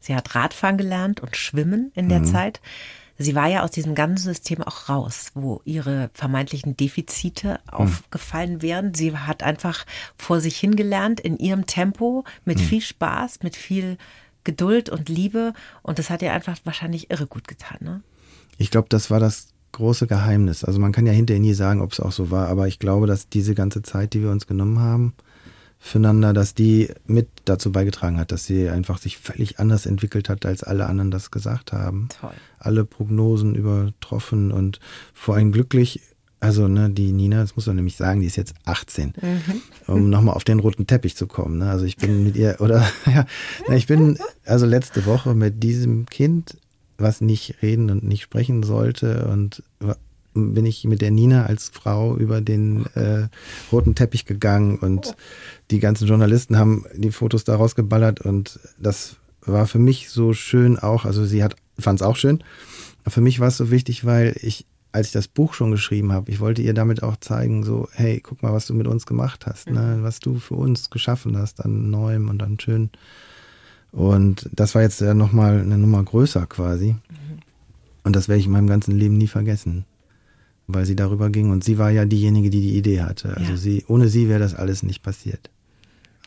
Sie 0.00 0.14
hat 0.14 0.34
Radfahren 0.34 0.78
gelernt 0.78 1.20
und 1.20 1.36
Schwimmen 1.36 1.92
in 1.94 2.08
der 2.08 2.24
Zeit. 2.24 2.60
Sie 3.22 3.34
war 3.34 3.48
ja 3.48 3.62
aus 3.62 3.70
diesem 3.70 3.94
ganzen 3.94 4.24
System 4.24 4.62
auch 4.62 4.88
raus, 4.88 5.32
wo 5.34 5.60
ihre 5.66 6.10
vermeintlichen 6.14 6.78
Defizite 6.78 7.60
aufgefallen 7.70 8.62
wären. 8.62 8.94
Sie 8.94 9.14
hat 9.14 9.42
einfach 9.42 9.84
vor 10.16 10.40
sich 10.40 10.56
hingelernt 10.56 11.20
in 11.20 11.36
ihrem 11.36 11.66
Tempo, 11.66 12.24
mit 12.46 12.58
viel 12.60 12.80
Spaß, 12.80 13.40
mit 13.42 13.56
viel 13.56 13.98
Geduld 14.44 14.88
und 14.88 15.10
Liebe. 15.10 15.52
Und 15.82 15.98
das 15.98 16.08
hat 16.08 16.22
ihr 16.22 16.32
einfach 16.32 16.56
wahrscheinlich 16.64 17.10
irre 17.10 17.26
gut 17.26 17.46
getan. 17.46 17.76
Ne? 17.82 18.02
Ich 18.56 18.70
glaube, 18.70 18.88
das 18.88 19.10
war 19.10 19.20
das 19.20 19.48
große 19.72 20.06
Geheimnis. 20.06 20.64
Also 20.64 20.80
man 20.80 20.92
kann 20.92 21.06
ja 21.06 21.12
hinterher 21.12 21.42
nie 21.42 21.52
sagen, 21.52 21.82
ob 21.82 21.92
es 21.92 22.00
auch 22.00 22.12
so 22.12 22.30
war, 22.30 22.48
aber 22.48 22.68
ich 22.68 22.78
glaube, 22.78 23.06
dass 23.06 23.28
diese 23.28 23.54
ganze 23.54 23.82
Zeit, 23.82 24.14
die 24.14 24.22
wir 24.22 24.30
uns 24.30 24.46
genommen 24.46 24.78
haben, 24.78 25.14
füreinander, 25.82 26.34
dass 26.34 26.54
die 26.54 26.90
mit 27.06 27.28
dazu 27.46 27.72
beigetragen 27.72 28.18
hat, 28.18 28.30
dass 28.30 28.44
sie 28.44 28.68
einfach 28.68 28.98
sich 28.98 29.16
völlig 29.16 29.58
anders 29.58 29.86
entwickelt 29.86 30.28
hat, 30.28 30.44
als 30.44 30.62
alle 30.62 30.86
anderen 30.86 31.10
das 31.10 31.30
gesagt 31.30 31.72
haben. 31.72 32.08
Toll. 32.20 32.34
Alle 32.58 32.84
Prognosen 32.84 33.54
übertroffen 33.54 34.52
und 34.52 34.78
vor 35.14 35.34
allem 35.34 35.50
glücklich. 35.50 36.02
Also, 36.38 36.68
ne, 36.68 36.90
die 36.90 37.12
Nina, 37.12 37.40
das 37.40 37.56
muss 37.56 37.66
man 37.66 37.76
nämlich 37.76 37.96
sagen, 37.96 38.20
die 38.20 38.26
ist 38.26 38.36
jetzt 38.36 38.54
18, 38.66 39.14
um 39.86 40.08
nochmal 40.08 40.34
auf 40.34 40.44
den 40.44 40.60
roten 40.60 40.86
Teppich 40.86 41.16
zu 41.16 41.26
kommen. 41.26 41.58
Ne? 41.58 41.70
Also 41.70 41.84
ich 41.84 41.96
bin 41.96 42.24
mit 42.24 42.36
ihr, 42.36 42.56
oder 42.60 42.86
ja, 43.06 43.26
ich 43.74 43.86
bin 43.86 44.18
also 44.44 44.64
letzte 44.66 45.04
Woche 45.06 45.34
mit 45.34 45.62
diesem 45.62 46.06
Kind, 46.06 46.56
was 46.98 47.20
nicht 47.20 47.62
reden 47.62 47.90
und 47.90 48.04
nicht 48.04 48.22
sprechen 48.22 48.62
sollte, 48.62 49.28
und 49.28 49.62
bin 50.34 50.66
ich 50.66 50.84
mit 50.84 51.00
der 51.00 51.10
Nina 51.10 51.46
als 51.46 51.68
Frau 51.68 52.16
über 52.16 52.40
den 52.40 52.86
äh, 52.94 53.28
roten 53.72 53.94
Teppich 53.94 54.26
gegangen 54.26 54.78
und 54.78 55.16
die 55.70 55.80
ganzen 55.80 56.06
Journalisten 56.06 56.56
haben 56.56 56.84
die 56.94 57.10
Fotos 57.10 57.44
da 57.44 57.56
rausgeballert 57.56 58.20
und 58.20 58.60
das 58.78 59.16
war 59.42 59.66
für 59.66 59.78
mich 59.78 60.10
so 60.10 60.32
schön 60.32 60.78
auch, 60.78 61.04
also 61.04 61.24
sie 61.24 61.42
hat 61.42 61.56
fand 61.80 62.00
es 62.00 62.06
auch 62.06 62.16
schön. 62.16 62.42
Für 63.06 63.20
mich 63.20 63.40
war 63.40 63.48
es 63.48 63.56
so 63.56 63.70
wichtig, 63.70 64.04
weil 64.04 64.36
ich, 64.40 64.66
als 64.92 65.08
ich 65.08 65.12
das 65.12 65.28
Buch 65.28 65.54
schon 65.54 65.70
geschrieben 65.70 66.12
habe, 66.12 66.30
ich 66.30 66.40
wollte 66.40 66.62
ihr 66.62 66.74
damit 66.74 67.02
auch 67.02 67.16
zeigen, 67.16 67.64
so, 67.64 67.88
hey, 67.92 68.20
guck 68.20 68.42
mal, 68.42 68.52
was 68.52 68.66
du 68.66 68.74
mit 68.74 68.86
uns 68.86 69.06
gemacht 69.06 69.46
hast, 69.46 69.70
ne? 69.70 69.98
was 70.02 70.20
du 70.20 70.38
für 70.38 70.54
uns 70.54 70.90
geschaffen 70.90 71.36
hast 71.36 71.64
an 71.64 71.90
Neuem 71.90 72.28
und 72.28 72.42
an 72.42 72.58
Schön. 72.60 72.90
Und 73.92 74.48
das 74.52 74.74
war 74.74 74.82
jetzt 74.82 75.00
ja 75.00 75.14
nochmal 75.14 75.60
eine 75.60 75.78
Nummer 75.78 76.02
größer 76.02 76.46
quasi. 76.46 76.96
Und 78.04 78.16
das 78.16 78.28
werde 78.28 78.40
ich 78.40 78.46
in 78.46 78.52
meinem 78.52 78.68
ganzen 78.68 78.96
Leben 78.96 79.18
nie 79.18 79.26
vergessen, 79.26 79.84
weil 80.74 80.86
sie 80.86 80.96
darüber 80.96 81.30
ging. 81.30 81.50
Und 81.50 81.64
sie 81.64 81.78
war 81.78 81.90
ja 81.90 82.04
diejenige, 82.04 82.50
die 82.50 82.60
die 82.60 82.76
Idee 82.76 83.02
hatte. 83.02 83.36
Also 83.36 83.52
Ja. 83.52 83.56
sie, 83.56 83.84
ohne 83.88 84.08
sie 84.08 84.28
wäre 84.28 84.40
das 84.40 84.54
alles 84.54 84.82
nicht 84.82 85.02
passiert. 85.02 85.50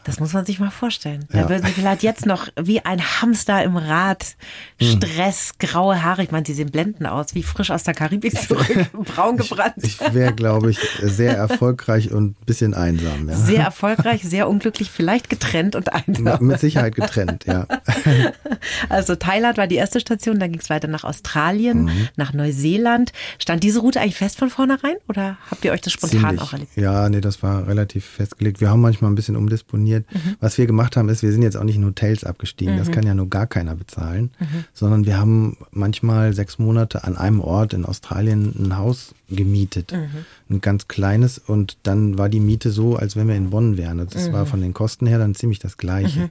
Das 0.03 0.19
muss 0.19 0.33
man 0.33 0.45
sich 0.45 0.59
mal 0.59 0.69
vorstellen. 0.69 1.25
Da 1.29 1.39
ja. 1.39 1.49
würden 1.49 1.65
Sie 1.65 1.71
vielleicht 1.71 2.03
jetzt 2.03 2.25
noch 2.25 2.49
wie 2.59 2.83
ein 2.83 3.01
Hamster 3.01 3.63
im 3.63 3.77
Rad, 3.77 4.35
hm. 4.79 4.87
Stress, 4.87 5.53
graue 5.59 6.03
Haare. 6.03 6.23
Ich 6.23 6.31
meine, 6.31 6.45
Sie 6.45 6.53
sehen 6.53 6.71
blenden 6.71 7.05
aus, 7.05 7.35
wie 7.35 7.43
frisch 7.43 7.71
aus 7.71 7.83
der 7.83 7.93
Karibik 7.93 8.39
zurück, 8.39 8.67
braun 8.93 9.37
gebrannt. 9.37 9.75
Ich, 9.77 10.01
ich 10.01 10.13
wäre, 10.13 10.33
glaube 10.33 10.71
ich, 10.71 10.79
sehr 11.01 11.35
erfolgreich 11.35 12.11
und 12.11 12.31
ein 12.31 12.45
bisschen 12.45 12.73
einsam. 12.73 13.29
Ja. 13.29 13.35
Sehr 13.35 13.63
erfolgreich, 13.63 14.23
sehr 14.23 14.49
unglücklich, 14.49 14.91
vielleicht 14.91 15.29
getrennt 15.29 15.75
und 15.75 15.93
einsam. 15.93 16.45
Mit 16.45 16.59
Sicherheit 16.59 16.95
getrennt, 16.95 17.45
ja. 17.45 17.67
Also 18.89 19.15
Thailand 19.15 19.57
war 19.57 19.67
die 19.67 19.75
erste 19.75 19.99
Station, 19.99 20.39
dann 20.39 20.51
ging 20.51 20.61
es 20.61 20.69
weiter 20.69 20.87
nach 20.87 21.03
Australien, 21.03 21.85
mhm. 21.85 22.07
nach 22.15 22.33
Neuseeland. 22.33 23.11
Stand 23.39 23.63
diese 23.63 23.79
Route 23.79 23.99
eigentlich 23.99 24.15
fest 24.15 24.37
von 24.37 24.49
vornherein 24.49 24.95
oder 25.07 25.37
habt 25.49 25.65
ihr 25.65 25.71
euch 25.71 25.81
das 25.81 25.93
spontan 25.93 26.21
Ziemlich. 26.21 26.41
auch 26.41 26.53
erlebt? 26.53 26.71
Ja, 26.75 27.09
nee, 27.09 27.21
das 27.21 27.43
war 27.43 27.67
relativ 27.67 28.05
festgelegt. 28.05 28.61
Wir 28.61 28.69
haben 28.69 28.81
manchmal 28.81 29.11
ein 29.11 29.15
bisschen 29.15 29.35
umdisponiert. 29.35 29.92
Mhm. 29.99 30.35
Was 30.39 30.57
wir 30.57 30.65
gemacht 30.65 30.97
haben, 30.97 31.09
ist, 31.09 31.23
wir 31.23 31.31
sind 31.31 31.41
jetzt 31.41 31.55
auch 31.57 31.63
nicht 31.63 31.75
in 31.75 31.85
Hotels 31.85 32.23
abgestiegen. 32.23 32.75
Mhm. 32.75 32.79
Das 32.79 32.91
kann 32.91 33.05
ja 33.05 33.13
nur 33.13 33.29
gar 33.29 33.47
keiner 33.47 33.75
bezahlen, 33.75 34.31
mhm. 34.39 34.65
sondern 34.73 35.05
wir 35.05 35.17
haben 35.17 35.57
manchmal 35.71 36.33
sechs 36.33 36.59
Monate 36.59 37.03
an 37.03 37.17
einem 37.17 37.39
Ort 37.41 37.73
in 37.73 37.85
Australien 37.85 38.53
ein 38.57 38.77
Haus 38.77 39.15
gemietet. 39.29 39.93
Mhm. 39.93 40.25
Ein 40.49 40.61
ganz 40.61 40.87
kleines 40.87 41.37
und 41.37 41.77
dann 41.83 42.17
war 42.17 42.29
die 42.29 42.39
Miete 42.39 42.71
so, 42.71 42.95
als 42.95 43.15
wenn 43.15 43.27
wir 43.27 43.35
in 43.35 43.49
Bonn 43.49 43.77
wären. 43.77 43.97
Das 43.97 44.31
war 44.31 44.45
mhm. 44.45 44.49
von 44.49 44.61
den 44.61 44.73
Kosten 44.73 45.07
her 45.07 45.19
dann 45.19 45.35
ziemlich 45.35 45.59
das 45.59 45.77
Gleiche. 45.77 46.19
Mhm. 46.19 46.29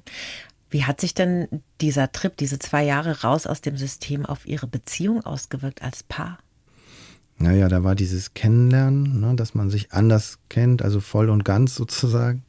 Wie 0.71 0.85
hat 0.85 1.03
sich 1.03 1.13
denn 1.13 1.49
dieser 1.83 2.13
Trip, 2.13 2.35
diese 2.37 2.59
zwei 2.59 2.83
Jahre 2.83 3.21
raus 3.21 3.47
aus 3.47 3.61
dem 3.61 3.77
System 3.77 4.25
auf 4.25 4.47
Ihre 4.47 4.67
Beziehung 4.67 5.23
ausgewirkt 5.23 5.83
als 5.83 6.03
Paar? 6.03 6.39
Naja, 7.37 7.69
da 7.69 7.85
war 7.85 7.95
dieses 7.95 8.35
Kennenlernen, 8.35 9.21
ne, 9.21 9.35
dass 9.35 9.55
man 9.55 9.69
sich 9.69 9.93
anders 9.93 10.39
kennt, 10.49 10.81
also 10.81 11.01
voll 11.01 11.29
und 11.29 11.45
ganz 11.45 11.75
sozusagen, 11.75 12.43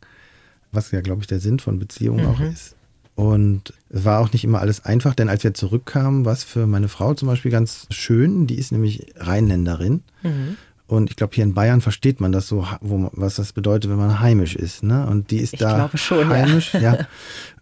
was 0.74 0.92
ja, 0.92 1.02
glaube 1.02 1.22
ich, 1.22 1.28
der 1.28 1.40
Sinn 1.40 1.60
von 1.60 1.80
Beziehungen 1.80 2.26
mhm. 2.26 2.32
auch 2.32 2.40
ist. 2.40 2.76
Und 3.16 3.74
es 3.90 4.06
war 4.06 4.20
auch 4.20 4.34
nicht 4.34 4.44
immer 4.44 4.60
alles 4.60 4.86
einfach, 4.86 5.14
denn 5.14 5.30
als 5.30 5.44
wir 5.44 5.54
zurückkamen, 5.54 6.26
war 6.26 6.34
es 6.34 6.44
für 6.44 6.66
meine 6.66 6.88
Frau 6.88 7.14
zum 7.14 7.28
Beispiel 7.28 7.52
ganz 7.52 7.86
schön. 7.92 8.48
Die 8.48 8.58
ist 8.58 8.72
nämlich 8.72 9.14
Rheinländerin. 9.18 10.02
Mhm. 10.24 10.58
Und 10.88 11.10
ich 11.10 11.16
glaube, 11.16 11.34
hier 11.34 11.44
in 11.44 11.54
Bayern 11.54 11.82
versteht 11.82 12.20
man 12.20 12.32
das 12.32 12.48
so, 12.48 12.68
wo, 12.82 13.10
was 13.14 13.36
das 13.36 13.54
bedeutet, 13.54 13.90
wenn 13.90 13.98
man 13.98 14.20
heimisch 14.20 14.56
ist. 14.56 14.84
Ne? 14.84 15.06
Und 15.08 15.32
die 15.32 15.38
ist 15.38 15.54
ich 15.54 15.60
da 15.60 15.90
schon, 15.94 16.28
heimisch. 16.28 16.74
Ja. 16.74 16.82
ja. 16.82 16.98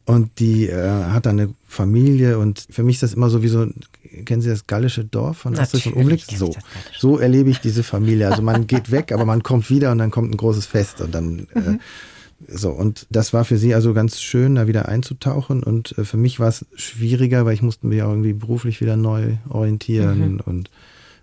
Und 0.06 0.40
die 0.40 0.68
äh, 0.68 0.90
hat 0.90 1.28
dann 1.28 1.40
eine 1.40 1.54
Familie 1.68 2.40
und 2.40 2.66
für 2.70 2.84
mich 2.84 2.96
ist 2.96 3.04
das 3.04 3.14
immer 3.14 3.30
so 3.30 3.44
wie 3.44 3.48
so, 3.48 3.68
kennen 4.26 4.42
Sie 4.42 4.50
das 4.50 4.66
gallische 4.66 5.06
Dorf 5.06 5.38
von 5.38 5.58
Asterix 5.58 5.86
und 5.86 5.94
Obelix? 5.94 6.28
So, 6.28 6.56
so 6.98 7.20
erlebe 7.20 7.52
ich 7.52 7.60
diese 7.60 7.84
Familie. 7.84 8.28
Also 8.28 8.42
man 8.42 8.66
geht 8.66 8.90
weg, 8.90 9.12
aber 9.12 9.26
man 9.26 9.44
kommt 9.44 9.70
wieder 9.70 9.92
und 9.92 10.00
dann 10.00 10.10
kommt 10.10 10.34
ein 10.34 10.38
großes 10.38 10.66
Fest 10.66 11.02
und 11.02 11.14
dann 11.14 11.48
äh, 11.54 11.60
mhm. 11.60 11.80
So. 12.48 12.72
Und 12.72 13.08
das 13.10 13.34
war 13.34 13.46
für 13.46 13.58
sie 13.58 13.74
also 13.74 13.94
ganz 13.94 14.22
schön, 14.22 14.56
da 14.56 14.68
wieder 14.68 14.88
einzutauchen 14.88 15.64
und 15.64 15.98
äh, 15.98 16.06
für 16.06 16.18
mich 16.18 16.40
war 16.40 16.50
es 16.50 16.66
schwieriger, 16.76 17.46
weil 17.46 17.54
ich 17.54 17.62
musste 17.62 17.88
mich 17.88 18.02
auch 18.04 18.10
irgendwie 18.10 18.34
beruflich 18.34 18.82
wieder 18.82 18.96
neu 18.96 19.38
orientieren 19.50 20.34
mhm. 20.34 20.40
und 20.46 20.70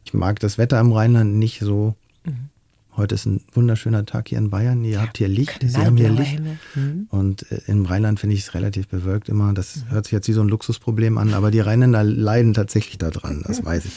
ich 0.05 0.15
mag 0.15 0.41
das 0.41 0.59
Wetter 0.59 0.81
im 0.81 0.93
Rheinland 0.93 1.35
nicht 1.35 1.61
so. 1.61 1.95
Mhm. 2.25 2.49
Heute 2.97 3.15
ist 3.15 3.27
ein 3.27 3.43
wunderschöner 3.53 4.07
Tag 4.07 4.29
hier 4.29 4.39
in 4.39 4.51
Bayern. 4.51 4.83
Ihr 4.83 4.95
ja, 4.95 5.03
habt 5.03 5.19
hier 5.19 5.29
Licht, 5.29 5.61
Sie 5.65 5.77
haben 5.77 5.97
hier 5.97 6.11
Licht. 6.11 6.41
Mhm. 6.75 7.07
Und 7.11 7.51
äh, 7.53 7.61
im 7.67 7.85
Rheinland 7.85 8.19
finde 8.19 8.35
ich 8.35 8.43
es 8.43 8.55
relativ 8.55 8.89
bewölkt 8.89 9.29
immer. 9.29 9.53
Das 9.53 9.77
mhm. 9.77 9.91
hört 9.91 10.07
sich 10.07 10.13
jetzt 10.13 10.27
wie 10.29 10.33
so 10.33 10.41
ein 10.41 10.49
Luxusproblem 10.49 11.17
an, 11.17 11.35
aber 11.35 11.51
die 11.51 11.61
Rheinländer 11.61 12.03
leiden 12.03 12.55
tatsächlich 12.55 12.99
daran, 12.99 13.45
das 13.47 13.65
weiß 13.65 13.85
ich. 13.85 13.93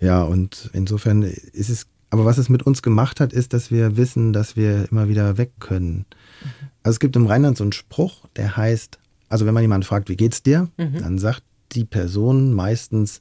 Ja, 0.00 0.24
und 0.24 0.68
insofern 0.72 1.22
ist 1.22 1.70
es, 1.70 1.86
aber 2.12 2.26
was 2.26 2.36
es 2.36 2.50
mit 2.50 2.62
uns 2.64 2.82
gemacht 2.82 3.20
hat, 3.20 3.32
ist, 3.32 3.54
dass 3.54 3.70
wir 3.70 3.96
wissen, 3.96 4.34
dass 4.34 4.54
wir 4.54 4.86
immer 4.90 5.08
wieder 5.08 5.38
weg 5.38 5.52
können. 5.60 6.04
Mhm. 6.42 6.68
Also 6.82 6.96
es 6.96 7.00
gibt 7.00 7.16
im 7.16 7.26
Rheinland 7.26 7.56
so 7.56 7.64
einen 7.64 7.72
Spruch, 7.72 8.26
der 8.36 8.54
heißt, 8.54 8.98
also 9.30 9.46
wenn 9.46 9.54
man 9.54 9.62
jemanden 9.62 9.86
fragt, 9.86 10.10
wie 10.10 10.16
geht's 10.16 10.42
dir, 10.42 10.68
mhm. 10.76 10.98
dann 10.98 11.18
sagt 11.18 11.42
die 11.72 11.86
Person 11.86 12.52
meistens 12.52 13.20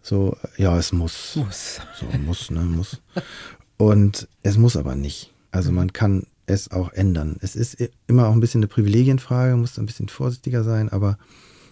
so, 0.00 0.36
ja, 0.56 0.76
es 0.76 0.90
muss. 0.90 1.36
Muss. 1.36 1.80
So, 1.94 2.06
muss, 2.18 2.50
ne, 2.50 2.62
muss. 2.62 3.00
Und 3.76 4.26
es 4.42 4.58
muss 4.58 4.76
aber 4.76 4.96
nicht. 4.96 5.32
Also 5.52 5.70
mhm. 5.70 5.76
man 5.76 5.92
kann 5.92 6.26
es 6.46 6.72
auch 6.72 6.92
ändern. 6.92 7.36
Es 7.40 7.54
ist 7.54 7.88
immer 8.08 8.26
auch 8.26 8.32
ein 8.32 8.40
bisschen 8.40 8.62
eine 8.62 8.66
Privilegienfrage, 8.68 9.54
muss 9.54 9.78
ein 9.78 9.86
bisschen 9.86 10.08
vorsichtiger 10.08 10.64
sein, 10.64 10.88
aber 10.88 11.18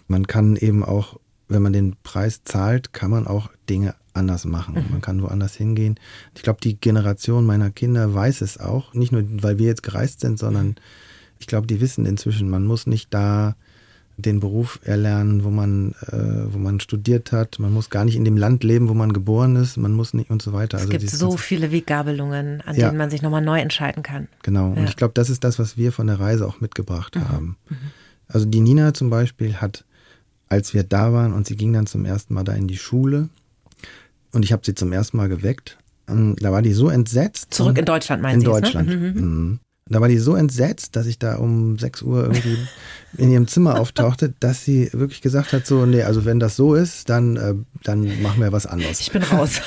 man 0.07 0.27
kann 0.27 0.55
eben 0.55 0.85
auch, 0.85 1.19
wenn 1.49 1.61
man 1.61 1.73
den 1.73 1.97
Preis 2.03 2.45
zahlt, 2.45 2.93
kann 2.93 3.11
man 3.11 3.27
auch 3.27 3.49
Dinge 3.69 3.95
anders 4.13 4.45
machen. 4.45 4.75
Mhm. 4.75 4.91
Man 4.91 5.01
kann 5.01 5.21
woanders 5.21 5.55
hingehen. 5.55 5.99
Ich 6.35 6.41
glaube, 6.41 6.59
die 6.61 6.79
Generation 6.79 7.45
meiner 7.45 7.69
Kinder 7.69 8.13
weiß 8.13 8.41
es 8.41 8.59
auch. 8.59 8.93
Nicht 8.93 9.11
nur, 9.11 9.23
weil 9.43 9.57
wir 9.57 9.67
jetzt 9.67 9.83
gereist 9.83 10.19
sind, 10.19 10.39
sondern 10.39 10.67
mhm. 10.67 10.75
ich 11.39 11.47
glaube, 11.47 11.67
die 11.67 11.81
wissen 11.81 12.05
inzwischen, 12.05 12.49
man 12.49 12.65
muss 12.65 12.87
nicht 12.87 13.13
da 13.13 13.55
den 14.17 14.39
Beruf 14.39 14.79
erlernen, 14.83 15.43
wo 15.43 15.49
man, 15.49 15.93
äh, 16.07 16.53
wo 16.53 16.57
man 16.57 16.79
studiert 16.79 17.31
hat. 17.31 17.59
Man 17.59 17.73
muss 17.73 17.89
gar 17.89 18.05
nicht 18.05 18.15
in 18.15 18.25
dem 18.25 18.37
Land 18.37 18.63
leben, 18.63 18.89
wo 18.89 18.93
man 18.93 19.13
geboren 19.13 19.55
ist. 19.55 19.77
Man 19.77 19.93
muss 19.93 20.13
nicht 20.13 20.29
und 20.29 20.41
so 20.41 20.53
weiter. 20.53 20.77
Es 20.77 20.83
also 20.83 20.91
gibt 20.97 21.09
so 21.09 21.37
viele 21.37 21.71
Weggabelungen, 21.71 22.61
an 22.61 22.75
ja. 22.75 22.87
denen 22.87 22.97
man 22.97 23.09
sich 23.09 23.21
nochmal 23.21 23.41
neu 23.41 23.59
entscheiden 23.59 24.03
kann. 24.03 24.27
Genau. 24.43 24.73
Ja. 24.73 24.81
Und 24.81 24.89
ich 24.89 24.95
glaube, 24.95 25.13
das 25.13 25.29
ist 25.29 25.43
das, 25.43 25.59
was 25.59 25.77
wir 25.77 25.91
von 25.91 26.07
der 26.07 26.19
Reise 26.19 26.47
auch 26.47 26.61
mitgebracht 26.61 27.15
mhm. 27.15 27.29
haben. 27.29 27.57
Mhm. 27.69 27.77
Also 28.27 28.45
die 28.45 28.61
Nina 28.61 28.93
zum 28.93 29.09
Beispiel 29.09 29.55
hat, 29.55 29.85
als 30.47 30.73
wir 30.73 30.83
da 30.83 31.13
waren 31.13 31.33
und 31.33 31.47
sie 31.47 31.55
ging 31.55 31.73
dann 31.73 31.87
zum 31.87 32.05
ersten 32.05 32.33
Mal 32.33 32.43
da 32.43 32.53
in 32.53 32.67
die 32.67 32.77
Schule 32.77 33.29
und 34.33 34.43
ich 34.43 34.51
habe 34.51 34.63
sie 34.65 34.75
zum 34.75 34.91
ersten 34.91 35.17
Mal 35.17 35.29
geweckt, 35.29 35.77
ähm, 36.07 36.35
da 36.39 36.51
war 36.51 36.61
die 36.61 36.73
so 36.73 36.89
entsetzt. 36.89 37.53
Zurück 37.53 37.77
in 37.77 37.85
Deutschland, 37.85 38.21
meinen 38.21 38.41
Sie? 38.41 38.45
In 38.45 38.51
Deutschland. 38.51 38.87
Ne? 38.89 38.95
Mhm. 38.95 39.21
mhm. 39.21 39.59
Da 39.89 39.99
war 39.99 40.07
die 40.07 40.19
so 40.19 40.35
entsetzt, 40.35 40.95
dass 40.95 41.05
ich 41.05 41.19
da 41.19 41.35
um 41.35 41.77
6 41.77 42.03
Uhr 42.03 42.23
irgendwie 42.23 42.57
in 43.17 43.29
ihrem 43.29 43.47
Zimmer 43.47 43.77
auftauchte, 43.77 44.33
dass 44.39 44.63
sie 44.63 44.89
wirklich 44.93 45.21
gesagt 45.21 45.51
hat, 45.51 45.67
so, 45.67 45.85
nee, 45.85 46.03
also 46.03 46.23
wenn 46.23 46.39
das 46.39 46.55
so 46.55 46.75
ist, 46.75 47.09
dann, 47.09 47.35
äh, 47.35 47.55
dann 47.83 48.21
machen 48.21 48.41
wir 48.41 48.53
was 48.53 48.65
anderes. 48.65 49.01
Ich 49.01 49.11
bin 49.11 49.21
raus. 49.21 49.59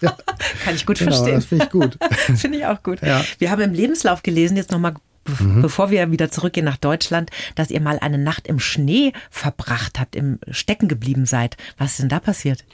ja. 0.00 0.16
Kann 0.64 0.74
ich 0.74 0.86
gut 0.86 0.98
genau, 0.98 1.10
verstehen. 1.10 1.34
Das 1.34 1.44
finde 1.44 1.64
ich 1.64 1.70
gut. 1.70 1.98
finde 2.36 2.58
ich 2.58 2.66
auch 2.66 2.82
gut. 2.82 3.02
Ja. 3.02 3.22
Wir 3.38 3.50
haben 3.50 3.60
im 3.60 3.74
Lebenslauf 3.74 4.22
gelesen, 4.22 4.56
jetzt 4.56 4.70
nochmal 4.70 4.94
Mhm. 5.38 5.62
bevor 5.62 5.90
wir 5.90 6.10
wieder 6.10 6.30
zurückgehen 6.30 6.66
nach 6.66 6.76
Deutschland, 6.76 7.30
dass 7.54 7.70
ihr 7.70 7.80
mal 7.80 7.98
eine 8.00 8.18
Nacht 8.18 8.48
im 8.48 8.58
Schnee 8.58 9.12
verbracht 9.30 10.00
habt, 10.00 10.16
im 10.16 10.38
Stecken 10.50 10.88
geblieben 10.88 11.26
seid. 11.26 11.56
Was 11.78 11.92
ist 11.92 12.00
denn 12.00 12.08
da 12.08 12.18
passiert? 12.18 12.64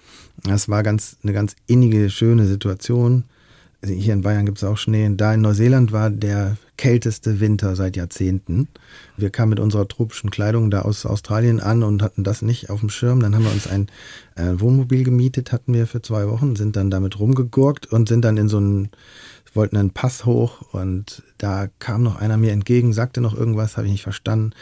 Das 0.44 0.68
war 0.68 0.82
ganz, 0.82 1.16
eine 1.22 1.32
ganz 1.32 1.56
innige, 1.66 2.10
schöne 2.10 2.46
Situation. 2.46 3.24
Also 3.80 3.94
hier 3.94 4.12
in 4.12 4.22
Bayern 4.22 4.46
gibt 4.46 4.58
es 4.58 4.64
auch 4.64 4.76
Schnee. 4.76 5.08
Da 5.16 5.34
in 5.34 5.40
Neuseeland 5.40 5.92
war 5.92 6.10
der 6.10 6.56
kälteste 6.76 7.38
Winter 7.38 7.76
seit 7.76 7.96
Jahrzehnten. 7.96 8.68
Wir 9.16 9.30
kamen 9.30 9.50
mit 9.50 9.60
unserer 9.60 9.86
tropischen 9.86 10.30
Kleidung 10.30 10.70
da 10.70 10.82
aus 10.82 11.06
Australien 11.06 11.60
an 11.60 11.84
und 11.84 12.02
hatten 12.02 12.24
das 12.24 12.42
nicht 12.42 12.70
auf 12.70 12.80
dem 12.80 12.88
Schirm. 12.88 13.20
Dann 13.20 13.36
haben 13.36 13.44
wir 13.44 13.52
uns 13.52 13.68
ein 13.68 13.86
äh, 14.34 14.58
Wohnmobil 14.58 15.04
gemietet, 15.04 15.52
hatten 15.52 15.74
wir 15.74 15.86
für 15.86 16.02
zwei 16.02 16.26
Wochen, 16.28 16.56
sind 16.56 16.74
dann 16.74 16.90
damit 16.90 17.20
rumgegurkt 17.20 17.86
und 17.86 18.08
sind 18.08 18.24
dann 18.24 18.36
in 18.36 18.48
so 18.48 18.56
einen 18.56 18.88
wollten 19.58 19.76
einen 19.76 19.90
Pass 19.90 20.24
hoch 20.24 20.62
und 20.72 21.24
da 21.36 21.66
kam 21.80 22.04
noch 22.04 22.14
einer 22.14 22.36
mir 22.36 22.52
entgegen, 22.52 22.92
sagte 22.92 23.20
noch 23.20 23.36
irgendwas, 23.36 23.76
habe 23.76 23.88
ich 23.88 23.92
nicht 23.92 24.04
verstanden. 24.04 24.52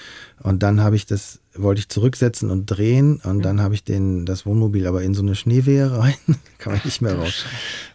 Und 0.43 0.63
dann 0.63 0.81
habe 0.81 0.97
ich 0.97 1.05
das, 1.05 1.41
wollte 1.55 1.81
ich 1.81 1.91
zurücksetzen 1.91 2.51
und 2.51 2.65
drehen 2.65 3.21
und 3.23 3.43
dann 3.43 3.61
habe 3.61 3.75
ich 3.75 3.85
den, 3.85 4.25
das 4.25 4.47
Wohnmobil 4.47 4.87
aber 4.87 5.03
in 5.03 5.13
so 5.13 5.21
eine 5.21 5.35
Schneewehe 5.35 5.99
rein, 5.99 6.15
kann 6.59 6.73
man 6.73 6.83
nicht 6.83 7.03
mehr 7.03 7.15
raus. 7.15 7.45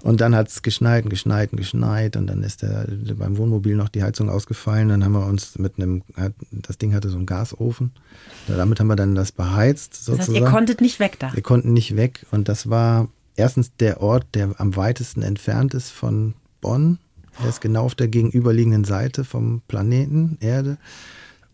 Und 0.04 0.22
dann 0.22 0.36
hat 0.36 0.50
es 0.50 0.62
geschneit 0.62 1.06
und 1.06 1.10
geschneit 1.10 1.52
und 1.52 1.58
geschneit 1.58 2.16
und 2.18 2.28
dann 2.28 2.44
ist 2.44 2.62
der, 2.62 2.88
beim 3.16 3.36
Wohnmobil 3.36 3.76
noch 3.76 3.90
die 3.90 4.04
Heizung 4.04 4.30
ausgefallen. 4.30 4.90
Dann 4.90 5.04
haben 5.04 5.14
wir 5.14 5.26
uns 5.26 5.58
mit 5.58 5.80
einem, 5.80 6.04
das 6.52 6.78
Ding 6.78 6.94
hatte 6.94 7.10
so 7.10 7.18
einen 7.18 7.26
Gasofen, 7.26 7.94
damit 8.48 8.80
haben 8.80 8.88
wir 8.88 8.96
dann 8.96 9.16
das 9.16 9.32
beheizt 9.32 9.96
sozusagen. 9.96 10.18
Das 10.20 10.28
heißt, 10.28 10.38
ihr 10.38 10.46
konntet 10.46 10.82
nicht 10.82 11.00
weg 11.00 11.18
da? 11.18 11.34
Wir 11.34 11.42
konnten 11.42 11.74
nicht 11.74 11.96
weg 11.96 12.28
und 12.30 12.48
das 12.48 12.70
war 12.70 13.10
erstens 13.36 13.76
der 13.78 14.02
Ort, 14.02 14.28
der 14.36 14.54
am 14.60 14.76
weitesten 14.76 15.24
entfernt 15.24 15.74
ist 15.74 15.90
von 15.90 16.36
Bonn. 16.62 17.00
Er 17.42 17.50
ist 17.50 17.62
genau 17.62 17.86
auf 17.86 17.96
der 17.96 18.08
gegenüberliegenden 18.08 18.84
Seite 18.84 19.24
vom 19.24 19.62
Planeten 19.68 20.38
Erde. 20.42 20.78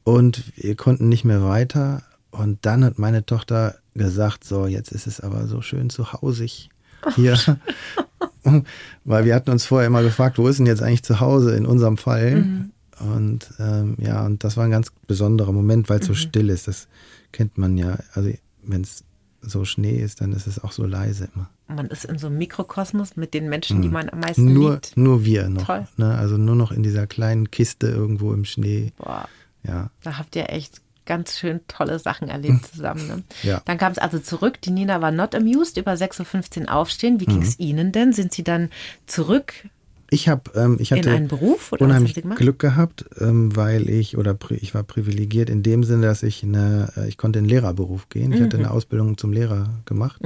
Und 0.03 0.43
wir 0.55 0.75
konnten 0.75 1.09
nicht 1.09 1.25
mehr 1.25 1.43
weiter. 1.43 2.03
Und 2.31 2.65
dann 2.65 2.83
hat 2.83 2.99
meine 2.99 3.25
Tochter 3.25 3.75
gesagt, 3.93 4.43
so, 4.43 4.67
jetzt 4.67 4.91
ist 4.91 5.07
es 5.07 5.19
aber 5.19 5.47
so 5.47 5.61
schön 5.61 5.89
zu 5.89 6.13
Hause 6.13 6.45
hier. 7.15 7.37
Weil 9.03 9.25
wir 9.25 9.35
hatten 9.35 9.51
uns 9.51 9.65
vorher 9.65 9.87
immer 9.87 10.03
gefragt, 10.03 10.37
wo 10.37 10.47
ist 10.47 10.57
denn 10.59 10.65
jetzt 10.65 10.81
eigentlich 10.81 11.03
zu 11.03 11.19
Hause 11.19 11.55
in 11.55 11.65
unserem 11.65 11.97
Fall? 11.97 12.41
Mhm. 12.41 12.71
Und 12.99 13.53
ähm, 13.59 13.95
ja, 13.99 14.25
und 14.25 14.43
das 14.43 14.57
war 14.57 14.65
ein 14.65 14.71
ganz 14.71 14.91
besonderer 15.07 15.51
Moment, 15.51 15.89
weil 15.89 15.99
es 15.99 16.07
mhm. 16.07 16.13
so 16.13 16.15
still 16.15 16.49
ist. 16.49 16.67
Das 16.67 16.87
kennt 17.31 17.57
man 17.57 17.77
ja. 17.77 17.97
Also 18.13 18.31
wenn 18.63 18.81
es 18.81 19.03
so 19.41 19.65
Schnee 19.65 19.97
ist, 19.97 20.21
dann 20.21 20.33
ist 20.33 20.47
es 20.47 20.63
auch 20.63 20.71
so 20.71 20.85
leise 20.85 21.29
immer. 21.33 21.49
Man 21.67 21.87
ist 21.87 22.05
in 22.05 22.17
so 22.17 22.27
einem 22.27 22.37
Mikrokosmos 22.37 23.15
mit 23.15 23.33
den 23.33 23.49
Menschen, 23.49 23.81
die 23.81 23.87
hm. 23.87 23.93
man 23.93 24.09
am 24.09 24.19
meisten 24.19 24.53
nur, 24.53 24.73
liebt. 24.73 24.97
Nur 24.97 25.25
wir 25.25 25.49
noch. 25.49 25.65
Toll. 25.65 25.87
Ne? 25.97 26.15
Also 26.17 26.37
nur 26.37 26.55
noch 26.55 26.71
in 26.71 26.83
dieser 26.83 27.07
kleinen 27.07 27.51
Kiste 27.51 27.87
irgendwo 27.87 28.33
im 28.33 28.45
Schnee. 28.45 28.93
Boah. 28.97 29.27
Ja. 29.63 29.89
Da 30.01 30.17
habt 30.17 30.35
ihr 30.35 30.49
echt 30.49 30.81
ganz 31.05 31.37
schön 31.37 31.61
tolle 31.67 31.99
Sachen 31.99 32.29
erlebt 32.29 32.67
zusammen. 32.67 33.07
Ne? 33.07 33.23
ja. 33.43 33.61
Dann 33.65 33.77
kam 33.77 33.91
es 33.91 33.97
also 33.97 34.19
zurück. 34.19 34.61
Die 34.61 34.71
Nina 34.71 35.01
war 35.01 35.11
not 35.11 35.33
amused, 35.33 35.77
über 35.77 35.93
6.15 35.93 36.63
Uhr 36.63 36.73
aufstehen. 36.73 37.19
Wie 37.19 37.25
ging 37.25 37.41
es 37.41 37.57
mhm. 37.57 37.65
Ihnen 37.65 37.91
denn? 37.91 38.13
Sind 38.13 38.33
Sie 38.33 38.43
dann 38.43 38.69
zurück 39.07 39.53
Ich 40.09 40.29
habe, 40.29 40.51
ähm, 40.55 40.77
ich 40.79 40.91
hatte 40.93 41.09
in 41.09 41.15
einen 41.15 41.27
Beruf 41.27 41.71
oder 41.73 41.83
unheimlich? 41.85 42.13
Glück 42.35 42.59
gehabt, 42.59 43.05
ähm, 43.19 43.55
weil 43.55 43.89
ich 43.89 44.17
oder 44.17 44.37
ich 44.51 44.73
war 44.73 44.83
privilegiert 44.83 45.49
in 45.49 45.63
dem 45.63 45.83
Sinne, 45.83 46.07
dass 46.07 46.23
ich 46.23 46.43
eine, 46.43 46.89
äh, 46.95 47.07
ich 47.09 47.17
konnte 47.17 47.39
in 47.39 47.45
den 47.45 47.49
Lehrerberuf 47.49 48.07
gehen. 48.09 48.31
Ich 48.31 48.39
Mhm. 48.39 48.43
hatte 48.45 48.57
eine 48.57 48.71
Ausbildung 48.71 49.17
zum 49.17 49.33
Lehrer 49.33 49.69
gemacht 49.85 50.21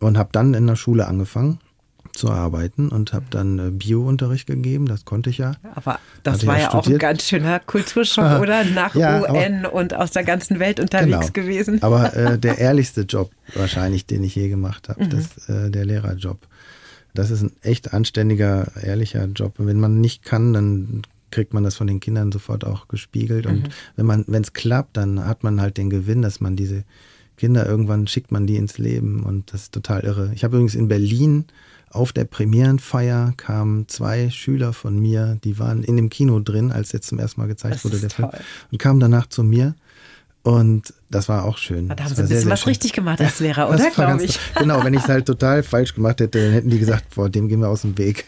und 0.00 0.18
habe 0.18 0.28
dann 0.32 0.52
in 0.54 0.66
der 0.66 0.76
Schule 0.76 1.06
angefangen 1.06 1.60
zu 2.12 2.30
arbeiten 2.30 2.90
und 2.90 3.12
habe 3.12 3.24
dann 3.30 3.58
äh, 3.58 3.70
Biounterricht 3.72 4.46
gegeben. 4.46 4.86
Das 4.86 5.04
konnte 5.04 5.30
ich 5.30 5.38
ja. 5.38 5.52
Aber 5.74 5.98
das 6.22 6.46
war 6.46 6.56
ja 6.56 6.62
ja 6.64 6.68
auch 6.70 6.74
ein 6.74 6.82
studiert. 6.82 7.00
ganz 7.00 7.22
schöner 7.26 7.58
Kulturschock, 7.60 8.38
oder? 8.40 8.64
Nach 8.64 8.94
ja, 8.94 9.20
UN 9.22 9.66
und 9.66 9.94
aus 9.94 10.12
der 10.12 10.22
ganzen 10.24 10.60
Welt 10.60 10.78
unterwegs 10.78 11.32
Genau. 11.32 11.46
gewesen. 11.46 11.82
Aber 11.82 12.14
äh, 12.14 12.38
der 12.38 12.58
ehrlichste 12.58 13.00
Job 13.00 13.30
wahrscheinlich, 13.54 14.06
den 14.06 14.22
ich 14.22 14.34
je 14.36 14.48
gemacht 14.48 14.88
Mhm. 14.88 14.92
habe, 14.92 15.08
das 15.08 15.48
äh, 15.48 15.70
der 15.70 15.86
Lehrerjob. 15.86 16.38
Das 17.14 17.30
ist 17.30 17.42
ein 17.42 17.52
echt 17.62 17.92
anständiger, 17.92 18.72
ehrlicher 18.82 19.24
Job. 19.26 19.58
Und 19.58 19.66
wenn 19.66 19.80
man 19.80 20.00
nicht 20.00 20.24
kann, 20.24 20.52
dann 20.52 21.02
kriegt 21.30 21.54
man 21.54 21.64
das 21.64 21.76
von 21.76 21.86
den 21.86 22.00
Kindern 22.00 22.30
sofort 22.30 22.64
auch 22.64 22.88
gespiegelt. 22.88 23.46
Mhm. 23.46 23.50
Und 23.50 23.68
wenn 23.96 24.06
man, 24.06 24.24
wenn 24.28 24.42
es 24.42 24.52
klappt, 24.52 24.96
dann 24.96 25.26
hat 25.26 25.42
man 25.42 25.60
halt 25.60 25.76
den 25.76 25.90
Gewinn, 25.90 26.22
dass 26.22 26.40
man 26.40 26.56
diese 26.56 26.84
Kinder 27.36 27.66
irgendwann 27.66 28.06
schickt 28.06 28.30
man 28.30 28.46
die 28.46 28.56
ins 28.56 28.78
Leben 28.78 29.24
und 29.24 29.52
das 29.52 29.62
ist 29.62 29.72
total 29.72 30.02
irre. 30.02 30.30
Ich 30.34 30.44
habe 30.44 30.56
übrigens 30.56 30.76
in 30.76 30.88
Berlin 30.88 31.46
auf 31.90 32.12
der 32.12 32.24
Premierenfeier 32.24 33.34
kamen 33.36 33.88
zwei 33.88 34.30
Schüler 34.30 34.72
von 34.72 34.98
mir, 34.98 35.38
die 35.44 35.58
waren 35.58 35.82
in 35.84 35.96
dem 35.96 36.10
Kino 36.10 36.40
drin, 36.40 36.72
als 36.72 36.92
jetzt 36.92 37.08
zum 37.08 37.18
ersten 37.18 37.40
Mal 37.40 37.46
gezeigt 37.46 37.76
Das 37.76 37.84
wurde 37.84 38.00
der 38.00 38.10
Film 38.10 38.30
toll. 38.30 38.40
und 38.72 38.78
kamen 38.78 39.00
danach 39.00 39.26
zu 39.28 39.44
mir 39.44 39.74
und 40.44 40.94
das 41.10 41.28
war 41.28 41.44
auch 41.44 41.58
schön. 41.58 41.88
Da 41.88 41.96
haben 41.96 41.98
Das 42.04 42.10
Sie 42.16 42.22
ein 42.22 42.28
bisschen 42.28 42.42
sehr 42.42 42.52
was 42.52 42.66
richtig 42.66 42.92
gemacht 42.92 43.20
als 43.20 43.40
Lehrer, 43.40 43.68
oder? 43.70 43.90
Glaube 43.90 44.22
ich. 44.24 44.38
Genau, 44.58 44.84
wenn 44.84 44.94
ich 44.94 45.00
es 45.02 45.08
halt 45.08 45.26
total 45.26 45.62
falsch 45.62 45.94
gemacht 45.94 46.20
hätte, 46.20 46.40
dann 46.44 46.52
hätten 46.52 46.70
die 46.70 46.78
gesagt, 46.78 47.12
vor 47.14 47.28
dem 47.30 47.48
gehen 47.48 47.60
wir 47.60 47.68
aus 47.68 47.80
dem 47.82 47.96
Weg. 47.98 48.24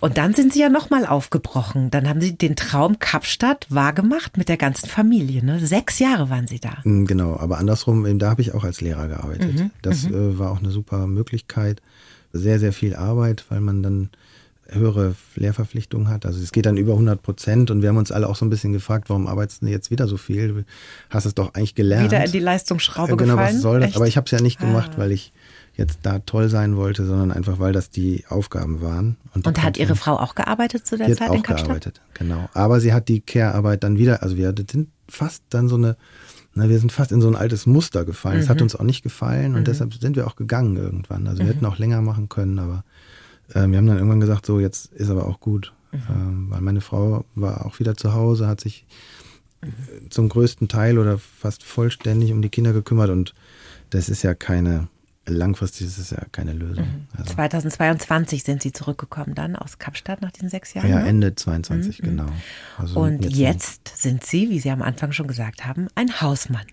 Und 0.00 0.18
dann 0.18 0.34
sind 0.34 0.52
Sie 0.52 0.60
ja 0.60 0.68
nochmal 0.68 1.06
aufgebrochen. 1.06 1.90
Dann 1.90 2.08
haben 2.08 2.20
Sie 2.20 2.36
den 2.36 2.56
Traum 2.56 2.98
Kapstadt 2.98 3.66
wahrgemacht 3.70 4.36
mit 4.36 4.48
der 4.48 4.56
ganzen 4.56 4.88
Familie. 4.88 5.44
Ne? 5.44 5.60
Sechs 5.64 5.98
Jahre 5.98 6.28
waren 6.28 6.46
Sie 6.46 6.58
da. 6.60 6.78
Mm, 6.84 7.04
Genau, 7.04 7.36
aber 7.38 7.58
andersrum, 7.58 8.04
eben 8.06 8.18
da 8.18 8.30
habe 8.30 8.42
ich 8.42 8.52
auch 8.54 8.64
als 8.64 8.80
Lehrer 8.80 9.04
Mhm, 9.04 9.08
gearbeitet. 9.10 9.70
das 9.82 10.04
äh, 10.06 10.38
war 10.38 10.50
auch 10.50 10.58
eine 10.58 10.70
super 10.70 11.06
Möglichkeit. 11.06 11.80
Sehr, 12.32 12.58
sehr 12.58 12.72
viel 12.72 12.94
Arbeit, 12.96 13.44
weil 13.48 13.60
man 13.60 13.82
dann 13.82 14.10
höhere 14.70 15.14
Lehrverpflichtungen 15.36 16.08
hat. 16.08 16.26
Also 16.26 16.42
es 16.42 16.52
geht 16.52 16.66
dann 16.66 16.76
über 16.76 16.92
100 16.92 17.22
Prozent 17.22 17.70
und 17.70 17.80
wir 17.82 17.88
haben 17.88 17.96
uns 17.96 18.12
alle 18.12 18.28
auch 18.28 18.36
so 18.36 18.44
ein 18.44 18.50
bisschen 18.50 18.72
gefragt, 18.72 19.08
warum 19.08 19.26
arbeitest 19.26 19.62
du 19.62 19.66
jetzt 19.66 19.90
wieder 19.90 20.06
so 20.08 20.16
viel? 20.16 20.48
Du 20.48 20.64
hast 21.10 21.24
es 21.24 21.34
doch 21.34 21.54
eigentlich 21.54 21.74
gelernt. 21.74 22.10
Wieder 22.10 22.24
in 22.24 22.32
die 22.32 22.38
Leistungsschraube 22.38 23.12
Äh, 23.12 23.16
genau, 23.16 23.34
gefallen. 23.36 23.54
was 23.56 23.62
soll 23.62 23.80
das? 23.80 23.88
Echt? 23.88 23.96
Aber 23.96 24.06
ich 24.06 24.16
habe 24.16 24.26
es 24.26 24.30
ja 24.30 24.40
nicht 24.40 24.60
gemacht, 24.60 24.92
Ah. 24.94 24.98
weil 24.98 25.12
ich 25.12 25.32
jetzt 25.74 26.00
da 26.02 26.18
toll 26.18 26.48
sein 26.48 26.76
wollte, 26.76 27.06
sondern 27.06 27.30
einfach, 27.32 27.58
weil 27.60 27.72
das 27.72 27.88
die 27.90 28.24
Aufgaben 28.28 28.82
waren. 28.82 29.16
die 29.36 29.46
Und 29.46 29.62
hat 29.62 29.76
Ihre 29.78 29.94
Frau 29.96 30.16
auch 30.18 30.34
gearbeitet 30.34 30.86
zu 30.86 30.96
der 30.98 31.06
die 31.06 31.12
hat 31.12 31.18
Zeit 31.18 31.30
auch 31.30 31.34
in 31.36 31.42
Kapstadt? 31.42 31.66
gearbeitet, 31.68 32.00
genau. 32.14 32.48
Aber 32.52 32.80
sie 32.80 32.92
hat 32.92 33.08
die 33.08 33.20
Care-Arbeit 33.20 33.84
dann 33.84 33.96
wieder, 33.96 34.22
also 34.22 34.36
wir 34.36 34.52
sind 34.70 34.88
fast 35.08 35.42
dann 35.50 35.68
so 35.68 35.76
eine, 35.76 35.96
na, 36.54 36.68
wir 36.68 36.78
sind 36.80 36.90
fast 36.90 37.12
in 37.12 37.20
so 37.20 37.28
ein 37.28 37.36
altes 37.36 37.64
Muster 37.66 38.04
gefallen. 38.04 38.40
Es 38.40 38.46
Mhm. 38.46 38.50
hat 38.50 38.62
uns 38.62 38.74
auch 38.74 38.82
nicht 38.82 39.02
gefallen 39.04 39.54
und 39.54 39.68
deshalb 39.68 39.94
sind 39.94 40.16
wir 40.16 40.26
auch 40.26 40.34
gegangen 40.34 40.76
irgendwann. 40.76 41.26
Also 41.28 41.38
wir 41.38 41.44
Mhm. 41.46 41.50
hätten 41.50 41.66
auch 41.66 41.78
länger 41.78 42.02
machen 42.02 42.28
können, 42.28 42.58
aber 42.58 42.84
äh, 43.54 43.66
wir 43.66 43.78
haben 43.78 43.86
dann 43.86 43.96
irgendwann 43.98 44.20
gesagt, 44.20 44.46
so 44.46 44.60
jetzt 44.60 44.92
ist 44.92 45.10
aber 45.10 45.26
auch 45.26 45.40
gut. 45.40 45.72
Mhm. 45.92 45.98
Ähm, 46.10 46.46
weil 46.50 46.60
meine 46.60 46.80
Frau 46.80 47.24
war 47.34 47.64
auch 47.66 47.78
wieder 47.80 47.96
zu 47.96 48.12
Hause, 48.14 48.46
hat 48.46 48.60
sich 48.60 48.86
Mhm. 49.60 50.10
zum 50.10 50.28
größten 50.28 50.68
Teil 50.68 50.98
oder 50.98 51.18
fast 51.18 51.64
vollständig 51.64 52.30
um 52.30 52.42
die 52.42 52.48
Kinder 52.48 52.72
gekümmert 52.72 53.10
und 53.10 53.34
das 53.90 54.08
ist 54.08 54.22
ja 54.22 54.32
keine, 54.34 54.86
langfristig 55.26 55.88
ist 55.88 55.98
es 55.98 56.10
ja 56.10 56.22
keine 56.30 56.52
Lösung. 56.52 56.84
Mhm. 56.84 57.06
Also, 57.18 57.34
2022 57.34 58.44
sind 58.44 58.62
Sie 58.62 58.72
zurückgekommen 58.72 59.34
dann 59.34 59.56
aus 59.56 59.78
Kapstadt 59.78 60.22
nach 60.22 60.30
diesen 60.30 60.48
sechs 60.48 60.74
Jahren. 60.74 60.88
ja, 60.88 61.00
ne? 61.00 61.08
Ende 61.08 61.34
22, 61.34 61.98
genau. 62.02 62.26
Also 62.76 63.00
Und 63.00 63.22
noch- 63.22 63.30
jetzt 63.30 63.96
sind 64.00 64.24
Sie, 64.24 64.48
wie 64.48 64.60
Sie 64.60 64.70
am 64.70 64.80
Anfang 64.82 65.10
schon 65.10 65.26
gesagt 65.26 65.66
haben, 65.66 65.88
ein 65.96 66.20
Hausmann. 66.20 66.66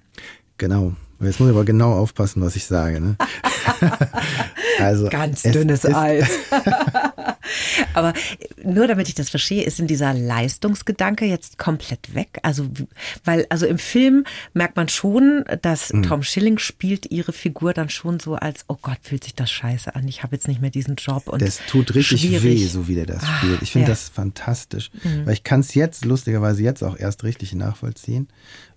Genau. 0.60 0.94
Jetzt 1.22 1.40
muss 1.40 1.50
ich 1.50 1.56
aber 1.56 1.66
genau 1.66 1.94
aufpassen, 1.94 2.42
was 2.42 2.56
ich 2.56 2.66
sage. 2.66 3.00
Ne? 3.00 3.16
also 4.80 5.10
Ganz 5.10 5.46
es 5.46 5.54
dünnes 5.54 5.86
Eis. 5.86 6.30
Aber 7.94 8.14
nur 8.64 8.88
damit 8.88 9.08
ich 9.08 9.16
das 9.16 9.30
verstehe, 9.30 9.64
ist 9.64 9.80
denn 9.80 9.88
dieser 9.88 10.14
Leistungsgedanke 10.14 11.26
jetzt 11.26 11.58
komplett 11.58 12.14
weg? 12.16 12.40
Also, 12.44 12.68
weil, 13.24 13.46
also 13.50 13.66
im 13.66 13.78
Film 13.78 14.26
merkt 14.54 14.76
man 14.76 14.90
schon, 14.90 15.44
dass 15.62 15.92
Mhm. 15.94 16.04
Tom 16.04 16.24
Schilling 16.24 16.58
spielt 16.58 17.12
ihre 17.12 17.32
Figur 17.34 17.74
dann 17.74 17.90
schon 17.90 18.20
so 18.20 18.36
als, 18.36 18.66
oh 18.68 18.78
Gott, 18.82 18.98
fühlt 19.02 19.24
sich 19.24 19.36
das 19.36 19.52
scheiße 19.52 19.96
an. 19.96 20.08
Ich 20.08 20.24
habe 20.24 20.36
jetzt 20.36 20.48
nicht 20.48 20.62
mehr 20.62 20.70
diesen 20.72 20.96
Job. 20.96 21.28
Und 21.28 21.42
Das 21.42 21.60
tut 21.68 21.94
richtig 21.96 22.22
schwierig. 22.22 22.44
weh, 22.62 22.66
so 22.68 22.88
wie 22.88 22.96
der 22.96 23.06
das 23.06 23.24
Ah, 23.24 23.38
spielt. 23.38 23.62
Ich 23.62 23.72
finde 23.72 23.84
ja. 23.86 23.90
Mhm. 23.90 23.94
das 23.94 24.10
fantastisch. 24.10 24.90
Weil 25.26 25.34
ich 25.34 25.44
kann 25.44 25.60
es 25.62 25.74
jetzt, 25.74 26.06
lustigerweise 26.06 26.64
jetzt 26.64 26.84
auch 26.84 26.98
erst 26.98 27.24
richtig 27.24 27.54
nachvollziehen. 27.54 28.28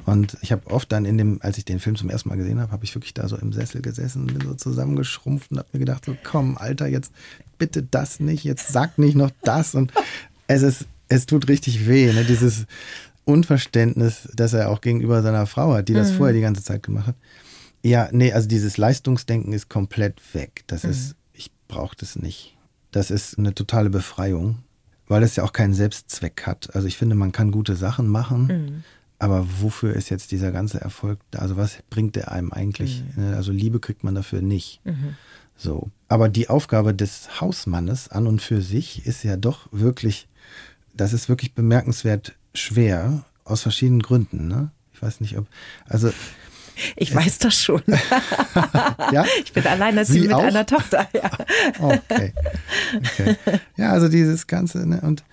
Und 0.07 0.37
ich 0.41 0.53
habe 0.53 0.67
oft 0.71 0.91
dann 0.93 1.05
in 1.05 1.19
dem, 1.19 1.39
als 1.43 1.59
ich 1.59 1.65
den 1.65 1.81
Film 1.81 1.97
zum 1.97 2.09
ersten 2.09 2.29
Mal 2.31 2.37
gesehen 2.37 2.61
habe, 2.61 2.73
habe 2.73 2.85
ich 2.85 2.95
wirklich 2.95 3.13
da 3.15 3.29
so 3.29 3.37
im 3.37 3.53
Sessel 3.53 3.83
gesessen, 3.83 4.27
bin 4.27 4.41
so 4.41 4.55
zusammengeschrumpft 4.55 5.51
und 5.51 5.59
habe 5.59 5.69
mir 5.73 5.81
gedacht, 5.81 6.05
so 6.07 6.17
komm, 6.23 6.57
Alter, 6.57 6.87
jetzt 6.87 7.13
bitte 7.59 7.83
das 7.83 8.21
nicht, 8.21 8.45
jetzt 8.45 8.69
sag 8.69 8.99
nicht 8.99 9.17
noch 9.17 9.31
das. 9.43 9.75
Und 9.75 9.93
es 10.47 10.63
ist, 10.63 10.87
es 11.09 11.27
tut 11.27 11.49
richtig 11.49 11.87
weh, 11.89 12.13
ne? 12.13 12.25
dieses 12.25 12.67
Unverständnis, 13.25 14.29
das 14.35 14.55
er 14.55 14.71
auch 14.71 14.81
gegenüber 14.81 15.23
seiner 15.23 15.47
Frau 15.47 15.75
hat, 15.75 15.89
die 15.89 15.95
das 15.95 16.11
vorher 16.13 16.35
die 16.35 16.41
ganze 16.41 16.63
Zeit 16.65 16.83
gemacht 16.83 17.09
hat. 17.09 17.17
Ja, 17.83 18.09
nee, 18.11 18.33
also 18.33 18.49
dieses 18.49 18.77
Leistungsdenken 18.77 19.53
ist 19.53 19.69
komplett 19.69 20.21
weg. 20.35 20.65
Das 20.67 20.85
ist, 20.85 21.15
ich 21.33 21.51
brauche 21.69 21.97
das 21.97 22.17
nicht. 22.17 22.57
Das 22.91 23.11
ist 23.11 23.39
eine 23.39 23.55
totale 23.55 23.91
Befreiung, 23.91 24.59
weil 25.07 25.23
es 25.23 25.37
ja 25.37 25.45
auch 25.45 25.53
keinen 25.53 25.75
Selbstzweck 25.75 26.47
hat. 26.47 26.75
Also 26.75 26.89
ich 26.89 26.97
finde, 26.97 27.15
man 27.15 27.33
kann 27.33 27.51
gute 27.51 27.77
Sachen 27.77 28.09
machen, 28.09 28.83
aber 29.19 29.47
wofür 29.61 29.95
ist 29.95 30.09
jetzt 30.09 30.33
dieser 30.33 30.51
ganze 30.51 30.81
Erfolg 30.81 31.21
da? 31.31 31.41
Also 31.41 31.57
was 31.57 31.79
bringt 31.91 32.17
der 32.17 32.33
einem 32.33 32.53
eigentlich? 32.53 33.05
Ne, 33.17 33.37
Also 33.37 33.53
Liebe 33.53 33.79
kriegt 33.79 34.05
man 34.05 34.15
dafür 34.15 34.41
nicht. 34.41 34.81
So. 35.59 35.91
Aber 36.09 36.29
die 36.31 36.49
Aufgabe 36.49 36.95
des 36.95 37.41
Hausmannes 37.41 38.09
an 38.09 38.27
und 38.27 38.41
für 38.41 38.63
sich 38.63 39.05
ist 39.07 39.25
ja 39.25 39.37
doch 39.37 39.69
wirklich, 39.73 40.29
das 40.95 41.13
ist 41.13 41.29
wirklich 41.29 41.55
bemerkenswert 41.55 42.35
schwer 42.55 43.25
aus 43.45 43.63
verschiedenen 43.63 44.01
Gründen. 44.01 44.49
Ne? 44.49 44.71
Ich 44.95 45.03
weiß 45.03 45.21
nicht, 45.21 45.37
ob, 45.37 45.47
also 45.87 46.11
Ich 46.97 47.15
weiß 47.15 47.39
das 47.39 47.61
schon. 47.61 47.83
ja. 49.13 49.25
Ich 49.45 49.53
bin 49.53 49.67
alleinerziehend 49.67 50.23
Sie 50.23 50.29
mit 50.29 50.37
auch? 50.37 50.43
einer 50.43 50.65
Tochter. 50.65 51.09
Ja. 51.13 51.31
Okay. 51.81 52.33
okay. 52.97 53.37
Ja, 53.77 53.93
also 53.93 54.09
dieses 54.09 54.47
Ganze, 54.47 54.87
ne? 54.87 55.01
Und 55.03 55.25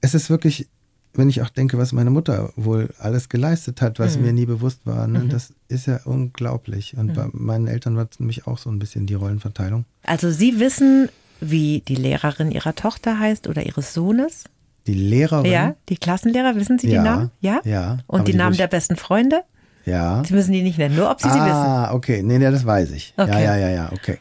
es 0.00 0.14
ist 0.14 0.30
wirklich, 0.30 0.68
wenn 1.16 1.28
ich 1.28 1.42
auch 1.42 1.48
denke, 1.50 1.78
was 1.78 1.92
meine 1.92 2.10
Mutter 2.10 2.50
wohl 2.56 2.90
alles 2.98 3.28
geleistet 3.28 3.80
hat, 3.82 3.98
was 3.98 4.18
mir 4.18 4.32
nie 4.32 4.46
bewusst 4.46 4.80
war, 4.84 5.06
ne? 5.06 5.24
das 5.28 5.52
ist 5.68 5.86
ja 5.86 6.00
unglaublich. 6.04 6.96
Und 6.96 7.14
bei 7.14 7.28
meinen 7.32 7.66
Eltern 7.66 7.96
war 7.96 8.06
es 8.10 8.20
nämlich 8.20 8.46
auch 8.46 8.58
so 8.58 8.70
ein 8.70 8.78
bisschen 8.78 9.06
die 9.06 9.14
Rollenverteilung. 9.14 9.84
Also 10.04 10.30
Sie 10.30 10.60
wissen, 10.60 11.08
wie 11.40 11.82
die 11.86 11.94
Lehrerin 11.96 12.50
Ihrer 12.50 12.74
Tochter 12.74 13.18
heißt 13.18 13.48
oder 13.48 13.64
Ihres 13.66 13.94
Sohnes? 13.94 14.44
Die 14.86 14.94
Lehrerin. 14.94 15.50
Ja, 15.50 15.74
die 15.88 15.96
Klassenlehrer, 15.96 16.54
wissen 16.54 16.78
Sie 16.78 16.86
die 16.86 16.92
Ja, 16.94 17.02
Namen? 17.02 17.30
Ja? 17.40 17.60
ja, 17.64 17.98
Und 18.06 18.28
die 18.28 18.32
die 18.32 18.38
Namen 18.38 18.56
der 18.56 18.68
besten 18.68 18.96
Freunde? 18.96 19.42
Ja. 19.84 20.22
Sie 20.26 20.34
müssen 20.34 20.52
die 20.52 20.62
nicht 20.62 20.78
nennen, 20.78 20.96
nur 20.96 21.10
ob 21.10 21.20
Sie 21.20 21.28
sie 21.28 21.34
wissen. 21.34 21.44
ah, 21.44 21.92
okay. 21.92 22.22
Nee, 22.22 22.38
nee, 22.38 22.50
das 22.50 22.64
weiß 22.66 22.90
ich. 22.92 23.14
Okay. 23.16 23.30
Ja, 23.30 23.40
ja, 23.40 23.56
ja, 23.56 23.68
ja, 23.70 23.92
okay. 23.92 24.18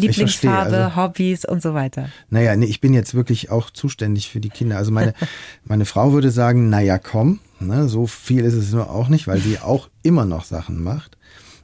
Lieblingsfarbe, 0.00 0.76
also- 0.76 0.96
Hobbys 0.96 1.44
und 1.44 1.62
so 1.62 1.74
weiter. 1.74 2.08
Naja, 2.30 2.56
nee, 2.56 2.66
ich 2.66 2.80
bin 2.80 2.94
jetzt 2.94 3.14
wirklich 3.14 3.50
auch 3.50 3.70
zuständig 3.70 4.30
für 4.30 4.40
die 4.40 4.50
Kinder. 4.50 4.76
Also 4.76 4.92
meine, 4.92 5.14
meine 5.64 5.84
Frau 5.84 6.12
würde 6.12 6.30
sagen, 6.30 6.68
naja, 6.68 6.98
komm, 6.98 7.40
ne, 7.60 7.88
so 7.88 8.06
viel 8.06 8.44
ist 8.44 8.54
es 8.54 8.72
nur 8.72 8.90
auch 8.90 9.08
nicht, 9.08 9.26
weil 9.26 9.40
sie 9.40 9.58
auch 9.58 9.88
immer 10.02 10.24
noch 10.24 10.44
Sachen 10.44 10.82
macht. 10.82 11.16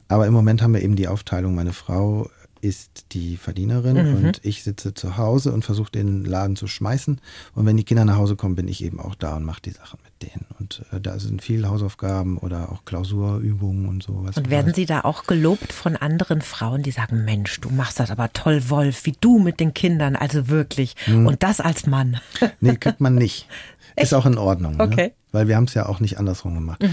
Aber 0.07 0.27
im 0.27 0.33
Moment 0.33 0.61
haben 0.61 0.73
wir 0.73 0.81
eben 0.81 0.95
die 0.95 1.07
Aufteilung, 1.07 1.55
meine 1.55 1.73
Frau 1.73 2.29
ist 2.61 3.07
die 3.11 3.35
Verdienerin 3.35 3.97
und 4.23 4.39
ich 4.43 4.63
sitze 4.63 4.93
zu 4.93 5.17
Hause 5.17 5.51
und 5.51 5.65
versuche 5.65 5.91
den 5.91 6.23
Laden 6.23 6.55
zu 6.55 6.67
schmeißen. 6.67 7.19
Und 7.55 7.65
wenn 7.65 7.75
die 7.75 7.83
Kinder 7.83 8.05
nach 8.05 8.15
Hause 8.15 8.37
kommen, 8.37 8.55
bin 8.55 8.69
ich 8.69 8.83
eben 8.83 9.01
auch 9.01 9.15
da 9.15 9.35
und 9.35 9.43
mache 9.43 9.61
die 9.61 9.71
Sachen 9.71 9.99
mit 10.01 10.12
denen. 10.23 10.45
Und 10.59 10.83
äh, 10.91 10.99
da 10.99 11.19
sind 11.19 11.41
viele 11.41 11.69
Hausaufgaben 11.69 12.37
oder 12.37 12.71
auch 12.71 12.85
Klausurübungen 12.85 13.87
und 13.87 14.03
sowas. 14.03 14.37
Und 14.37 14.49
werden 14.49 14.73
Sie 14.73 14.85
da 14.85 15.01
auch 15.01 15.25
gelobt 15.25 15.73
von 15.73 15.95
anderen 15.95 16.41
Frauen, 16.41 16.83
die 16.83 16.91
sagen, 16.91 17.25
Mensch, 17.25 17.59
du 17.61 17.69
machst 17.69 17.99
das 17.99 18.11
aber 18.11 18.31
toll, 18.33 18.69
Wolf, 18.69 19.05
wie 19.05 19.15
du 19.19 19.39
mit 19.39 19.59
den 19.59 19.73
Kindern, 19.73 20.15
also 20.15 20.47
wirklich. 20.47 20.95
Hm. 21.05 21.27
Und 21.27 21.43
das 21.43 21.59
als 21.59 21.85
Mann. 21.85 22.19
Nee, 22.59 22.75
kriegt 22.75 23.01
man 23.01 23.15
nicht. 23.15 23.47
Ist 23.95 24.13
auch 24.13 24.25
in 24.25 24.37
Ordnung. 24.37 24.77
Ne? 24.77 24.83
Okay. 24.83 25.13
Weil 25.31 25.47
wir 25.47 25.55
haben 25.55 25.65
es 25.65 25.73
ja 25.73 25.87
auch 25.87 25.99
nicht 25.99 26.17
andersrum 26.17 26.53
gemacht. 26.53 26.83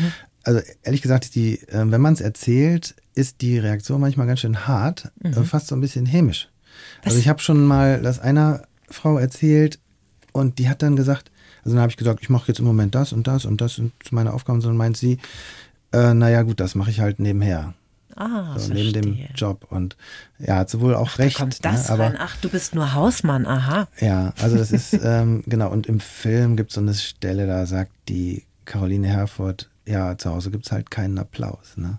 Also 0.42 0.60
ehrlich 0.82 1.02
gesagt, 1.02 1.34
die, 1.34 1.60
äh, 1.68 1.90
wenn 1.90 2.00
man 2.00 2.14
es 2.14 2.20
erzählt, 2.20 2.94
ist 3.14 3.40
die 3.40 3.58
Reaktion 3.58 4.00
manchmal 4.00 4.26
ganz 4.26 4.40
schön 4.40 4.66
hart, 4.66 5.10
äh, 5.22 5.32
fast 5.32 5.68
so 5.68 5.76
ein 5.76 5.80
bisschen 5.80 6.06
hämisch. 6.06 6.48
Also 7.04 7.18
ich 7.18 7.28
habe 7.28 7.40
schon 7.40 7.64
mal 7.64 8.00
das 8.02 8.18
einer 8.18 8.62
Frau 8.88 9.18
erzählt 9.18 9.78
und 10.32 10.58
die 10.58 10.68
hat 10.68 10.82
dann 10.82 10.96
gesagt, 10.96 11.29
also 11.64 11.74
dann 11.74 11.80
habe 11.80 11.90
ich 11.90 11.96
gesagt, 11.96 12.20
ich 12.22 12.30
mache 12.30 12.48
jetzt 12.48 12.58
im 12.58 12.66
Moment 12.66 12.94
das 12.94 13.12
und 13.12 13.26
das 13.26 13.44
und 13.44 13.60
das 13.60 13.76
sind 13.76 13.92
meine 14.10 14.32
Aufgaben, 14.32 14.60
sondern 14.60 14.78
meint 14.78 14.96
sie, 14.96 15.18
äh, 15.92 16.14
naja 16.14 16.42
gut, 16.42 16.60
das 16.60 16.74
mache 16.74 16.90
ich 16.90 17.00
halt 17.00 17.18
nebenher. 17.18 17.74
Ah, 18.16 18.58
so, 18.58 18.72
neben 18.72 18.92
dem. 18.92 19.18
Job. 19.34 19.66
Und 19.70 19.96
ja, 20.38 20.56
hat 20.56 20.70
sie 20.70 20.80
wohl 20.80 20.94
auch 20.94 21.12
Ach, 21.14 21.18
recht. 21.18 21.36
Da 21.36 21.42
kommt 21.42 21.64
das 21.64 21.88
ne? 21.88 21.94
aber 21.94 22.04
rein. 22.04 22.16
Ach, 22.18 22.36
du 22.36 22.48
bist 22.48 22.74
nur 22.74 22.92
Hausmann, 22.92 23.46
aha. 23.46 23.88
ja, 24.00 24.32
also 24.40 24.56
das 24.56 24.72
ist, 24.72 24.98
ähm, 25.02 25.42
genau, 25.46 25.70
und 25.70 25.86
im 25.86 26.00
Film 26.00 26.56
gibt 26.56 26.70
es 26.70 26.74
so 26.74 26.80
eine 26.80 26.94
Stelle, 26.94 27.46
da 27.46 27.66
sagt 27.66 27.92
die 28.08 28.44
Caroline 28.64 29.08
Herford, 29.08 29.70
ja, 29.86 30.18
zu 30.18 30.30
Hause 30.30 30.50
gibt 30.50 30.66
es 30.66 30.72
halt 30.72 30.90
keinen 30.90 31.18
Applaus. 31.18 31.76
Ne? 31.76 31.98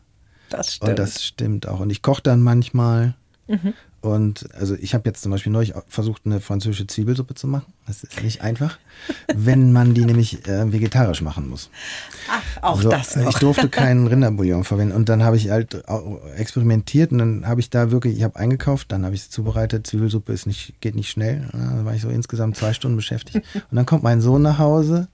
Das 0.50 0.78
Und 0.80 1.00
das 1.00 1.24
stimmt 1.24 1.68
auch. 1.68 1.80
Und 1.80 1.90
ich 1.90 2.02
koche 2.02 2.22
dann 2.22 2.42
manchmal. 2.42 3.16
Und 4.02 4.50
also 4.56 4.76
ich 4.76 4.96
habe 4.96 5.08
jetzt 5.08 5.22
zum 5.22 5.32
Beispiel 5.32 5.52
neulich 5.52 5.74
versucht, 5.88 6.24
eine 6.26 6.42
französische 6.42 6.88
Zwiebelsuppe 6.88 7.36
zu 7.36 7.48
machen. 7.48 7.72
Das 7.86 8.04
ist 8.04 8.24
nicht 8.24 8.42
einfach, 8.42 8.80
wenn 9.36 9.72
man 9.72 9.94
die 9.94 10.06
nämlich 10.06 10.48
äh, 10.48 10.72
vegetarisch 10.74 11.22
machen 11.22 11.48
muss. 11.48 11.70
Ach, 12.28 12.64
auch 12.64 12.82
So, 12.82 12.90
das 12.90 13.16
noch. 13.16 13.30
Ich 13.30 13.38
durfte 13.38 13.70
keinen 13.70 14.08
Rinderbouillon 14.08 14.64
verwenden. 14.64 14.96
Und 14.96 15.08
dann 15.08 15.24
habe 15.24 15.38
ich 15.38 15.52
halt 15.52 15.84
experimentiert 16.36 17.12
und 17.12 17.20
dann 17.20 17.48
habe 17.48 17.62
ich 17.62 17.70
da 17.70 17.92
wirklich, 17.92 18.18
ich 18.18 18.24
habe 18.24 18.38
eingekauft, 18.38 18.92
dann 18.92 19.06
habe 19.06 19.14
ich 19.14 19.22
es 19.22 19.30
zubereitet. 19.30 19.86
Zwiebelsuppe 19.86 20.34
ist 20.34 20.48
nicht, 20.48 20.82
geht 20.82 20.96
nicht 20.96 21.12
schnell. 21.12 21.48
Ja, 21.54 21.76
Da 21.78 21.86
war 21.86 21.94
ich 21.94 22.02
so 22.02 22.10
insgesamt 22.10 22.58
zwei 22.58 22.74
Stunden 22.74 22.98
beschäftigt. 22.98 23.46
Und 23.54 23.76
dann 23.76 23.86
kommt 23.86 24.02
mein 24.02 24.20
Sohn 24.20 24.42
nach 24.42 24.58
Hause, 24.58 25.10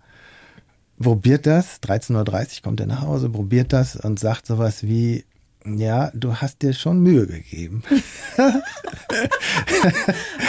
probiert 0.97 1.45
das, 1.45 1.81
13.30 1.81 2.57
Uhr 2.57 2.63
kommt 2.63 2.79
er 2.79 2.88
nach 2.88 3.01
Hause, 3.01 3.29
probiert 3.29 3.73
das 3.73 3.97
und 3.97 4.17
sagt 4.17 4.47
sowas 4.47 4.83
wie, 4.83 5.25
ja, 5.76 6.11
du 6.13 6.36
hast 6.36 6.61
dir 6.61 6.74
schon 6.74 6.99
Mühe 6.99 7.28
gegeben. 7.28 7.84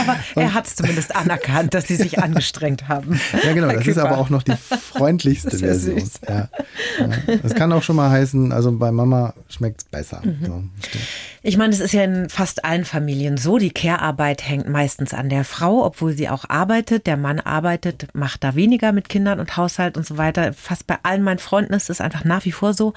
Aber 0.01 0.17
er 0.37 0.55
hat 0.55 0.67
es 0.67 0.77
zumindest 0.77 1.17
anerkannt, 1.17 1.75
dass 1.75 1.89
sie 1.89 1.97
sich 1.97 2.19
angestrengt 2.23 2.89
haben. 2.89 3.21
Ja, 3.45 3.53
genau, 3.53 3.73
das 3.73 3.87
ist 3.87 3.99
aber 3.99 4.19
auch 4.19 4.31
noch 4.31 4.43
die 4.43 4.57
freundlichste 4.57 5.59
Version. 5.59 6.03
Ja. 6.29 6.49
Ja. 6.99 7.09
Das 7.43 7.55
kann 7.55 7.73
auch 7.73 7.83
schon 7.83 7.97
mal 7.97 8.11
heißen, 8.11 8.53
also 8.53 8.73
bei 8.73 8.93
Mama 8.93 9.35
schmeckt 9.49 9.83
es 9.83 9.85
besser. 9.89 10.23
Mhm. 10.25 10.45
So. 10.45 10.65
Ich 11.43 11.57
meine, 11.57 11.73
es 11.73 11.81
ist 11.81 11.93
ja 11.93 12.05
in 12.05 12.29
fast 12.29 12.65
allen 12.65 12.85
Familien 12.85 13.37
so, 13.37 13.59
die 13.59 13.71
Care-Arbeit 13.71 14.49
hängt 14.49 14.69
meistens 14.69 15.15
an 15.15 15.29
der 15.29 15.45
Frau, 15.45 15.85
obwohl 15.85 16.13
sie 16.13 16.29
auch 16.29 16.45
arbeitet. 16.49 17.07
Der 17.07 17.17
Mann 17.17 17.41
arbeitet, 17.41 18.09
macht 18.15 18.45
da 18.45 18.55
weniger 18.55 18.93
mit 18.93 19.09
Kindern 19.09 19.41
und 19.41 19.57
Haushalt 19.57 19.97
und 19.97 20.07
so 20.07 20.17
weiter. 20.19 20.53
Fast 20.53 20.87
bei 20.87 20.99
allen 21.03 21.23
meinen 21.23 21.39
Freunden 21.39 21.75
ist 21.75 21.91
es 21.91 22.01
einfach 22.01 22.25
nach 22.25 22.45
wie 22.45 22.53
vor 22.53 22.75
so. 22.75 22.95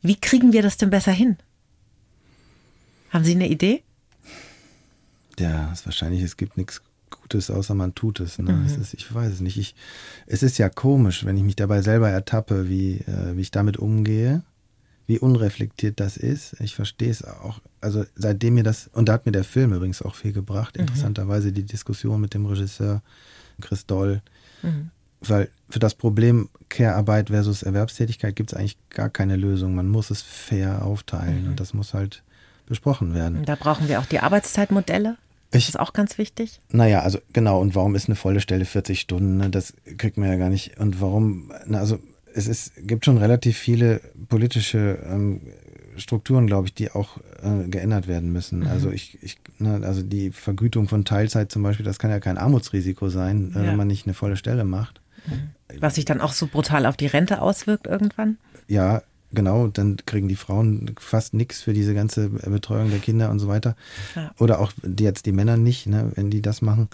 Wie 0.00 0.18
kriegen 0.18 0.52
wir 0.52 0.62
das 0.62 0.76
denn 0.76 0.90
besser 0.90 1.12
hin? 1.12 1.36
Haben 3.12 3.24
Sie 3.24 3.32
eine 3.32 3.48
Idee? 3.48 3.82
Ja, 5.38 5.72
ist 5.72 5.86
wahrscheinlich, 5.86 6.22
es 6.22 6.36
gibt 6.36 6.56
nichts 6.56 6.82
Gutes, 7.10 7.50
außer 7.50 7.74
man 7.74 7.94
tut 7.94 8.20
es. 8.20 8.38
Ne? 8.38 8.52
Mhm. 8.52 8.66
Es 8.66 8.76
ist, 8.76 8.94
ich 8.94 9.12
weiß 9.12 9.32
es 9.34 9.40
nicht. 9.40 9.58
Ich, 9.58 9.74
es 10.26 10.42
ist 10.42 10.58
ja 10.58 10.68
komisch, 10.68 11.24
wenn 11.24 11.36
ich 11.36 11.42
mich 11.42 11.56
dabei 11.56 11.82
selber 11.82 12.08
ertappe, 12.10 12.68
wie, 12.68 12.96
äh, 13.00 13.36
wie 13.36 13.40
ich 13.42 13.50
damit 13.50 13.76
umgehe, 13.76 14.42
wie 15.06 15.18
unreflektiert 15.18 16.00
das 16.00 16.16
ist. 16.16 16.58
Ich 16.60 16.74
verstehe 16.74 17.10
es 17.10 17.24
auch. 17.24 17.60
Also 17.80 18.04
seitdem 18.14 18.54
mir 18.54 18.62
das, 18.62 18.88
und 18.92 19.08
da 19.08 19.14
hat 19.14 19.26
mir 19.26 19.32
der 19.32 19.44
Film 19.44 19.72
übrigens 19.74 20.00
auch 20.02 20.14
viel 20.14 20.32
gebracht, 20.32 20.76
Mhm. 20.76 20.82
interessanterweise 20.82 21.52
die 21.52 21.64
Diskussion 21.64 22.20
mit 22.20 22.34
dem 22.34 22.46
Regisseur 22.46 23.02
Chris 23.60 23.84
Doll. 23.86 24.22
Mhm. 24.62 24.90
Weil 25.20 25.50
für 25.68 25.78
das 25.78 25.94
Problem 25.94 26.48
Care-Arbeit 26.68 27.28
versus 27.28 27.62
Erwerbstätigkeit 27.62 28.34
gibt 28.36 28.52
es 28.52 28.58
eigentlich 28.58 28.76
gar 28.90 29.08
keine 29.10 29.36
Lösung. 29.36 29.74
Man 29.74 29.88
muss 29.88 30.10
es 30.10 30.22
fair 30.22 30.84
aufteilen 30.84 31.42
Mhm. 31.44 31.48
und 31.50 31.60
das 31.60 31.74
muss 31.74 31.94
halt 31.94 32.22
besprochen 32.72 33.14
werden. 33.14 33.44
Da 33.44 33.54
brauchen 33.54 33.88
wir 33.88 34.00
auch 34.00 34.06
die 34.06 34.20
Arbeitszeitmodelle. 34.20 35.16
Das 35.50 35.62
Ich- 35.62 35.68
ist 35.68 35.78
auch 35.78 35.92
ganz 35.92 36.16
wichtig. 36.18 36.60
Naja, 36.70 37.00
also 37.02 37.18
genau, 37.32 37.60
und 37.60 37.74
warum 37.74 37.94
ist 37.94 38.08
eine 38.08 38.14
volle 38.16 38.40
Stelle 38.40 38.64
40 38.64 39.00
Stunden? 39.00 39.36
Ne? 39.36 39.50
Das 39.50 39.74
kriegt 39.98 40.16
man 40.16 40.28
ja 40.30 40.36
gar 40.36 40.48
nicht. 40.48 40.78
Und 40.80 41.00
warum, 41.00 41.52
na, 41.66 41.78
also 41.78 41.98
es 42.34 42.46
ist, 42.46 42.72
gibt 42.78 43.04
schon 43.04 43.18
relativ 43.18 43.58
viele 43.58 44.00
politische 44.28 44.98
ähm, 45.04 45.42
Strukturen, 45.98 46.46
glaube 46.46 46.68
ich, 46.68 46.74
die 46.74 46.90
auch 46.90 47.18
äh, 47.42 47.68
geändert 47.68 48.08
werden 48.08 48.32
müssen. 48.32 48.66
Also 48.66 48.90
ich, 48.90 49.18
ich 49.22 49.36
ne, 49.58 49.82
also 49.84 50.02
die 50.02 50.30
Vergütung 50.30 50.88
von 50.88 51.04
Teilzeit 51.04 51.52
zum 51.52 51.62
Beispiel, 51.62 51.84
das 51.84 51.98
kann 51.98 52.10
ja 52.10 52.18
kein 52.20 52.38
Armutsrisiko 52.38 53.10
sein, 53.10 53.52
äh, 53.54 53.58
Ja. 53.58 53.66
wenn 53.66 53.76
man 53.76 53.88
nicht 53.88 54.06
eine 54.06 54.14
volle 54.14 54.36
Stelle 54.38 54.64
macht. 54.64 55.02
Was 55.80 55.96
sich 55.96 56.06
dann 56.06 56.22
auch 56.22 56.32
so 56.32 56.46
brutal 56.46 56.86
auf 56.86 56.96
die 56.96 57.06
Rente 57.06 57.42
auswirkt 57.42 57.86
irgendwann. 57.86 58.38
Ja, 58.68 59.02
genau, 59.32 59.66
dann 59.68 59.96
kriegen 60.06 60.28
die 60.28 60.36
Frauen 60.36 60.94
fast 60.98 61.34
nichts 61.34 61.62
für 61.62 61.72
diese 61.72 61.94
ganze 61.94 62.28
Betreuung 62.28 62.90
der 62.90 62.98
Kinder 63.00 63.30
und 63.30 63.38
so 63.38 63.48
weiter. 63.48 63.74
Ja. 64.14 64.30
Oder 64.38 64.60
auch 64.60 64.72
die 64.82 65.04
jetzt 65.04 65.26
die 65.26 65.32
Männer 65.32 65.56
nicht, 65.56 65.86
ne, 65.86 66.12
wenn 66.14 66.30
die 66.30 66.42
das 66.42 66.62
machen. 66.62 66.88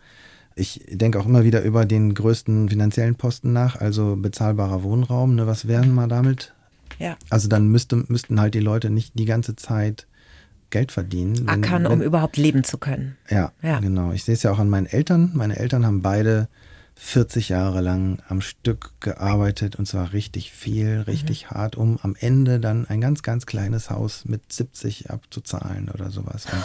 Ich 0.55 0.81
denke 0.91 1.21
auch 1.21 1.27
immer 1.27 1.45
wieder 1.45 1.63
über 1.63 1.85
den 1.85 2.15
größten 2.15 2.69
finanziellen 2.69 3.15
Posten 3.15 3.53
nach, 3.53 3.77
also 3.77 4.17
bezahlbarer 4.17 4.83
Wohnraum. 4.83 5.35
Ne, 5.37 5.47
was 5.47 5.69
wären 5.69 5.95
wir 5.95 6.09
damit? 6.09 6.53
Ja. 6.99 7.17
Also 7.31 7.49
dann 7.49 7.69
müsste, 7.69 7.97
müssten 8.09 8.41
halt 8.41 8.55
die 8.55 8.61
Leute 8.61 8.91
nicht 8.91 9.17
die 9.19 9.25
ganze 9.27 9.55
Zeit 9.55 10.07
Geld 10.71 10.91
verdienen. 10.93 11.39
wenn- 11.47 11.49
Ackern, 11.65 11.87
um 11.87 12.03
überhaupt 12.03 12.37
leben 12.37 12.65
zu 12.65 12.77
können. 12.77 13.17
ja, 13.31 13.53
Ja. 13.63 13.79
genau. 13.81 14.13
Ich 14.13 14.25
sehe 14.25 14.35
es 14.35 14.43
ja 14.43 14.51
auch 14.51 14.59
an 14.59 14.69
meinen 14.69 14.87
Eltern. 14.87 15.31
Meine 15.35 15.57
Eltern 15.59 15.87
haben 15.87 16.03
beide 16.03 16.49
40 17.01 17.49
Jahre 17.49 17.81
lang 17.81 18.21
am 18.29 18.41
Stück 18.41 18.93
gearbeitet 19.01 19.77
und 19.77 19.87
zwar 19.87 20.13
richtig 20.13 20.53
viel, 20.53 21.01
richtig 21.07 21.45
Mhm. 21.47 21.51
hart, 21.51 21.77
um 21.77 21.99
am 22.03 22.17
Ende 22.19 22.59
dann 22.61 22.87
ein 22.87 23.01
ganz, 23.01 23.23
ganz 23.23 23.47
kleines 23.47 23.89
Haus 23.89 24.25
mit 24.25 24.53
70 24.53 25.09
abzuzahlen 25.11 25.89
oder 25.91 26.11
sowas. 26.11 26.47
Und 26.47 26.63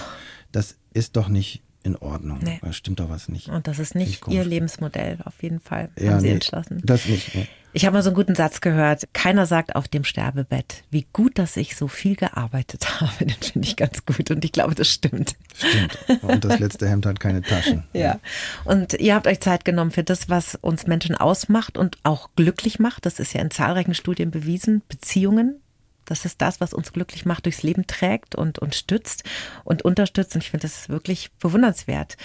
das 0.51 0.75
ist 0.93 1.15
doch 1.17 1.27
nicht 1.29 1.61
in 1.83 1.95
Ordnung. 1.97 2.39
Nee. 2.41 2.59
Da 2.61 2.73
stimmt 2.73 2.99
doch 2.99 3.09
was 3.09 3.29
nicht. 3.29 3.49
Und 3.49 3.67
das 3.67 3.77
ist 3.77 3.93
nicht 3.93 4.27
ihr 4.27 4.43
Lebensmodell, 4.43 5.19
auf 5.25 5.41
jeden 5.43 5.59
Fall, 5.59 5.89
Ja, 5.99 6.13
haben 6.13 6.19
sie 6.21 6.27
nee, 6.27 6.33
entschlossen. 6.33 6.81
Das 6.83 7.05
nicht. 7.07 7.35
Nee. 7.35 7.47
Ich 7.75 7.87
habe 7.87 7.95
mal 7.95 8.03
so 8.03 8.11
einen 8.11 8.15
guten 8.15 8.35
Satz 8.35 8.61
gehört. 8.61 9.07
Keiner 9.13 9.47
sagt 9.47 9.75
auf 9.75 9.87
dem 9.87 10.03
Sterbebett, 10.03 10.83
wie 10.91 11.07
gut, 11.11 11.39
dass 11.39 11.57
ich 11.57 11.75
so 11.75 11.87
viel 11.87 12.15
gearbeitet 12.15 13.01
habe. 13.01 13.25
Den 13.25 13.31
finde 13.31 13.67
ich 13.67 13.75
ganz 13.75 14.05
gut 14.05 14.29
und 14.29 14.45
ich 14.45 14.51
glaube, 14.51 14.75
das 14.75 14.87
stimmt. 14.87 15.35
Stimmt. 15.55 16.23
Und 16.23 16.45
das 16.45 16.59
letzte 16.59 16.87
Hemd 16.87 17.05
hat 17.05 17.19
keine 17.19 17.41
Taschen. 17.41 17.83
Ja. 17.93 18.19
Und 18.65 18.93
ihr 18.93 19.15
habt 19.15 19.27
euch 19.27 19.39
Zeit 19.39 19.65
genommen 19.65 19.91
für 19.91 20.03
das, 20.03 20.27
was 20.27 20.55
uns 20.55 20.87
Menschen 20.87 21.15
ausmacht 21.15 21.77
und 21.77 21.97
auch 22.03 22.29
glücklich 22.35 22.79
macht. 22.79 23.05
Das 23.05 23.19
ist 23.19 23.33
ja 23.33 23.41
in 23.41 23.51
zahlreichen 23.51 23.93
Studien 23.93 24.29
bewiesen. 24.31 24.81
Beziehungen. 24.89 25.61
Das 26.05 26.25
ist 26.25 26.41
das, 26.41 26.59
was 26.59 26.73
uns 26.73 26.91
glücklich 26.91 27.25
macht, 27.25 27.45
durchs 27.45 27.63
Leben 27.63 27.87
trägt 27.87 28.35
und, 28.35 28.59
und 28.59 28.75
stützt 28.75 29.23
und 29.63 29.83
unterstützt. 29.83 30.35
Und 30.35 30.43
ich 30.43 30.51
finde 30.51 30.67
das 30.67 30.89
wirklich 30.89 31.31
bewundernswert, 31.33 32.17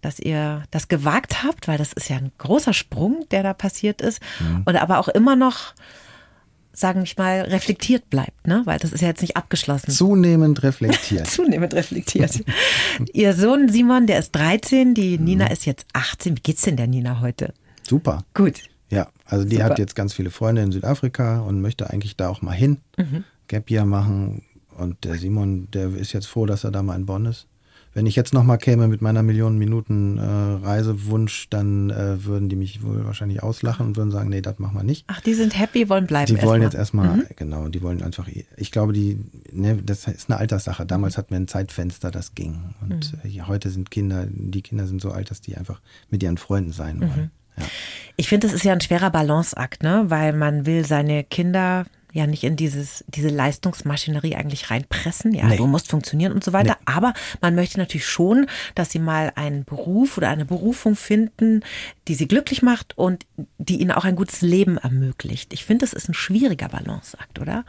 dass 0.00 0.18
ihr 0.18 0.62
das 0.70 0.88
gewagt 0.88 1.42
habt, 1.42 1.68
weil 1.68 1.78
das 1.78 1.92
ist 1.92 2.08
ja 2.08 2.16
ein 2.16 2.32
großer 2.38 2.72
Sprung, 2.72 3.24
der 3.30 3.42
da 3.42 3.52
passiert 3.54 4.00
ist. 4.00 4.20
Und 4.64 4.76
aber 4.76 4.98
auch 4.98 5.08
immer 5.08 5.36
noch, 5.36 5.74
sagen 6.72 7.02
wir 7.04 7.12
mal, 7.18 7.40
reflektiert 7.42 8.08
bleibt, 8.10 8.46
ne? 8.46 8.62
Weil 8.64 8.78
das 8.78 8.92
ist 8.92 9.00
ja 9.00 9.08
jetzt 9.08 9.20
nicht 9.22 9.36
abgeschlossen. 9.36 9.90
Zunehmend 9.90 10.62
reflektiert. 10.62 11.26
Zunehmend 11.28 11.74
reflektiert. 11.74 12.42
Ihr 13.12 13.34
Sohn 13.34 13.68
Simon, 13.68 14.06
der 14.06 14.18
ist 14.18 14.32
13, 14.32 14.94
die 14.94 15.18
Nina 15.18 15.48
ist 15.48 15.66
jetzt 15.66 15.86
18. 15.92 16.36
Wie 16.36 16.40
geht's 16.42 16.62
denn 16.62 16.76
der 16.76 16.86
Nina 16.86 17.20
heute? 17.20 17.52
Super. 17.86 18.24
Gut. 18.34 18.62
Ja, 18.88 19.08
also 19.24 19.44
die 19.44 19.56
Super. 19.56 19.68
hat 19.70 19.78
jetzt 19.78 19.94
ganz 19.94 20.14
viele 20.14 20.30
Freunde 20.30 20.62
in 20.62 20.72
Südafrika 20.72 21.40
und 21.40 21.60
möchte 21.60 21.90
eigentlich 21.90 22.16
da 22.16 22.28
auch 22.28 22.42
mal 22.42 22.52
hin, 22.52 22.78
Mhm. 22.96 23.24
Gap 23.48 23.70
Year 23.70 23.84
machen. 23.84 24.44
Und 24.76 25.04
der 25.04 25.16
Simon, 25.16 25.68
der 25.72 25.88
ist 25.94 26.12
jetzt 26.12 26.26
froh, 26.26 26.46
dass 26.46 26.64
er 26.64 26.70
da 26.70 26.82
mal 26.82 26.94
in 26.96 27.04
Bonn 27.04 27.26
ist. 27.26 27.46
Wenn 27.92 28.06
ich 28.06 28.14
jetzt 28.14 28.32
noch 28.32 28.44
mal 28.44 28.56
käme 28.56 28.86
mit 28.86 29.02
meiner 29.02 29.22
Millionen 29.24 29.58
Minuten 29.58 30.16
äh, 30.16 30.22
Reisewunsch, 30.22 31.48
dann 31.50 31.90
äh, 31.90 32.24
würden 32.24 32.48
die 32.48 32.54
mich 32.54 32.84
wohl 32.84 33.04
wahrscheinlich 33.04 33.42
auslachen 33.42 33.86
und 33.88 33.96
würden 33.96 34.12
sagen, 34.12 34.28
nee, 34.30 34.40
das 34.40 34.58
machen 34.60 34.76
wir 34.76 34.84
nicht. 34.84 35.04
Ach, 35.08 35.20
die 35.20 35.34
sind 35.34 35.58
happy, 35.58 35.88
wollen 35.88 36.06
bleiben. 36.06 36.26
Die 36.32 36.40
wollen 36.42 36.62
jetzt 36.62 36.74
erstmal. 36.74 37.06
erstmal, 37.18 37.34
genau, 37.36 37.68
die 37.68 37.82
wollen 37.82 38.00
einfach, 38.02 38.28
ich 38.56 38.70
glaube, 38.70 38.92
die, 38.92 39.18
ne, 39.52 39.76
das 39.82 40.06
ist 40.06 40.30
eine 40.30 40.38
Alterssache. 40.38 40.86
Damals 40.86 41.18
hatten 41.18 41.30
wir 41.30 41.38
ein 41.40 41.48
Zeitfenster, 41.48 42.10
das 42.12 42.34
ging. 42.36 42.60
Und 42.80 43.12
Mhm. 43.24 43.30
äh, 43.30 43.42
heute 43.42 43.70
sind 43.70 43.90
Kinder, 43.90 44.26
die 44.30 44.62
Kinder 44.62 44.86
sind 44.86 45.00
so 45.00 45.10
alt, 45.10 45.30
dass 45.32 45.40
die 45.40 45.56
einfach 45.56 45.80
mit 46.10 46.22
ihren 46.22 46.38
Freunden 46.38 46.72
sein 46.72 46.98
Mhm. 46.98 47.00
wollen. 47.00 47.30
Ja. 47.58 47.64
Ich 48.16 48.28
finde, 48.28 48.46
das 48.46 48.54
ist 48.54 48.62
ja 48.64 48.72
ein 48.72 48.80
schwerer 48.80 49.10
Balanceakt, 49.10 49.82
ne? 49.82 50.04
Weil 50.08 50.32
man 50.32 50.64
will 50.64 50.84
seine 50.86 51.24
Kinder 51.24 51.84
ja 52.12 52.26
nicht 52.26 52.44
in 52.44 52.56
dieses, 52.56 53.04
diese 53.08 53.28
Leistungsmaschinerie 53.28 54.34
eigentlich 54.34 54.70
reinpressen. 54.70 55.32
Ja, 55.32 55.46
Nee. 55.46 55.56
du 55.56 55.66
musst 55.66 55.88
funktionieren 55.88 56.32
und 56.32 56.42
so 56.44 56.52
weiter. 56.52 56.76
Nee. 56.78 56.92
Aber 56.94 57.14
man 57.40 57.54
möchte 57.54 57.78
natürlich 57.78 58.06
schon, 58.06 58.46
dass 58.74 58.90
sie 58.90 58.98
mal 58.98 59.32
einen 59.36 59.64
Beruf 59.64 60.16
oder 60.18 60.28
eine 60.28 60.44
Berufung 60.44 60.96
finden, 60.96 61.62
die 62.08 62.14
sie 62.14 62.26
glücklich 62.28 62.62
macht 62.62 62.96
und 62.98 63.26
die 63.58 63.80
ihnen 63.80 63.92
auch 63.92 64.04
ein 64.04 64.16
gutes 64.16 64.40
Leben 64.42 64.76
ermöglicht. 64.78 65.52
Ich 65.52 65.64
finde, 65.64 65.84
das 65.84 65.92
ist 65.92 66.08
ein 66.08 66.14
schwieriger 66.14 66.68
Balanceakt, 66.68 67.38
oder? 67.38 67.64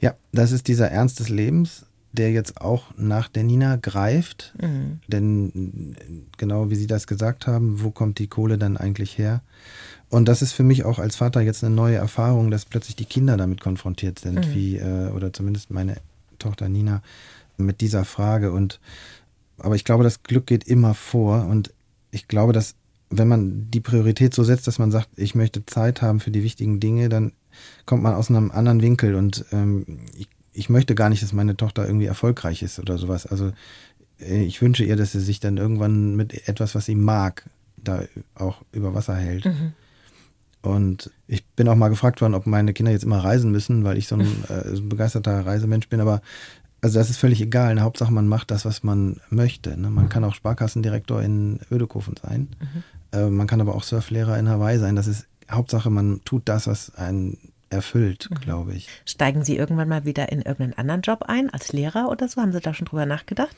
Ja, 0.00 0.14
das 0.32 0.52
ist 0.52 0.68
dieser 0.68 0.90
Ernst 0.90 1.20
des 1.20 1.28
Lebens, 1.28 1.86
der 2.12 2.30
jetzt 2.32 2.60
auch 2.60 2.84
nach 2.96 3.28
der 3.28 3.42
Nina 3.44 3.76
greift. 3.76 4.54
Denn 5.06 5.94
äh, 5.98 6.12
genau 6.38 6.70
wie 6.70 6.76
Sie 6.76 6.86
das 6.86 7.06
gesagt 7.06 7.46
haben, 7.46 7.82
wo 7.82 7.90
kommt 7.90 8.18
die 8.18 8.26
Kohle 8.28 8.56
dann 8.58 8.76
eigentlich 8.76 9.18
her? 9.18 9.42
Und 10.08 10.26
das 10.28 10.42
ist 10.42 10.52
für 10.52 10.62
mich 10.62 10.84
auch 10.84 10.98
als 10.98 11.16
Vater 11.16 11.40
jetzt 11.40 11.64
eine 11.64 11.74
neue 11.74 11.96
Erfahrung, 11.96 12.50
dass 12.50 12.64
plötzlich 12.64 12.96
die 12.96 13.06
Kinder 13.06 13.36
damit 13.36 13.60
konfrontiert 13.60 14.18
sind, 14.18 14.54
wie, 14.54 14.76
äh, 14.76 15.10
oder 15.10 15.32
zumindest 15.32 15.70
meine 15.70 15.96
Tochter 16.38 16.68
Nina, 16.68 17.02
mit 17.56 17.80
dieser 17.80 18.04
Frage. 18.04 18.52
Und 18.52 18.80
aber 19.58 19.74
ich 19.74 19.84
glaube, 19.84 20.04
das 20.04 20.22
Glück 20.22 20.46
geht 20.46 20.64
immer 20.64 20.94
vor. 20.94 21.46
Und 21.46 21.72
ich 22.10 22.28
glaube, 22.28 22.52
dass 22.52 22.74
wenn 23.08 23.28
man 23.28 23.70
die 23.70 23.80
Priorität 23.80 24.34
so 24.34 24.44
setzt, 24.44 24.66
dass 24.66 24.78
man 24.78 24.90
sagt, 24.90 25.08
ich 25.16 25.34
möchte 25.34 25.64
Zeit 25.64 26.02
haben 26.02 26.20
für 26.20 26.30
die 26.30 26.42
wichtigen 26.42 26.80
Dinge, 26.80 27.08
dann 27.08 27.32
kommt 27.84 28.02
man 28.02 28.14
aus 28.14 28.28
einem 28.28 28.50
anderen 28.50 28.82
Winkel. 28.82 29.14
Und 29.14 29.44
ähm, 29.52 30.00
ich, 30.16 30.28
ich 30.52 30.68
möchte 30.68 30.94
gar 30.94 31.08
nicht, 31.08 31.22
dass 31.22 31.32
meine 31.32 31.56
Tochter 31.56 31.86
irgendwie 31.86 32.06
erfolgreich 32.06 32.62
ist 32.62 32.78
oder 32.78 32.98
sowas. 32.98 33.26
Also 33.26 33.52
äh, 34.20 34.42
ich 34.42 34.60
wünsche 34.60 34.84
ihr, 34.84 34.96
dass 34.96 35.12
sie 35.12 35.20
sich 35.20 35.40
dann 35.40 35.56
irgendwann 35.56 36.16
mit 36.16 36.48
etwas, 36.48 36.74
was 36.74 36.86
sie 36.86 36.94
mag, 36.94 37.48
da 37.76 38.02
auch 38.34 38.62
über 38.72 38.94
Wasser 38.94 39.14
hält. 39.14 39.46
Mhm. 39.46 39.72
Und 40.66 41.10
ich 41.26 41.46
bin 41.46 41.68
auch 41.68 41.76
mal 41.76 41.88
gefragt 41.88 42.20
worden, 42.20 42.34
ob 42.34 42.46
meine 42.46 42.72
Kinder 42.72 42.90
jetzt 42.90 43.04
immer 43.04 43.22
reisen 43.22 43.52
müssen, 43.52 43.84
weil 43.84 43.96
ich 43.96 44.08
so 44.08 44.16
ein, 44.16 44.26
äh, 44.48 44.80
begeisterter 44.80 45.46
Reisemensch 45.46 45.88
bin. 45.88 46.00
Aber 46.00 46.20
also 46.82 46.98
das 46.98 47.08
ist 47.08 47.18
völlig 47.18 47.40
egal. 47.40 47.74
Der 47.74 47.84
Hauptsache, 47.84 48.12
man 48.12 48.28
macht 48.28 48.50
das, 48.50 48.64
was 48.64 48.82
man 48.82 49.20
möchte. 49.30 49.80
Ne? 49.80 49.90
Man 49.90 50.08
kann 50.08 50.24
auch 50.24 50.34
Sparkassendirektor 50.34 51.22
in 51.22 51.60
Ödekofen 51.70 52.14
sein. 52.20 52.48
Mhm. 52.60 53.18
Äh, 53.18 53.30
man 53.30 53.46
kann 53.46 53.60
aber 53.60 53.74
auch 53.74 53.82
Surflehrer 53.82 54.38
in 54.38 54.48
Hawaii 54.48 54.78
sein. 54.78 54.96
Das 54.96 55.06
ist 55.06 55.26
Hauptsache, 55.50 55.90
man 55.90 56.20
tut 56.24 56.42
das, 56.46 56.66
was 56.66 56.94
einen 56.94 57.38
erfüllt, 57.70 58.28
mhm. 58.30 58.34
glaube 58.36 58.74
ich. 58.74 58.88
Steigen 59.04 59.44
Sie 59.44 59.56
irgendwann 59.56 59.88
mal 59.88 60.04
wieder 60.04 60.30
in 60.30 60.38
irgendeinen 60.38 60.74
anderen 60.74 61.02
Job 61.02 61.24
ein, 61.26 61.50
als 61.50 61.72
Lehrer 61.72 62.08
oder 62.10 62.28
so? 62.28 62.40
Haben 62.40 62.52
Sie 62.52 62.60
da 62.60 62.74
schon 62.74 62.86
drüber 62.86 63.06
nachgedacht? 63.06 63.54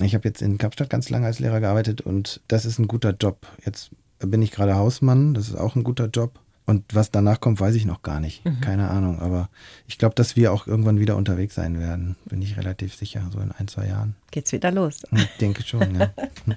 Ich 0.00 0.14
habe 0.14 0.28
jetzt 0.28 0.42
in 0.42 0.58
Kapstadt 0.58 0.90
ganz 0.90 1.10
lange 1.10 1.26
als 1.26 1.38
Lehrer 1.38 1.60
gearbeitet 1.60 2.00
und 2.00 2.40
das 2.48 2.64
ist 2.64 2.78
ein 2.78 2.86
guter 2.86 3.14
Job. 3.18 3.46
Jetzt 3.64 3.90
bin 4.20 4.42
ich 4.42 4.50
gerade 4.50 4.76
Hausmann, 4.76 5.34
das 5.34 5.48
ist 5.48 5.56
auch 5.56 5.76
ein 5.76 5.84
guter 5.84 6.06
Job. 6.06 6.38
Und 6.68 6.94
was 6.94 7.10
danach 7.10 7.40
kommt, 7.40 7.60
weiß 7.60 7.74
ich 7.76 7.86
noch 7.86 8.02
gar 8.02 8.20
nicht. 8.20 8.44
Mhm. 8.44 8.60
Keine 8.60 8.90
Ahnung. 8.90 9.20
Aber 9.20 9.48
ich 9.86 9.96
glaube, 9.96 10.14
dass 10.14 10.36
wir 10.36 10.52
auch 10.52 10.66
irgendwann 10.66 11.00
wieder 11.00 11.16
unterwegs 11.16 11.54
sein 11.54 11.80
werden. 11.80 12.16
Bin 12.26 12.42
ich 12.42 12.58
relativ 12.58 12.94
sicher, 12.94 13.22
so 13.32 13.40
in 13.40 13.52
ein, 13.52 13.68
zwei 13.68 13.86
Jahren. 13.86 14.16
Geht's 14.32 14.52
wieder 14.52 14.70
los? 14.70 15.00
Ich 15.10 15.36
denke 15.40 15.62
schon, 15.62 15.98
ja. 15.98 16.12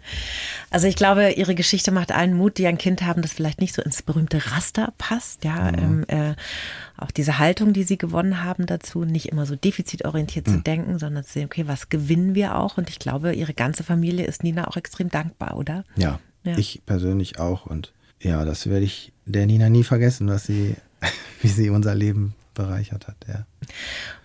also 0.70 0.88
ich 0.88 0.98
glaube, 0.98 1.32
Ihre 1.32 1.56
Geschichte 1.56 1.94
macht 1.94 2.12
allen 2.12 2.34
Mut, 2.34 2.58
die 2.58 2.68
ein 2.68 2.78
Kind 2.78 3.04
haben, 3.04 3.22
das 3.22 3.32
vielleicht 3.32 3.62
nicht 3.62 3.74
so 3.74 3.82
ins 3.82 4.02
berühmte 4.02 4.52
Raster 4.52 4.94
passt. 4.98 5.46
Ja, 5.46 5.72
mhm. 5.72 5.78
ähm, 5.78 6.06
äh, 6.10 6.36
auch 6.98 7.12
diese 7.12 7.40
Haltung, 7.40 7.72
die 7.72 7.84
Sie 7.84 7.98
gewonnen 7.98 8.44
haben 8.44 8.66
dazu, 8.66 9.06
nicht 9.06 9.30
immer 9.30 9.46
so 9.46 9.56
defizitorientiert 9.56 10.46
mhm. 10.46 10.52
zu 10.52 10.58
denken, 10.60 11.00
sondern 11.00 11.24
zu 11.24 11.32
sehen, 11.32 11.46
okay, 11.46 11.70
was 11.70 11.88
gewinnen 11.88 12.36
wir 12.36 12.58
auch? 12.58 12.78
Und 12.78 12.90
ich 12.90 13.00
glaube, 13.00 13.34
Ihre 13.34 13.54
ganze 13.54 13.86
Familie 13.86 14.26
ist 14.26 14.44
Nina 14.44 14.68
auch 14.68 14.76
extrem 14.76 15.08
dankbar, 15.08 15.56
oder? 15.56 15.86
Ja, 15.96 16.20
ja. 16.44 16.58
ich 16.58 16.82
persönlich 16.86 17.40
auch. 17.40 17.66
Und 17.66 17.94
ja, 18.20 18.44
das 18.44 18.68
werde 18.68 18.84
ich 18.84 19.14
der 19.26 19.46
Nina 19.46 19.70
nie 19.70 19.84
vergessen, 19.84 20.28
was 20.28 20.46
sie, 20.46 20.76
wie 21.42 21.48
sie 21.48 21.70
unser 21.70 21.96
Leben 21.96 22.34
bereichert 22.54 23.08
hat. 23.08 23.16
Ja. 23.28 23.46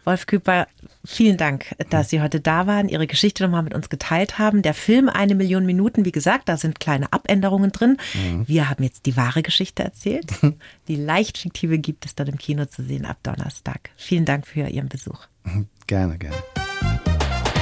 Wolf 0.04 0.26
Küper, 0.26 0.68
vielen 1.04 1.36
Dank, 1.36 1.74
dass 1.90 2.10
Sie 2.10 2.20
heute 2.20 2.40
da 2.40 2.66
waren, 2.66 2.88
Ihre 2.88 3.06
Geschichte 3.06 3.42
nochmal 3.42 3.62
mit 3.62 3.74
uns 3.74 3.88
geteilt 3.88 4.38
haben. 4.38 4.62
Der 4.62 4.74
Film 4.74 5.08
Eine 5.08 5.34
Million 5.34 5.66
Minuten, 5.66 6.04
wie 6.04 6.12
gesagt, 6.12 6.48
da 6.48 6.56
sind 6.56 6.80
kleine 6.80 7.12
Abänderungen 7.12 7.72
drin. 7.72 7.96
Mhm. 8.14 8.46
Wir 8.46 8.70
haben 8.70 8.84
jetzt 8.84 9.06
die 9.06 9.16
wahre 9.16 9.42
Geschichte 9.42 9.82
erzählt. 9.82 10.32
Die 10.88 10.96
leicht 10.96 11.38
fiktive 11.38 11.78
gibt 11.78 12.06
es 12.06 12.14
dann 12.14 12.28
im 12.28 12.38
Kino 12.38 12.66
zu 12.66 12.84
sehen 12.84 13.04
ab 13.04 13.18
Donnerstag. 13.22 13.90
Vielen 13.96 14.24
Dank 14.24 14.46
für 14.46 14.68
Ihren 14.68 14.88
Besuch. 14.88 15.26
Gerne, 15.86 16.18
gerne. 16.18 16.36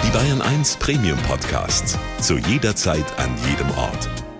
Die 0.02 0.10
Bayern 0.10 0.40
1 0.40 0.76
Premium 0.76 1.18
Podcasts. 1.28 1.98
Zu 2.20 2.38
jeder 2.38 2.74
Zeit, 2.74 3.04
an 3.18 3.30
jedem 3.46 3.70
Ort 3.72 4.23